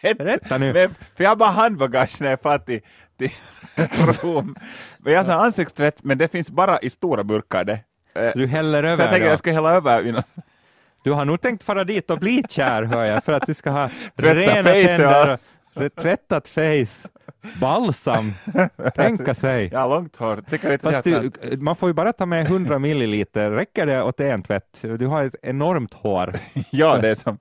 Rätta 0.00 0.58
nu. 0.58 0.72
Men, 0.72 0.94
för 1.16 1.24
jag 1.24 1.30
har 1.30 1.36
bara 1.36 1.50
handbagage 1.50 2.20
när 2.20 2.30
jag 2.30 2.40
far 2.40 2.58
till, 2.58 2.80
till 3.18 3.30
Rom. 4.22 4.56
Men 4.98 5.12
jag 5.12 5.20
har 5.20 5.24
sån 5.24 5.44
ansiktstvätt, 5.44 6.04
men 6.04 6.18
det 6.18 6.28
finns 6.28 6.50
bara 6.50 6.78
i 6.78 6.90
stora 6.90 7.24
burkar 7.24 7.64
det. 7.64 7.80
Eh, 8.14 8.32
Så 8.32 8.38
du 8.38 8.46
häller 8.46 8.82
så 8.82 8.86
jag 8.86 8.92
över 8.92 9.08
tänker 9.08 9.24
då? 9.24 9.30
jag 9.30 9.38
ska 9.38 9.52
hälla 9.52 9.72
över 9.72 10.22
Du 11.04 11.12
har 11.12 11.24
nog 11.24 11.40
tänkt 11.40 11.62
fara 11.64 11.84
dit 11.84 12.10
och 12.10 12.18
bli 12.18 12.42
kär, 12.48 12.82
hör 12.82 13.04
jag, 13.04 13.24
för 13.24 13.32
att 13.32 13.46
du 13.46 13.54
ska 13.54 13.70
ha 13.70 13.88
Tvätta 14.16 14.34
rena 14.34 14.62
tänder 14.62 15.32
och 15.32 15.40
tvättat 15.96 16.48
face, 16.48 17.08
balsam, 17.60 18.32
tänka 18.94 19.34
sig. 19.34 19.74
Har 19.74 19.88
långt 19.88 20.16
hår. 20.16 20.44
Du, 21.50 21.56
man 21.56 21.76
får 21.76 21.88
ju 21.88 21.92
bara 21.92 22.12
ta 22.12 22.26
med 22.26 22.46
100 22.46 22.78
milliliter, 22.78 23.50
räcker 23.50 23.86
det 23.86 24.02
åt 24.02 24.20
en 24.20 24.42
tvätt? 24.42 24.78
Du 24.82 25.06
har 25.06 25.24
ett 25.24 25.34
enormt 25.42 25.94
hår. 25.94 26.34
Ja, 26.70 26.98
det 26.98 27.08
är 27.08 27.14
som 27.14 27.38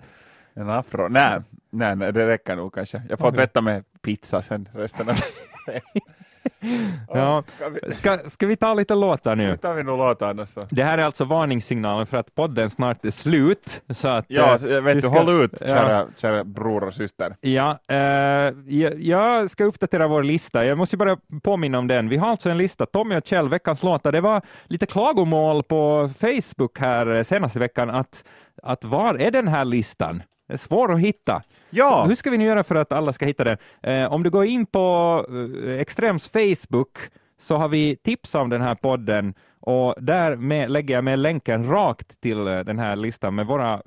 en 0.54 0.70
afro. 0.70 1.08
Nej, 1.08 1.42
nej, 1.70 1.96
nej 1.96 2.14
det 2.14 2.28
räcker 2.28 2.56
nog 2.56 2.74
kanske. 2.74 3.02
Jag 3.10 3.20
får 3.20 3.28
Okej. 3.28 3.36
tvätta 3.36 3.62
med 3.62 3.84
pizza 4.02 4.42
sen 4.42 4.70
resten 4.74 5.10
av 5.10 5.16
Ja. 7.14 7.44
Ska 7.92 8.16
vi, 8.16 8.30
Ska, 8.30 8.48
vi 8.48 8.56
ta 8.56 8.74
lite 8.74 8.96
låtar 8.96 9.36
nu 9.36 9.48
nu? 9.52 9.58
tar 9.58 9.74
vi 9.74 9.84
nog 9.84 9.98
låtar 9.98 10.30
annars. 10.30 10.50
Det 10.70 10.84
här 10.84 10.98
är 10.98 11.04
alltså 11.04 11.26
varningssignalen 11.26 12.06
för 12.08 12.18
att 12.18 12.36
podden 12.36 12.70
snart 12.70 13.06
är 13.06 13.12
slut. 13.12 13.82
Så 13.90 14.08
att, 14.08 14.26
Ja, 14.28 14.52
eh, 14.52 14.58
så 14.58 14.68
jag 14.68 14.82
vet 14.82 14.96
du, 14.96 15.02
ska- 15.02 15.10
håll 15.10 15.44
ut 15.44 15.52
ja. 15.62 15.68
kära, 15.68 16.06
kära 16.18 16.44
bror 16.44 16.84
och 16.84 16.94
syster. 16.94 17.36
Ja, 17.42 17.80
eh, 17.88 17.98
jag, 17.98 19.02
jag 19.02 19.50
ska 19.50 19.64
uppdatera 19.64 20.08
vår 20.08 20.24
lista. 20.24 20.66
Jag 20.66 20.78
måste 20.78 20.98
bara 20.98 21.18
påminna 21.44 21.78
om 21.80 21.88
den. 21.88 22.10
Vi 22.10 22.18
har 22.18 22.28
alltså 22.30 22.50
en 22.50 22.58
lista, 22.58 22.86
Tommy 22.86 23.16
och 23.18 23.26
Kjell, 23.26 23.50
veckans 23.50 23.84
låtar. 23.84 24.12
Det 24.12 24.22
var 24.22 24.42
lite 24.66 24.86
klagomål 24.86 25.64
på 25.64 26.10
Facebook 26.20 26.80
här 26.80 27.16
eh, 27.16 27.24
senaste 27.24 27.60
veckan 27.60 27.90
att, 27.90 28.24
att 28.64 28.84
var 28.84 29.16
är 29.22 29.32
den 29.32 29.48
här 29.48 29.66
listan? 29.66 30.24
Är 30.48 30.58
svår 30.58 30.94
att 30.94 31.00
hitta. 31.00 31.42
Ja, 31.70 32.06
Hur 32.08 32.16
ska 32.16 32.30
vi 32.30 32.38
nu 32.38 32.46
göra 32.46 32.64
för 32.64 32.76
att 32.76 32.92
alla 32.92 33.14
ska 33.14 33.26
hitta 33.26 33.44
den? 33.44 33.58
Eh, 33.84 34.14
om 34.14 34.24
du 34.24 34.30
går 34.30 34.46
in 34.46 34.66
på 34.66 35.26
eh, 35.66 35.72
Extrems 35.80 36.30
Facebook 36.30 36.98
så 37.40 37.56
har 37.58 37.68
vi 37.68 37.96
tips 37.96 38.36
om 38.36 38.50
den 38.50 38.62
här 38.62 38.76
podden 38.76 39.34
och 39.60 39.96
där 39.98 40.36
med, 40.36 40.72
lägger 40.72 40.94
jag 40.96 41.04
med 41.04 41.20
länken 41.20 41.70
rakt 41.70 42.22
till 42.22 42.48
eh, 42.48 42.60
den 42.60 42.80
här 42.80 42.96
listan 42.96 43.36
med 43.36 43.46
våra 43.46 43.74
eh, 43.74 43.80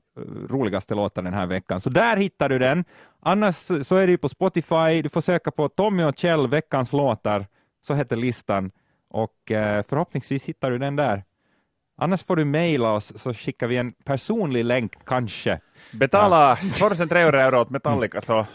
roligaste 0.49 0.95
låtar 0.95 1.23
den 1.23 1.35
här 1.35 1.47
veckan. 1.47 1.81
Så 1.81 1.91
där 1.91 2.17
hittar 2.17 2.49
du 2.49 2.59
den. 2.59 2.85
Annars 3.21 3.57
så 3.57 3.97
är 3.97 4.07
det 4.07 4.11
ju 4.11 4.19
på 4.19 4.29
Spotify. 4.29 5.03
Du 5.03 5.09
får 5.09 5.21
söka 5.21 5.51
på 5.51 5.69
Tommy 5.69 6.03
och 6.03 6.19
Kjell, 6.19 6.49
veckans 6.49 6.93
låtar, 6.93 7.47
så 7.87 7.95
heter 7.95 8.17
listan 8.17 8.71
och 9.11 9.51
eh, 9.51 9.85
förhoppningsvis 9.89 10.45
hittar 10.45 10.71
du 10.71 10.79
den 10.79 10.97
där. 10.97 11.25
Annars 12.01 12.23
får 12.25 12.37
du 12.37 12.45
mejla 12.45 12.93
oss 12.93 13.13
så 13.23 13.35
skickar 13.35 13.67
vi 13.67 13.77
en 13.77 13.93
personlig 13.93 14.65
länk 14.65 14.93
kanske. 15.07 15.61
betala 15.93 16.57
2300 16.57 17.43
euro 17.47 17.61
åt 17.61 17.71
Metallica 17.71 18.21
så 18.21 18.47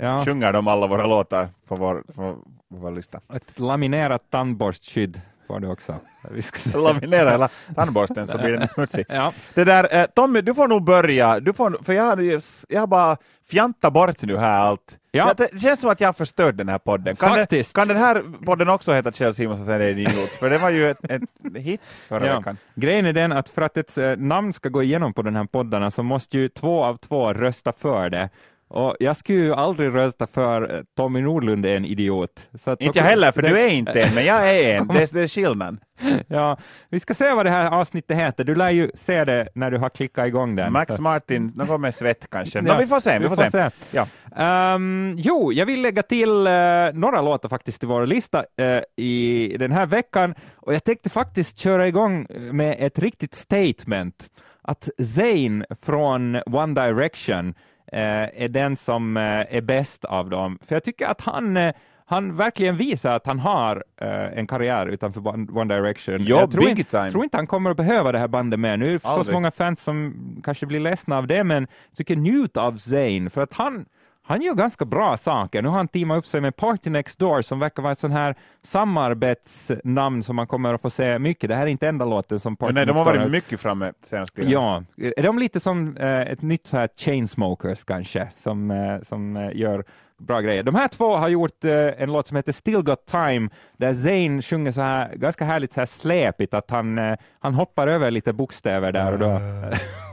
Ja. 0.00 0.24
sjunger 0.24 0.52
de 0.52 0.68
alla 0.68 0.86
våra 0.86 1.06
låtar 1.06 1.48
på 1.68 1.74
vår, 1.74 2.02
på 2.14 2.38
vår 2.68 2.90
lista. 2.90 3.20
Ett 3.34 3.58
laminerat 3.58 4.22
tandborstskydd 4.30 5.20
får 5.46 5.60
du 5.60 5.68
också. 5.68 5.94
Vi 6.30 6.42
ska. 6.42 6.78
Laminera 6.78 7.30
hela 7.30 7.48
tandborsten 7.74 8.26
så 8.26 8.38
blir 8.38 8.52
den 8.52 8.68
smutsig. 8.68 9.04
Ja. 9.08 9.32
Det 9.54 9.64
där, 9.64 9.88
eh, 10.00 10.06
Tommy, 10.06 10.40
du 10.40 10.54
får 10.54 10.68
nog 10.68 10.84
börja. 10.84 11.40
Du 11.40 11.52
får, 11.52 11.78
för 11.82 11.92
jag 11.92 12.04
har, 12.04 12.40
jag 12.68 12.80
har 12.80 12.86
bara 12.86 13.16
fjantat 13.50 13.92
bort 13.92 14.22
nu 14.22 14.36
här 14.36 14.60
allt. 14.60 14.98
Ja. 15.18 15.34
Det 15.36 15.60
känns 15.60 15.80
som 15.80 15.90
att 15.90 16.00
jag 16.00 16.08
har 16.08 16.12
förstört 16.12 16.56
den 16.56 16.68
här 16.68 16.78
podden. 16.78 17.16
Kan, 17.16 17.38
det, 17.50 17.72
kan 17.74 17.88
den 17.88 17.96
här 17.96 18.22
podden 18.46 18.68
också 18.68 18.92
heta 18.92 19.12
Kjell 19.12 19.34
Simonsson 19.34 19.66
säger 19.66 19.80
en 19.80 19.98
idiot? 19.98 20.30
För 20.30 20.50
det 20.50 20.58
var 20.58 20.70
ju 20.70 20.90
ett, 20.90 20.98
ett 21.10 21.22
hit 21.56 21.80
förra 22.08 22.26
Ja. 22.26 22.38
veckan. 22.38 22.56
Grejen 22.74 23.06
är 23.06 23.12
den 23.12 23.32
att 23.32 23.48
för 23.48 23.62
att 23.62 23.76
ett 23.76 23.98
eh, 23.98 24.16
namn 24.16 24.52
ska 24.52 24.68
gå 24.68 24.82
igenom 24.82 25.12
på 25.14 25.22
den 25.22 25.36
här 25.36 25.44
poddarna 25.44 25.90
så 25.90 26.02
måste 26.02 26.38
ju 26.38 26.48
två 26.48 26.84
av 26.84 26.96
två 26.96 27.32
rösta 27.32 27.72
för 27.72 28.10
det. 28.10 28.28
Och 28.68 28.96
jag 29.00 29.16
skulle 29.16 29.38
ju 29.38 29.54
aldrig 29.54 29.94
rösta 29.94 30.26
för 30.26 30.74
eh, 30.76 30.80
Tommy 30.96 31.20
Nordlund 31.20 31.66
är 31.66 31.76
en 31.76 31.84
idiot. 31.84 32.46
Så 32.60 32.70
Inte 32.78 32.98
jag 32.98 33.04
heller, 33.04 33.32
för 33.32 33.42
du 33.42 33.60
är 33.60 33.68
inte 33.68 34.02
en, 34.02 34.14
men 34.14 34.24
jag 34.24 34.50
är 34.56 34.76
en. 34.80 34.86
Det, 34.88 35.02
är- 35.02 35.08
det 35.14 35.20
är 35.20 35.28
skillnaden. 35.28 35.80
Ja, 36.28 36.56
vi 36.90 37.00
ska 37.00 37.14
se 37.14 37.32
vad 37.32 37.46
det 37.46 37.50
här 37.50 37.70
avsnittet 37.70 38.16
heter. 38.16 38.44
Du 38.44 38.54
lär 38.54 38.70
ju 38.70 38.90
se 38.94 39.24
det 39.24 39.48
när 39.54 39.70
du 39.70 39.78
har 39.78 39.88
klickat 39.90 40.26
igång 40.26 40.56
den. 40.56 40.72
Max 40.72 40.98
Martin, 40.98 41.52
något 41.56 41.80
med 41.80 41.94
svett 41.94 42.30
kanske. 42.30 42.62
Ja, 42.66 42.76
vi 42.78 42.86
får 42.86 43.00
se. 43.00 43.18
Vi 43.18 43.28
får 43.28 43.50
se. 43.50 43.70
Ja. 43.90 44.06
Ehm, 44.36 45.14
jo, 45.18 45.52
jag 45.52 45.66
vill 45.66 45.82
lägga 45.82 46.02
till 46.02 46.46
eh, 46.46 46.52
några 46.92 47.20
låtar 47.22 47.48
faktiskt 47.48 47.78
till 47.78 47.88
vår 47.88 48.06
lista 48.06 48.44
eh, 48.56 48.82
i 48.96 49.56
den 49.58 49.72
här 49.72 49.86
veckan 49.86 50.34
och 50.56 50.74
jag 50.74 50.84
tänkte 50.84 51.10
faktiskt 51.10 51.58
köra 51.58 51.88
igång 51.88 52.26
med 52.52 52.76
ett 52.78 52.98
riktigt 52.98 53.34
statement. 53.34 54.30
Att 54.62 54.88
Zayn 55.14 55.64
från 55.82 56.36
One 56.46 56.86
Direction 56.86 57.54
eh, 57.92 58.42
är 58.42 58.48
den 58.48 58.76
som 58.76 59.16
eh, 59.16 59.22
är 59.56 59.60
bäst 59.60 60.04
av 60.04 60.30
dem. 60.30 60.58
För 60.62 60.74
jag 60.74 60.84
tycker 60.84 61.06
att 61.06 61.20
han 61.20 61.56
eh, 61.56 61.74
han 62.06 62.36
verkligen 62.36 62.76
visar 62.76 63.16
att 63.16 63.26
han 63.26 63.38
har 63.38 63.84
eh, 64.00 64.38
en 64.38 64.46
karriär 64.46 64.86
utanför 64.86 65.28
One 65.58 65.74
Direction. 65.74 66.24
Ja, 66.24 66.40
jag 66.40 66.50
tror, 66.50 66.60
big 66.60 66.78
inte, 66.78 66.90
time. 66.90 67.10
tror 67.10 67.24
inte 67.24 67.36
han 67.36 67.46
kommer 67.46 67.70
att 67.70 67.76
behöva 67.76 68.12
det 68.12 68.18
här 68.18 68.28
bandet 68.28 68.60
mer. 68.60 68.76
Nu 68.76 68.88
är 68.88 68.92
det 68.92 68.98
förstås 68.98 69.30
många 69.30 69.50
fans 69.50 69.82
som 69.82 70.14
kanske 70.44 70.66
blir 70.66 70.80
ledsna 70.80 71.18
av 71.18 71.26
det, 71.26 71.44
men 71.44 71.66
jag 71.88 71.96
tycker 71.96 72.16
njut 72.16 72.56
av 72.56 72.76
Zayn, 72.76 73.30
för 73.30 73.40
att 73.42 73.52
han, 73.52 73.84
han 74.26 74.42
gör 74.42 74.54
ganska 74.54 74.84
bra 74.84 75.16
saker. 75.16 75.62
Nu 75.62 75.68
har 75.68 75.76
han 75.76 75.88
teamat 75.88 76.18
upp 76.18 76.26
sig 76.26 76.40
med 76.40 76.56
Party 76.56 76.90
Next 76.90 77.18
Door 77.18 77.42
som 77.42 77.58
verkar 77.58 77.82
vara 77.82 77.92
ett 77.92 77.98
sån 77.98 78.12
här 78.12 78.34
samarbetsnamn 78.62 80.22
som 80.22 80.36
man 80.36 80.46
kommer 80.46 80.74
att 80.74 80.82
få 80.82 80.90
se 80.90 81.18
mycket. 81.18 81.48
Det 81.48 81.56
här 81.56 81.62
är 81.62 81.66
inte 81.66 81.88
enda 81.88 82.04
låten 82.04 82.40
som 82.40 82.56
Party 82.56 82.72
Men 82.72 82.74
nej, 82.74 82.86
Next 82.86 82.94
de 82.94 82.98
har 82.98 83.12
Door 83.12 83.20
varit 83.20 83.32
mycket 83.32 83.60
framme 83.60 83.92
senaste 84.02 84.42
Ja, 84.42 84.84
är 84.96 85.22
de 85.22 85.38
lite 85.38 85.60
som 85.60 85.96
eh, 85.96 86.20
ett 86.20 86.42
nytt 86.42 86.66
så 86.66 86.76
här 86.76 86.88
Chainsmokers 86.96 87.84
kanske, 87.84 88.28
som, 88.36 88.70
eh, 88.70 89.00
som 89.02 89.36
eh, 89.36 89.56
gör 89.56 89.84
bra 90.18 90.40
grejer. 90.40 90.62
De 90.62 90.74
här 90.74 90.88
två 90.88 91.16
har 91.16 91.28
gjort 91.28 91.64
eh, 91.64 92.02
en 92.02 92.12
låt 92.12 92.28
som 92.28 92.36
heter 92.36 92.52
Still 92.52 92.82
Got 92.82 93.06
Time, 93.06 93.48
där 93.76 93.94
Zayn 93.94 94.42
sjunger 94.42 94.72
så 94.72 94.80
här 94.80 95.14
ganska 95.14 95.44
härligt 95.44 95.72
så 95.72 95.80
här 95.80 95.86
släpigt, 95.86 96.54
att 96.54 96.70
han, 96.70 96.98
eh, 96.98 97.16
han 97.38 97.54
hoppar 97.54 97.88
över 97.88 98.10
lite 98.10 98.32
bokstäver 98.32 98.92
där 98.92 99.12
och 99.12 99.18
då, 99.18 99.40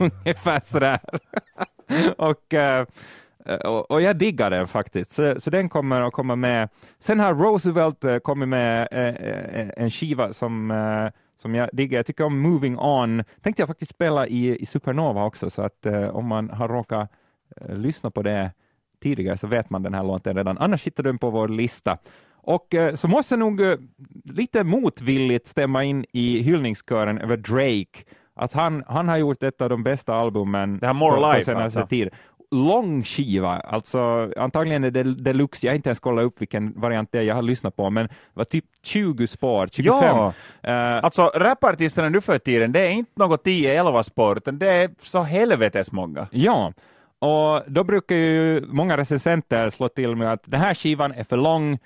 ungefär 0.00 0.60
sådär. 0.60 0.98
och, 2.16 2.54
eh, 2.54 2.86
och, 3.64 3.90
och 3.90 4.02
jag 4.02 4.16
diggar 4.16 4.50
den 4.50 4.66
faktiskt, 4.66 5.10
så, 5.10 5.40
så 5.40 5.50
den 5.50 5.68
kommer 5.68 6.00
att 6.00 6.12
komma 6.12 6.36
med. 6.36 6.68
Sen 6.98 7.20
har 7.20 7.34
Roosevelt 7.34 8.04
eh, 8.04 8.18
kommit 8.18 8.48
med 8.48 8.88
eh, 8.90 9.08
eh, 9.08 9.70
en 9.76 9.90
skiva 9.90 10.32
som 10.32 10.70
eh, 10.70 11.10
som 11.42 11.54
jag 11.54 11.68
diggar. 11.72 11.98
Jag 11.98 12.06
tycker 12.06 12.24
om 12.24 12.40
Moving 12.40 12.78
On. 12.78 13.24
Tänkte 13.42 13.62
jag 13.62 13.68
faktiskt 13.68 13.90
spela 13.90 14.26
i, 14.26 14.62
i 14.62 14.66
Supernova 14.66 15.24
också, 15.24 15.50
så 15.50 15.62
att 15.62 15.86
eh, 15.86 16.08
om 16.08 16.26
man 16.26 16.50
har 16.50 16.68
råkat 16.68 17.10
eh, 17.56 17.76
lyssna 17.76 18.10
på 18.10 18.22
det 18.22 18.50
tidigare 19.02 19.36
så 19.36 19.46
vet 19.46 19.70
man 19.70 19.82
den 19.82 19.94
här 19.94 20.04
låten 20.04 20.36
redan. 20.36 20.58
Annars 20.58 20.86
hittar 20.86 21.02
du 21.02 21.08
den 21.08 21.18
på 21.18 21.30
vår 21.30 21.48
lista. 21.48 21.98
Och 22.34 22.74
eh, 22.74 22.94
så 22.94 23.08
måste 23.08 23.34
jag 23.34 23.38
nog 23.38 23.60
eh, 23.60 23.78
lite 24.24 24.64
motvilligt 24.64 25.48
stämma 25.48 25.84
in 25.84 26.04
i 26.12 26.42
hyllningskören 26.42 27.18
över 27.18 27.36
Drake. 27.36 28.04
Att 28.34 28.52
han, 28.52 28.84
han 28.86 29.08
har 29.08 29.16
gjort 29.16 29.42
ett 29.42 29.60
av 29.60 29.68
de 29.68 29.82
bästa 29.82 30.14
albumen 30.14 30.78
Det 30.78 30.86
här 30.86 30.94
More 30.94 31.16
på, 31.16 31.22
på 31.22 31.32
Life, 31.32 31.44
senaste 31.44 31.80
alltså. 31.80 31.86
tid. 31.86 32.10
Lång 32.52 33.02
skiva, 33.04 33.48
alltså 33.48 34.30
antagligen 34.36 34.84
är 34.84 34.90
det 34.90 35.02
deluxe. 35.02 35.66
Jag 35.66 35.72
har 35.72 35.76
inte 35.76 35.88
ens 35.88 36.00
kollat 36.00 36.24
upp 36.24 36.40
vilken 36.40 36.80
variant 36.80 37.12
det 37.12 37.18
är 37.18 37.22
jag 37.22 37.34
har 37.34 37.42
lyssnat 37.42 37.76
på, 37.76 37.90
men 37.90 38.08
var 38.34 38.44
typ 38.44 38.64
20 38.82 39.26
spår, 39.26 39.68
25. 39.72 39.94
Ja, 40.02 40.32
Eh, 40.62 41.04
alltså 41.04 41.30
rapartisterna 41.34 42.08
nu 42.08 42.20
för 42.20 42.38
tiden, 42.38 42.72
det 42.72 42.80
är 42.80 42.90
inte 42.90 43.12
något 43.14 43.46
10-11 43.46 44.02
spår, 44.02 44.36
utan 44.36 44.58
det 44.58 44.70
är 44.70 44.90
så 45.00 45.22
helvetes 45.22 45.92
många. 45.92 46.26
Ja, 46.30 46.72
och 47.18 47.62
då 47.66 47.84
brukar 47.84 48.16
ju 48.16 48.66
många 48.66 48.96
recensenter 48.96 49.70
slå 49.70 49.88
till 49.88 50.16
med 50.16 50.32
att 50.32 50.42
den 50.44 50.60
här 50.60 50.74
skivan 50.74 51.12
är 51.12 51.24
för 51.24 51.36
lång, 51.36 51.78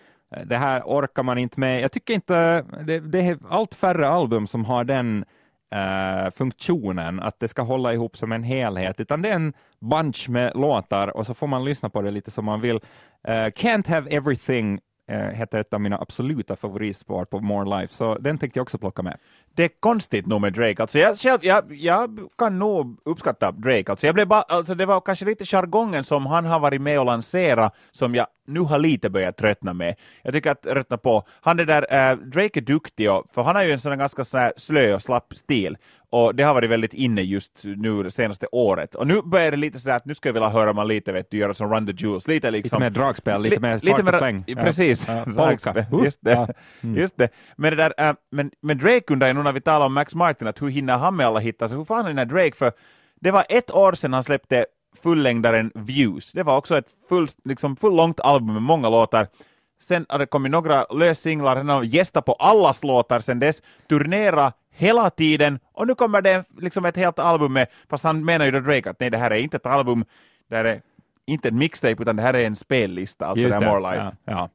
det 0.44 0.56
här 0.56 0.82
orkar 0.84 1.22
man 1.22 1.38
inte 1.38 1.60
med. 1.60 1.80
Jag 1.80 1.92
tycker 1.92 2.14
inte, 2.14 2.64
det, 2.86 3.00
det 3.00 3.20
är 3.20 3.38
allt 3.48 3.74
färre 3.74 4.08
album 4.08 4.46
som 4.46 4.64
har 4.64 4.84
den 4.84 5.24
eh, 5.76 6.30
funktionen, 6.30 7.20
att 7.20 7.40
det 7.40 7.48
ska 7.48 7.62
hålla 7.62 7.92
ihop 7.92 8.16
som 8.16 8.32
en 8.32 8.42
helhet, 8.42 9.00
utan 9.00 9.22
det 9.22 9.28
är 9.28 9.34
en 9.34 9.52
bunch 9.80 10.28
med 10.28 10.52
låtar 10.54 11.16
och 11.16 11.26
så 11.26 11.34
får 11.34 11.46
man 11.46 11.64
lyssna 11.64 11.88
på 11.88 12.02
det 12.02 12.10
lite 12.10 12.30
som 12.30 12.44
man 12.44 12.60
vill. 12.60 12.76
Uh, 13.28 13.32
Can't 13.32 13.88
Have 13.88 14.10
Everything 14.10 14.80
Eh, 15.08 15.18
heter 15.18 15.58
ett 15.58 15.74
av 15.74 15.80
mina 15.80 15.98
absoluta 15.98 16.56
favoritspår 16.56 17.24
på 17.24 17.40
More 17.40 17.80
Life, 17.80 17.94
så 17.94 18.18
den 18.18 18.38
tänkte 18.38 18.58
jag 18.58 18.62
också 18.62 18.78
plocka 18.78 19.02
med. 19.02 19.18
Det 19.54 19.64
är 19.64 19.70
konstigt 19.80 20.26
nog 20.26 20.40
med 20.40 20.52
Drake. 20.52 20.82
Alltså 20.82 20.98
jag, 20.98 21.18
själv, 21.18 21.44
jag, 21.44 21.72
jag 21.72 22.18
kan 22.38 22.58
nog 22.58 23.00
uppskatta 23.04 23.52
Drake. 23.52 23.90
Alltså 23.92 24.06
jag 24.06 24.14
blev 24.14 24.26
bara, 24.28 24.42
alltså 24.42 24.74
det 24.74 24.86
var 24.86 25.00
kanske 25.00 25.24
lite 25.24 25.44
jargongen 25.44 26.04
som 26.04 26.26
han 26.26 26.44
har 26.44 26.60
varit 26.60 26.80
med 26.80 27.00
och 27.00 27.06
lanserat 27.06 27.74
som 27.90 28.14
jag 28.14 28.26
nu 28.46 28.60
har 28.60 28.78
lite 28.78 29.10
börjat 29.10 29.36
tröttna 29.36 29.72
med. 29.72 29.94
Jag 30.22 30.34
tycker 30.34 30.50
att 30.50 30.62
tröttna 30.62 30.98
på, 30.98 31.22
han 31.40 31.60
är 31.60 31.64
där, 31.64 32.10
äh, 32.12 32.16
Drake 32.18 32.60
är 32.60 32.62
duktig, 32.62 33.10
och, 33.10 33.24
för 33.34 33.42
han 33.42 33.56
har 33.56 33.62
ju 33.62 33.72
en 33.72 33.80
sån 33.80 33.92
här 33.92 33.98
ganska 33.98 34.24
sån 34.24 34.40
här 34.40 34.52
slö 34.56 34.94
och 34.94 35.02
slapp 35.02 35.32
stil. 35.36 35.76
Och 36.16 36.34
det 36.34 36.42
har 36.42 36.54
varit 36.54 36.70
väldigt 36.70 36.94
inne 36.94 37.22
just 37.22 37.64
nu 37.64 38.02
det 38.02 38.10
senaste 38.10 38.46
året. 38.52 38.94
Och 38.94 39.06
nu 39.06 39.22
börjar 39.22 39.50
det 39.50 39.56
lite 39.56 39.78
sådär 39.78 39.96
att 39.96 40.04
nu 40.04 40.14
ska 40.14 40.28
jag 40.28 40.34
vilja 40.34 40.48
höra 40.48 40.72
man 40.72 40.88
lite 40.88 41.12
vet 41.12 41.30
du, 41.30 41.36
göra 41.36 41.54
som 41.54 41.74
Run 41.74 41.86
the 41.86 41.92
Jewels, 41.92 42.28
lite 42.28 42.50
liksom... 42.50 42.82
Lite 42.82 42.90
mer 42.90 43.00
dragspel, 43.00 43.42
lite 43.42 43.56
Li- 43.56 43.60
mer 43.60 43.78
lite 43.82 44.02
mer- 44.02 44.18
fläng. 44.18 44.44
Precis, 44.44 45.08
Ja, 45.08 45.24
polka. 45.36 45.86
Just 46.04 46.18
det. 46.20 46.30
Ja. 46.30 46.48
Mm. 46.82 46.96
Just 46.96 47.16
det. 47.16 47.28
Men, 47.56 47.70
det 47.70 47.76
där, 47.76 48.08
äh, 48.08 48.14
men, 48.30 48.50
men 48.62 48.78
Drake 48.78 49.12
undrar 49.12 49.28
ju 49.28 49.34
nu 49.34 49.42
när 49.42 49.52
vi 49.52 49.60
talar 49.60 49.86
om 49.86 49.94
Max 49.94 50.14
Martin, 50.14 50.48
att 50.48 50.62
hur 50.62 50.68
hinner 50.68 50.96
han 50.96 51.16
med 51.16 51.26
alla 51.26 51.40
hit? 51.40 51.62
Alltså 51.62 51.76
hur 51.76 51.84
fan 51.84 52.18
här 52.18 52.24
Drake? 52.24 52.56
För 52.56 52.72
det 53.20 53.30
var 53.30 53.44
ett 53.48 53.74
år 53.74 53.92
sedan 53.92 54.12
han 54.12 54.24
släppte 54.24 54.66
fullängdaren 55.02 55.72
Views. 55.74 56.32
Det 56.32 56.42
var 56.42 56.56
också 56.56 56.78
ett 56.78 56.88
full, 57.08 57.28
liksom 57.44 57.76
full 57.76 57.96
långt 57.96 58.20
album 58.20 58.52
med 58.52 58.62
många 58.62 58.88
låtar. 58.88 59.28
Sen 59.80 60.06
har 60.08 60.18
det 60.18 60.26
kommit 60.26 60.52
några 60.52 60.84
lössinglar, 60.84 61.56
han 61.56 61.68
har 61.68 61.82
gästat 61.82 62.24
på 62.24 62.32
allas 62.32 62.84
låtar 62.84 63.20
sen 63.20 63.38
dess, 63.38 63.62
turnera 63.88 64.52
hela 64.76 65.10
tiden, 65.10 65.58
och 65.72 65.86
nu 65.86 65.94
kommer 65.94 66.22
det 66.22 66.44
liksom 66.58 66.84
ett 66.84 66.96
helt 66.96 67.18
album 67.18 67.52
med, 67.52 67.66
fast 67.90 68.04
han 68.04 68.24
menar 68.24 68.44
ju 68.44 68.50
då 68.50 68.60
Drake 68.60 68.90
att 68.90 69.00
nej, 69.00 69.10
det 69.10 69.18
här 69.18 69.30
är 69.30 69.36
inte 69.38 69.56
ett 69.56 69.66
album, 69.66 70.04
det 70.48 70.56
här 70.56 70.64
är 70.64 70.80
inte 71.26 71.48
en 71.48 71.58
mixtape, 71.58 72.02
utan 72.02 72.16
det 72.16 72.22
här 72.22 72.34
är 72.34 72.44
en 72.44 72.56
spellista, 72.56 73.26
alltså 73.26 73.42
Just 73.42 73.58
det 73.58 73.64
här 73.64 73.72
More 73.72 73.90
Life. 73.90 74.16
Ja, 74.24 74.32
ja. 74.32 74.50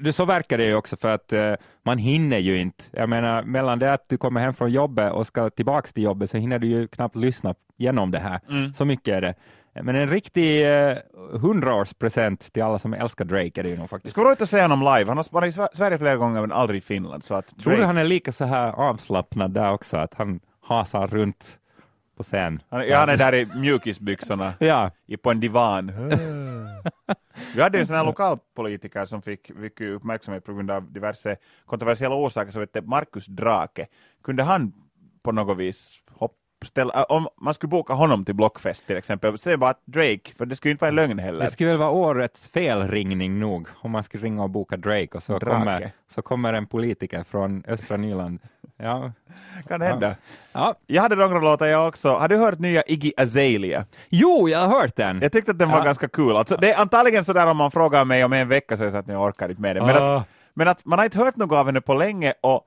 Det, 0.00 0.12
så 0.12 0.24
verkar 0.24 0.58
det 0.58 0.64
ju 0.64 0.74
också 0.74 0.96
för 0.96 1.14
att 1.14 1.32
eh, 1.32 1.54
man 1.82 1.98
hinner 1.98 2.38
ju 2.38 2.58
inte. 2.58 2.84
Jag 2.92 3.08
menar, 3.08 3.42
mellan 3.42 3.78
det 3.78 3.92
att 3.92 4.08
du 4.08 4.16
kommer 4.16 4.40
hem 4.40 4.54
från 4.54 4.70
jobbet 4.70 5.12
och 5.12 5.26
ska 5.26 5.50
tillbaks 5.50 5.92
till 5.92 6.02
jobbet 6.02 6.30
så 6.30 6.36
hinner 6.36 6.58
du 6.58 6.66
ju 6.66 6.88
knappt 6.88 7.16
lyssna 7.16 7.54
igenom 7.76 8.10
det 8.10 8.18
här. 8.18 8.40
Mm. 8.48 8.72
Så 8.72 8.84
mycket 8.84 9.14
är 9.14 9.20
det. 9.20 9.34
Men 9.74 9.96
en 9.96 10.10
riktig 10.10 10.66
eh, 10.88 10.96
hundraårspresent 11.40 12.52
till 12.52 12.62
alla 12.62 12.78
som 12.78 12.94
älskar 12.94 13.24
Drake 13.24 13.60
är 13.60 13.62
det 13.62 13.68
ju 13.70 13.76
nog 13.76 13.84
Det 13.84 13.88
faktiskt. 13.88 14.10
skulle 14.12 14.24
vara 14.24 14.30
roligt 14.30 14.42
att 14.42 14.48
se 14.50 14.62
honom 14.62 14.80
live. 14.80 15.04
Han 15.08 15.16
har 15.16 15.26
varit 15.30 15.54
i 15.54 15.58
Sver- 15.58 15.68
Sverige 15.72 15.98
flera 15.98 16.16
gånger 16.16 16.40
men 16.40 16.52
aldrig 16.52 16.78
i 16.78 16.80
Finland. 16.84 17.24
Så 17.24 17.34
att 17.34 17.46
Tror 17.46 17.72
du 17.72 17.78
Drake- 17.78 17.86
han 17.86 17.96
är 17.96 18.04
lika 18.04 18.32
så 18.32 18.44
här 18.44 18.72
avslappnad 18.72 19.50
där 19.50 19.72
också, 19.72 19.96
att 19.96 20.14
han 20.14 20.40
hasar 20.60 21.06
runt 21.06 21.58
på 22.16 22.22
scen? 22.22 22.62
han, 22.70 22.88
ja, 22.88 22.98
han 22.98 23.08
är 23.08 23.16
där 23.16 23.34
i 23.34 23.46
mjukisbyxorna 23.54 24.54
Ja, 24.60 24.90
på 25.22 25.30
en 25.30 25.40
divan. 25.40 25.92
Vi 27.54 27.62
hade 27.62 27.78
ju 27.78 27.86
sån 27.86 27.96
här 27.96 28.04
lokalpolitiker 28.04 29.04
som 29.06 29.22
fick 29.22 29.50
mycket 29.56 29.90
uppmärksamhet 29.90 30.44
på 30.44 30.54
grund 30.54 30.70
av 30.70 30.92
diverse 30.92 31.36
kontroversiella 31.66 32.14
orsaker, 32.14 32.50
så 32.52 32.60
vet 32.60 32.72
det, 32.72 32.82
Markus 32.82 33.26
Drake. 33.26 33.86
Kunde 34.24 34.42
han 34.42 34.72
på 35.22 35.32
något 35.32 35.56
vis 35.58 36.01
ställa, 36.66 36.92
äh, 36.94 37.02
om 37.08 37.28
man 37.40 37.54
skulle 37.54 37.68
boka 37.68 37.92
honom 37.92 38.24
till 38.24 38.34
Blockfest 38.34 38.86
till 38.86 38.96
exempel, 38.96 39.38
säg 39.38 39.56
bara 39.56 39.74
Drake, 39.84 40.20
för 40.38 40.46
det 40.46 40.56
skulle 40.56 40.70
ju 40.70 40.72
inte 40.72 40.82
vara 40.82 40.88
en 40.88 40.94
lögn 40.94 41.18
heller. 41.18 41.44
det 41.44 41.50
skulle 41.50 41.70
väl 41.70 41.78
vara 41.78 41.90
årets 41.90 42.48
felringning 42.48 43.38
nog, 43.40 43.68
om 43.82 43.90
man 43.90 44.02
skulle 44.02 44.24
ringa 44.24 44.42
och 44.42 44.50
boka 44.50 44.76
Drake 44.76 45.08
och 45.14 45.22
så, 45.22 45.38
Drake. 45.38 45.46
kommer, 45.58 45.90
så 46.14 46.22
kommer 46.22 46.52
en 46.52 46.66
politiker 46.66 47.22
från 47.22 47.64
östra 47.68 47.96
Nyland. 47.96 48.38
Ja, 48.76 49.12
Kan 49.68 49.80
hända. 49.80 50.16
ja. 50.52 50.74
Jag 50.86 51.02
hade 51.02 51.16
några 51.16 51.40
låtar 51.40 51.66
jag 51.66 51.88
också. 51.88 52.08
Har 52.14 52.28
du 52.28 52.36
hört 52.36 52.58
nya 52.58 52.82
Iggy 52.86 53.12
Azalea? 53.16 53.84
Jo, 54.08 54.48
jag 54.48 54.58
har 54.58 54.80
hört 54.80 54.96
den. 54.96 55.20
Jag 55.22 55.32
tyckte 55.32 55.50
att 55.50 55.58
den 55.58 55.70
var 55.70 55.78
Ja. 55.78 55.84
ganska 55.84 56.08
cool. 56.08 56.36
Alltså, 56.36 56.56
det 56.56 56.72
är 56.72 56.80
antagligen 56.80 57.24
sådär 57.24 57.46
om 57.46 57.56
man 57.56 57.70
frågar 57.70 58.04
mig 58.04 58.24
om 58.24 58.32
en 58.32 58.48
vecka 58.48 58.76
så 58.76 58.82
är 58.82 58.86
det 58.86 58.92
så 58.92 58.98
att 58.98 59.08
jag 59.08 59.22
orkar 59.22 59.48
inte 59.48 59.62
med 59.62 59.76
det. 59.76 59.82
Men, 59.86 59.96
Ah. 59.96 60.16
att, 60.16 60.28
men 60.54 60.68
att 60.68 60.84
man 60.84 60.98
har 60.98 61.04
inte 61.04 61.18
hört 61.18 61.36
något 61.36 61.58
av 61.58 61.66
henne 61.66 61.80
på 61.80 61.94
länge 61.94 62.34
och 62.40 62.66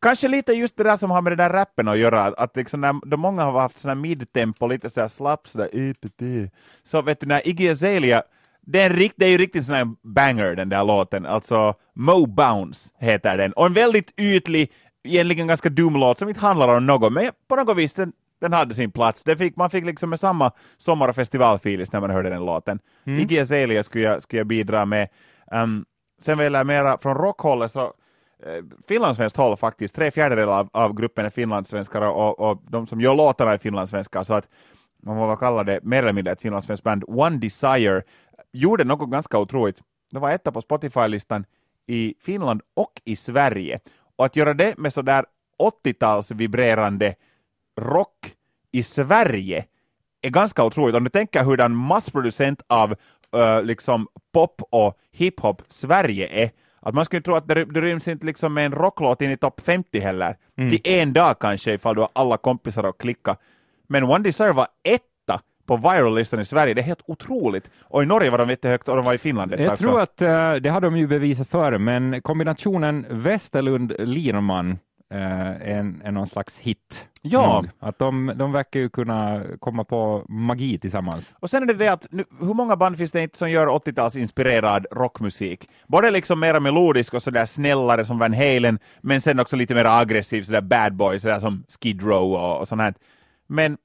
kanske 0.00 0.28
lite 0.28 0.52
just 0.52 0.76
det 0.76 0.84
där 0.84 0.96
som 0.96 1.10
har 1.10 1.22
med 1.22 1.32
den 1.32 1.38
där 1.38 1.50
rappen 1.50 1.88
att 1.88 1.98
göra, 1.98 2.22
att, 2.24 2.56
liksom 2.56 2.80
när, 2.80 3.06
de 3.06 3.20
många 3.20 3.44
har 3.44 3.60
haft 3.60 3.78
sån 3.78 3.88
här 3.88 3.94
midtempo, 3.94 4.66
lite 4.66 4.90
sådär 4.90 5.08
slapp, 5.08 5.48
sådär 5.48 5.68
IPP. 5.72 6.50
Så 6.84 7.02
vet 7.02 7.20
du, 7.20 7.26
när 7.26 7.48
Iggy 7.48 7.68
Azalea, 7.68 8.22
det 8.60 8.80
är, 8.80 8.90
rikt, 8.90 9.14
det 9.18 9.26
är 9.26 9.30
ju 9.30 9.38
riktigt 9.38 9.66
sån 9.66 9.74
här 9.74 9.88
banger 10.02 10.54
den 10.54 10.68
där 10.68 10.84
låten, 10.84 11.26
alltså 11.26 11.74
Mo 11.94 12.26
Bounce 12.26 12.90
heter 12.98 13.36
den, 13.36 13.52
och 13.52 13.66
en 13.66 13.72
väldigt 13.72 14.20
ytlig, 14.20 14.72
egentligen 15.04 15.46
ganska 15.46 15.68
dum 15.68 15.96
låt 15.96 16.18
som 16.18 16.28
inte 16.28 16.40
handlar 16.40 16.68
om 16.68 16.86
något, 16.86 17.12
men 17.12 17.30
på 17.48 17.56
något 17.56 17.76
vis 17.76 17.94
den, 17.94 18.12
den 18.40 18.52
hade 18.52 18.74
sin 18.74 18.90
plats. 18.90 19.24
Det 19.24 19.36
fick, 19.36 19.56
man 19.56 19.70
fick 19.70 19.84
liksom 19.84 20.10
med 20.10 20.20
samma 20.20 20.52
sommar 20.76 21.08
och 21.08 21.14
festivalfilis 21.14 21.92
när 21.92 22.00
man 22.00 22.10
hörde 22.10 22.30
den 22.30 22.44
låten. 22.44 22.78
Mm. 23.04 23.20
Iggy 23.20 23.38
Azalea 23.38 23.82
skulle 23.82 24.04
jag, 24.04 24.22
skulle 24.22 24.40
jag 24.40 24.46
bidra 24.46 24.84
med. 24.84 25.08
Um, 25.52 25.84
sen 26.20 26.38
vill 26.38 26.52
jag 26.52 26.66
mera 26.66 26.98
från 26.98 27.14
rockhållet 27.14 27.72
så 27.72 27.92
Eh, 28.42 28.64
finlandssvenskt 28.88 29.36
håll 29.36 29.56
faktiskt. 29.56 29.94
Tre 29.94 30.10
fjärdedelar 30.10 30.52
av, 30.52 30.68
av 30.72 30.94
gruppen 30.94 31.26
är 31.26 31.30
finlandssvenskar 31.30 32.02
och, 32.02 32.40
och 32.40 32.62
de 32.70 32.86
som 32.86 33.00
gör 33.00 33.14
låtarna 33.14 33.52
är 33.52 33.58
finlandssvenskar. 33.58 34.22
Så 34.22 34.34
att 34.34 34.48
man 35.02 35.16
får 35.16 35.36
kalla 35.36 35.64
det 35.64 35.80
mer 35.82 36.02
eller 36.02 36.12
mindre 36.12 36.32
ett 36.32 36.40
finlandssvenskt 36.40 36.84
band. 36.84 37.04
One 37.06 37.38
Desire 37.38 38.02
gjorde 38.52 38.84
något 38.84 39.10
ganska 39.10 39.38
otroligt. 39.38 39.82
De 40.10 40.22
var 40.22 40.30
etta 40.30 40.52
på 40.52 40.60
Spotify-listan 40.60 41.44
i 41.86 42.14
Finland 42.20 42.62
och 42.74 42.92
i 43.04 43.16
Sverige. 43.16 43.80
Och 44.16 44.24
att 44.26 44.36
göra 44.36 44.54
det 44.54 44.78
med 44.78 44.92
sådär 44.92 45.24
80-tals 45.84 46.30
vibrerande 46.30 47.14
rock 47.80 48.34
i 48.72 48.82
Sverige 48.82 49.64
är 50.22 50.30
ganska 50.30 50.64
otroligt. 50.64 50.96
Om 50.96 51.04
du 51.04 51.10
tänker 51.10 51.44
hurdan 51.44 51.74
massproducent 51.74 52.62
av 52.66 52.94
uh, 53.36 53.62
liksom 53.62 54.08
pop 54.32 54.62
och 54.70 54.98
hiphop 55.10 55.62
Sverige 55.68 56.44
är, 56.44 56.50
att 56.88 56.94
man 56.94 57.04
skulle 57.04 57.22
tro 57.22 57.34
att 57.34 57.48
det, 57.48 57.64
det 57.64 57.80
ryms 57.80 58.08
inte 58.08 58.26
liksom 58.26 58.54
med 58.54 58.66
en 58.66 58.72
rocklåt 58.72 59.22
in 59.22 59.30
i 59.30 59.36
topp 59.36 59.60
50 59.64 60.00
heller. 60.00 60.36
Till 60.56 60.80
en 60.84 61.12
dag 61.12 61.38
kanske 61.40 61.72
ifall 61.72 61.94
du 61.94 62.00
har 62.00 62.10
alla 62.12 62.36
kompisar 62.36 62.84
att 62.84 62.98
klicka. 62.98 63.36
Men 63.86 64.04
One 64.04 64.24
Desire 64.24 64.52
var 64.52 64.66
etta 64.84 65.40
på 65.66 65.76
viral-listan 65.76 66.40
i 66.40 66.44
Sverige. 66.44 66.74
Det 66.74 66.80
är 66.80 66.84
helt 66.84 67.02
otroligt. 67.06 67.70
Och 67.82 68.02
i 68.02 68.06
Norge 68.06 68.30
var 68.30 68.38
de 68.38 68.48
jättehögt 68.50 68.88
och 68.88 68.96
de 68.96 69.04
var 69.04 69.14
i 69.14 69.18
Finland 69.18 69.52
Jag 69.58 69.68
tag. 69.68 69.78
tror 69.78 70.00
att 70.00 70.22
eh, 70.22 70.52
det 70.54 70.68
har 70.68 70.80
de 70.80 70.96
ju 70.96 71.06
bevisat 71.06 71.48
före, 71.48 71.78
men 71.78 72.22
kombinationen 72.22 73.06
Westerlund-Lirman 73.10 74.76
eh, 75.14 75.70
en, 75.78 76.02
en 76.04 76.14
någon 76.14 76.26
slags 76.26 76.58
hit. 76.58 77.04
Ja. 77.22 77.54
nog. 77.62 77.70
Att 77.80 77.98
de, 77.98 78.32
de 78.36 78.52
verkar 78.52 78.80
ju 78.80 78.88
kunna 78.88 79.42
komma 79.60 79.84
på 79.84 80.24
magi 80.28 80.78
tillsammans. 80.78 81.32
Och 81.40 81.50
sen 81.50 81.62
är 81.62 81.66
det 81.66 81.74
det 81.74 81.88
att 81.88 82.06
nu, 82.10 82.24
hur 82.40 82.54
många 82.54 82.76
band 82.76 82.98
finns 82.98 83.12
det 83.12 83.22
inte 83.22 83.38
som 83.38 83.50
gör 83.50 83.66
80-talsinspirerad 83.66 84.84
rockmusik? 84.90 85.68
Både 85.86 86.10
liksom 86.10 86.40
mera 86.40 86.60
melodisk 86.60 87.14
och 87.14 87.22
sådär 87.22 87.46
snällare 87.46 88.04
som 88.04 88.18
Van 88.18 88.34
Halen, 88.34 88.78
men 89.00 89.20
sen 89.20 89.40
också 89.40 89.56
lite 89.56 89.74
mer 89.74 89.84
aggressiv, 89.84 90.42
sådär 90.42 90.60
bad 90.60 90.94
boy, 90.94 91.18
sådär 91.20 91.40
som 91.40 91.64
Skid 91.80 92.02
Row 92.02 92.32
och, 92.32 92.60
och 92.60 92.68
sånt 92.68 92.80
här. 92.82 92.94
Men 93.46 93.76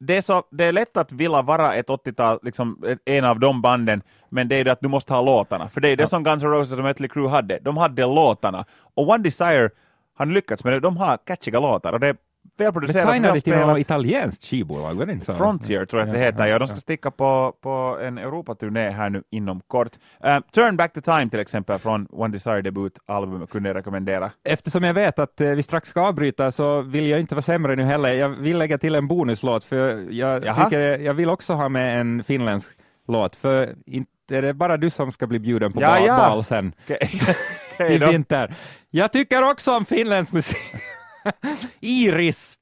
det 0.00 0.16
är, 0.16 0.20
så, 0.22 0.42
det 0.50 0.64
är 0.64 0.72
lätt 0.72 0.96
att 0.96 1.12
vilja 1.12 1.42
vara 1.42 1.74
ett 1.74 1.88
80-tal, 1.88 2.38
liksom 2.42 2.84
ett- 2.86 2.98
en 3.04 3.24
av 3.24 3.40
de 3.40 3.62
banden, 3.62 4.02
men 4.30 4.48
det 4.48 4.56
är 4.56 4.64
det 4.64 4.72
att 4.72 4.80
du 4.80 4.88
måste 4.88 5.12
ha 5.14 5.20
låtarna. 5.22 5.68
För 5.68 5.80
det 5.80 5.88
är 5.88 5.96
det 5.96 6.06
som 6.06 6.24
Guns 6.24 6.42
N' 6.42 6.50
Roses 6.50 6.72
och 6.78 6.84
Mötley 6.84 7.08
Crüe 7.08 7.28
hade. 7.28 7.58
De 7.58 7.76
hade 7.76 8.02
låtarna. 8.06 8.64
Och 8.94 9.08
One 9.08 9.22
Desire 9.22 9.70
har 10.14 10.26
lyckats 10.26 10.64
med 10.64 10.72
det. 10.72 10.80
De 10.80 10.96
har 10.96 11.16
catchiga 11.16 11.60
låtar 11.60 11.92
och 11.92 12.00
det 12.00 12.08
är 12.08 12.16
välproducerat. 12.58 13.14
signade 13.14 13.34
de 13.34 13.40
till 13.40 13.56
något 13.56 13.78
italienskt 13.78 14.44
skivbolag? 14.44 15.22
Frontier 15.24 15.84
tror 15.84 16.00
jag 16.00 16.08
att 16.08 16.14
det 16.14 16.20
heter. 16.20 16.46
Ja, 16.46 16.58
de 16.58 16.68
ska 16.68 16.76
sticka 16.76 17.10
på, 17.10 17.54
på 17.60 17.98
en 18.02 18.18
Europaturné 18.18 18.90
här 18.90 19.10
nu 19.10 19.22
inom 19.30 19.60
kort. 19.60 19.92
Uh, 20.26 20.38
Turn 20.54 20.76
Back 20.76 20.92
the 20.92 21.00
Time 21.00 21.30
till 21.30 21.40
exempel 21.40 21.78
från 21.78 22.08
One 22.10 22.32
Desire 22.32 22.62
debutalbumet 22.62 23.50
kunde 23.50 23.68
jag 23.68 23.76
rekommendera. 23.76 24.30
Eftersom 24.44 24.84
jag 24.84 24.94
vet 24.94 25.18
att 25.18 25.40
eh, 25.40 25.50
vi 25.50 25.62
strax 25.62 25.88
ska 25.88 26.00
avbryta 26.00 26.50
så 26.50 26.80
vill 26.80 27.06
jag 27.06 27.20
inte 27.20 27.34
vara 27.34 27.42
sämre 27.42 27.76
nu 27.76 27.82
heller. 27.82 28.12
Jag 28.12 28.28
vill 28.28 28.58
lägga 28.58 28.78
till 28.78 28.94
en 28.94 29.08
bonuslåt 29.08 29.64
för 29.64 30.10
jag, 30.10 30.44
Jaha. 30.44 30.64
tycker, 30.64 30.98
jag 30.98 31.14
vill 31.14 31.30
också 31.30 31.54
ha 31.54 31.68
med 31.68 32.00
en 32.00 32.24
finländsk 32.24 32.72
låt 33.08 33.36
för 33.36 33.74
inte 33.86 34.12
är 34.30 34.42
det 34.42 34.54
bara 34.54 34.76
du 34.76 34.90
som 34.90 35.12
ska 35.12 35.26
bli 35.26 35.38
bjuden 35.38 35.72
på 35.72 35.82
Ja, 35.82 35.88
bal, 35.98 36.06
ja. 36.06 36.16
bal 36.16 36.44
sen 36.44 36.74
Okej 36.84 37.10
i 37.94 37.98
vinter. 37.98 38.54
Jag 38.94 39.12
tycker 39.12 39.50
också 39.50 39.76
om 39.76 39.84
finländsk 39.84 40.32
musik. 40.32 40.58
Iris. 41.80 42.54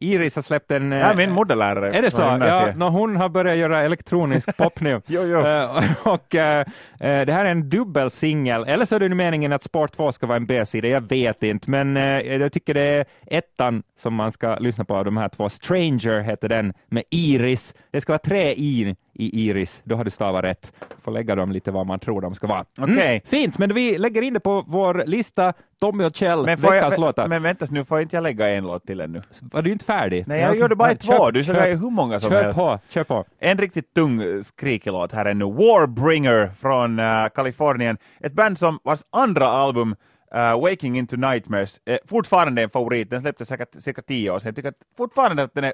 Iris 0.00 0.34
har 0.34 0.42
släppt 0.42 0.70
en... 0.70 0.92
Ja, 0.92 1.10
eh, 1.10 1.16
min 1.16 1.30
modellärare. 1.30 1.92
Är 1.92 2.02
det 2.02 2.10
så? 2.10 2.22
Ja, 2.22 2.72
nå, 2.76 2.88
hon 2.88 3.16
har 3.16 3.28
börjat 3.28 3.56
göra 3.56 3.82
elektronisk 3.82 4.56
pop 4.56 4.80
nu. 4.80 5.02
Jo, 5.06 5.22
jo. 5.22 5.46
Eh, 5.46 5.84
och 6.04 6.34
eh, 6.34 6.60
eh, 7.00 7.26
det 7.26 7.32
här 7.32 7.44
är 7.44 7.50
en 7.50 7.68
dubbelsingel, 7.68 8.64
eller 8.64 8.84
så 8.84 8.94
är 8.94 9.00
det 9.00 9.08
nu 9.08 9.14
meningen 9.14 9.52
att 9.52 9.62
Sport 9.62 9.92
2 9.92 10.12
ska 10.12 10.26
vara 10.26 10.36
en 10.36 10.46
B-sida, 10.46 10.88
jag 10.88 11.08
vet 11.08 11.42
inte, 11.42 11.70
men 11.70 11.96
eh, 11.96 12.02
jag 12.02 12.52
tycker 12.52 12.74
det 12.74 12.80
är 12.82 13.04
ettan 13.26 13.82
som 13.98 14.14
man 14.14 14.32
ska 14.32 14.58
lyssna 14.58 14.84
på 14.84 14.96
av 14.96 15.04
de 15.04 15.16
här 15.16 15.28
två. 15.28 15.48
Stranger 15.48 16.20
heter 16.20 16.48
den 16.48 16.72
med 16.88 17.02
Iris. 17.10 17.74
Det 17.90 18.00
ska 18.00 18.12
vara 18.12 18.18
tre 18.18 18.52
i 18.52 18.96
i 19.20 19.48
Iris, 19.48 19.80
då 19.84 19.96
har 19.96 20.04
du 20.04 20.10
stavat 20.10 20.44
rätt. 20.44 20.72
Får 21.02 21.12
lägga 21.12 21.34
dem 21.34 21.52
lite 21.52 21.70
var 21.70 21.84
man 21.84 21.98
tror 21.98 22.20
de 22.20 22.34
ska 22.34 22.46
vara. 22.46 22.64
Mm, 22.78 23.20
fint, 23.24 23.58
men 23.58 23.74
vi 23.74 23.98
lägger 23.98 24.22
in 24.22 24.34
det 24.34 24.40
på 24.40 24.64
vår 24.66 25.02
lista, 25.06 25.52
Tommy 25.80 26.04
och 26.04 26.14
Kjell, 26.16 26.44
Men, 26.46 26.58
får 26.58 26.70
veckans 26.70 26.94
jag, 26.94 27.00
låtar. 27.00 27.28
men 27.28 27.42
vänta, 27.42 27.66
nu 27.70 27.84
får 27.84 28.00
inte 28.00 28.16
jag 28.16 28.22
lägga 28.22 28.48
en 28.48 28.64
låt 28.64 28.86
till 28.86 29.00
ännu. 29.00 29.22
Var 29.40 29.62
du 29.62 29.72
inte 29.72 29.84
färdig? 29.84 30.24
Nej, 30.26 30.40
jag 30.40 30.48
okej. 30.48 30.60
gjorde 30.60 30.74
bara 30.76 30.90
Ja, 30.90 30.96
två. 30.96 31.12
kör- 31.12 31.32
Du 31.32 31.44
säga 31.44 31.76
hur 31.76 31.90
många 31.90 32.20
som 32.20 32.30
Kör 32.30 32.42
helst. 32.42 32.58
på, 32.58 32.78
kör 32.88 33.04
på. 33.04 33.24
En 33.38 33.58
riktigt 33.58 33.94
tung 33.94 34.22
eh, 34.22 34.42
skrikig 34.42 34.90
låt 34.92 35.12
här 35.12 35.24
är 35.24 35.34
nu. 35.34 35.44
Warbringer 35.44 36.50
från 36.60 36.98
uh, 37.00 37.28
Kalifornien. 37.34 37.98
Ett 38.20 38.32
band 38.32 38.58
som 38.58 38.78
vars 38.84 39.00
andra 39.10 39.46
album 39.48 39.94
uh, 40.34 40.60
Waking 40.60 40.98
into 40.98 41.16
Nightmares 41.16 41.80
är 41.84 41.98
fortfarande 42.06 42.62
en 42.62 42.70
favorit. 42.70 43.10
Den 43.10 43.20
släpptes 43.20 43.48
säkert 43.48 43.68
cirka 43.82 44.02
tio 44.02 44.30
år 44.30 44.38
sedan. 44.38 44.48
Jag 44.48 44.56
tycker 44.56 44.68
att 44.68 44.74
fortfarande 44.96 45.42
att 45.42 45.54
den 45.54 45.64
är 45.64 45.72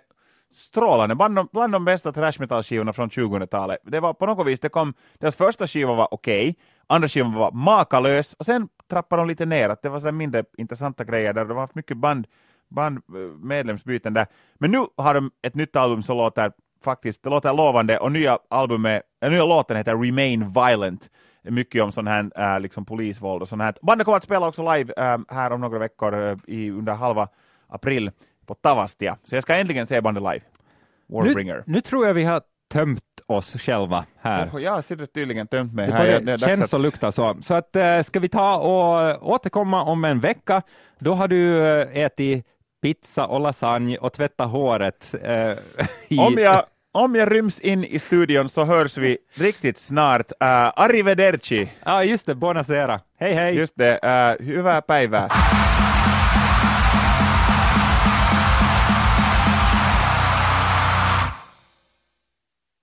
strålande. 0.55 1.15
Bland 1.15 1.37
de, 1.37 1.49
bland 1.53 1.73
de 1.73 1.85
bästa 1.85 2.13
thrash 2.13 2.41
metal-skivorna 2.41 2.93
från 2.93 3.11
2000-talet. 3.11 3.79
Det 3.85 4.01
var 4.01 4.15
på 4.15 4.27
något 4.27 4.47
vis, 4.47 4.61
det 4.61 4.69
kom, 4.69 4.95
deras 5.19 5.37
första 5.37 5.67
skiva 5.67 5.95
var 5.95 6.09
okej, 6.15 6.57
andra 6.87 7.09
skivan 7.09 7.33
var 7.33 7.53
makalös 7.53 8.35
och 8.35 8.47
sen 8.47 8.69
trappade 8.91 9.23
de 9.23 9.29
lite 9.29 9.47
ner. 9.47 9.69
Att 9.69 9.83
det 9.83 9.89
var 9.89 10.01
så 10.01 10.13
mindre 10.13 10.45
intressanta 10.59 11.05
grejer 11.05 11.33
där. 11.33 11.45
de 11.45 11.55
har 11.55 11.61
haft 11.61 11.75
mycket 11.75 11.97
band, 11.97 12.27
band 12.69 12.97
eh, 12.97 13.21
medlemsbyten 13.39 14.15
där. 14.15 14.27
Men 14.55 14.71
nu 14.71 14.87
har 14.97 15.15
de 15.15 15.31
ett 15.43 15.55
nytt 15.55 15.77
album 15.77 16.03
som 16.03 16.17
låter 16.17 16.53
faktiskt, 16.85 17.23
det 17.23 17.31
låter 17.31 17.53
lovande 17.53 17.99
och 17.99 18.13
nya 18.13 18.39
albumet, 18.51 19.03
äh, 19.21 19.31
nya 19.31 19.45
låten 19.45 19.77
heter 19.77 19.97
Remain 19.97 20.53
Violent. 20.53 21.11
Mycket 21.49 21.83
om 21.83 21.93
sån 21.93 22.07
här 22.07 22.55
äh, 22.55 22.61
liksom 22.61 22.85
polisvåld 22.85 23.43
och 23.43 23.49
sånt 23.49 23.63
här. 23.63 23.75
Bandet 23.83 24.05
kommer 24.05 24.17
att 24.17 24.25
spela 24.25 24.49
också 24.49 24.73
live 24.75 24.93
äh, 24.97 25.19
här 25.29 25.53
om 25.53 25.61
några 25.61 25.79
veckor 25.79 26.15
äh, 26.15 26.37
i, 26.47 26.71
under 26.71 26.93
halva 26.93 27.29
april 27.69 28.11
på 28.47 28.55
Tavastia. 28.55 29.17
Så 29.25 29.35
jag 29.35 29.43
ska 29.43 29.55
äntligen 29.55 29.87
se 29.87 30.01
bandet 30.01 30.23
live. 30.23 30.41
Warbringer. 31.09 31.57
Nu, 31.67 31.73
nu 31.73 31.81
tror 31.81 32.07
jag 32.07 32.15
vi 32.15 32.25
har 32.25 32.43
tömt 32.73 33.03
oss 33.27 33.53
själva 33.61 34.05
här. 34.21 34.51
Oh, 34.53 34.63
jag 34.63 34.73
har 34.73 35.07
tydligen 35.07 35.47
tömt 35.47 35.75
mig 35.75 35.87
Det 35.87 35.93
här. 35.93 36.07
Jag- 36.07 36.27
det 36.27 36.39
känns 36.39 36.75
och 36.75 36.81
luktar 36.81 37.11
så. 37.11 37.37
Så 37.43 37.55
att, 37.55 37.77
eh, 37.77 38.03
ska 38.03 38.21
vi 38.21 38.29
ta 38.29 38.57
och 38.57 39.29
återkomma 39.31 39.83
om 39.83 40.05
en 40.05 40.21
vecka. 40.21 40.63
Då 40.99 41.15
har 41.15 41.29
du 41.29 41.67
eh, 41.67 42.05
ätit 42.05 42.47
pizza 42.83 43.27
och 43.27 43.41
lasagne 43.41 43.99
och 43.99 44.13
tvättat 44.13 44.51
håret. 44.51 45.15
i- 46.09 46.19
Om 46.19 46.35
jag, 46.39 46.63
om 46.93 47.15
jag 47.15 47.33
ryms 47.33 47.61
in 47.61 47.85
i 47.85 47.99
studion 47.99 48.49
så 48.49 48.65
hörs 48.65 48.99
vi 48.99 49.19
riktigt 49.35 49.79
snart. 49.79 50.31
Uh, 50.31 50.49
arrivederci! 50.77 51.69
Ja, 51.85 52.05
just 52.05 52.27
det. 52.27 52.35
Buonasera. 52.35 53.01
Hej, 53.21 53.33
hej. 53.35 53.55
Just 53.55 53.75
det, 53.77 53.99
uh, 54.41 54.47
hyvää 54.47 54.83
päivää. 54.83 55.29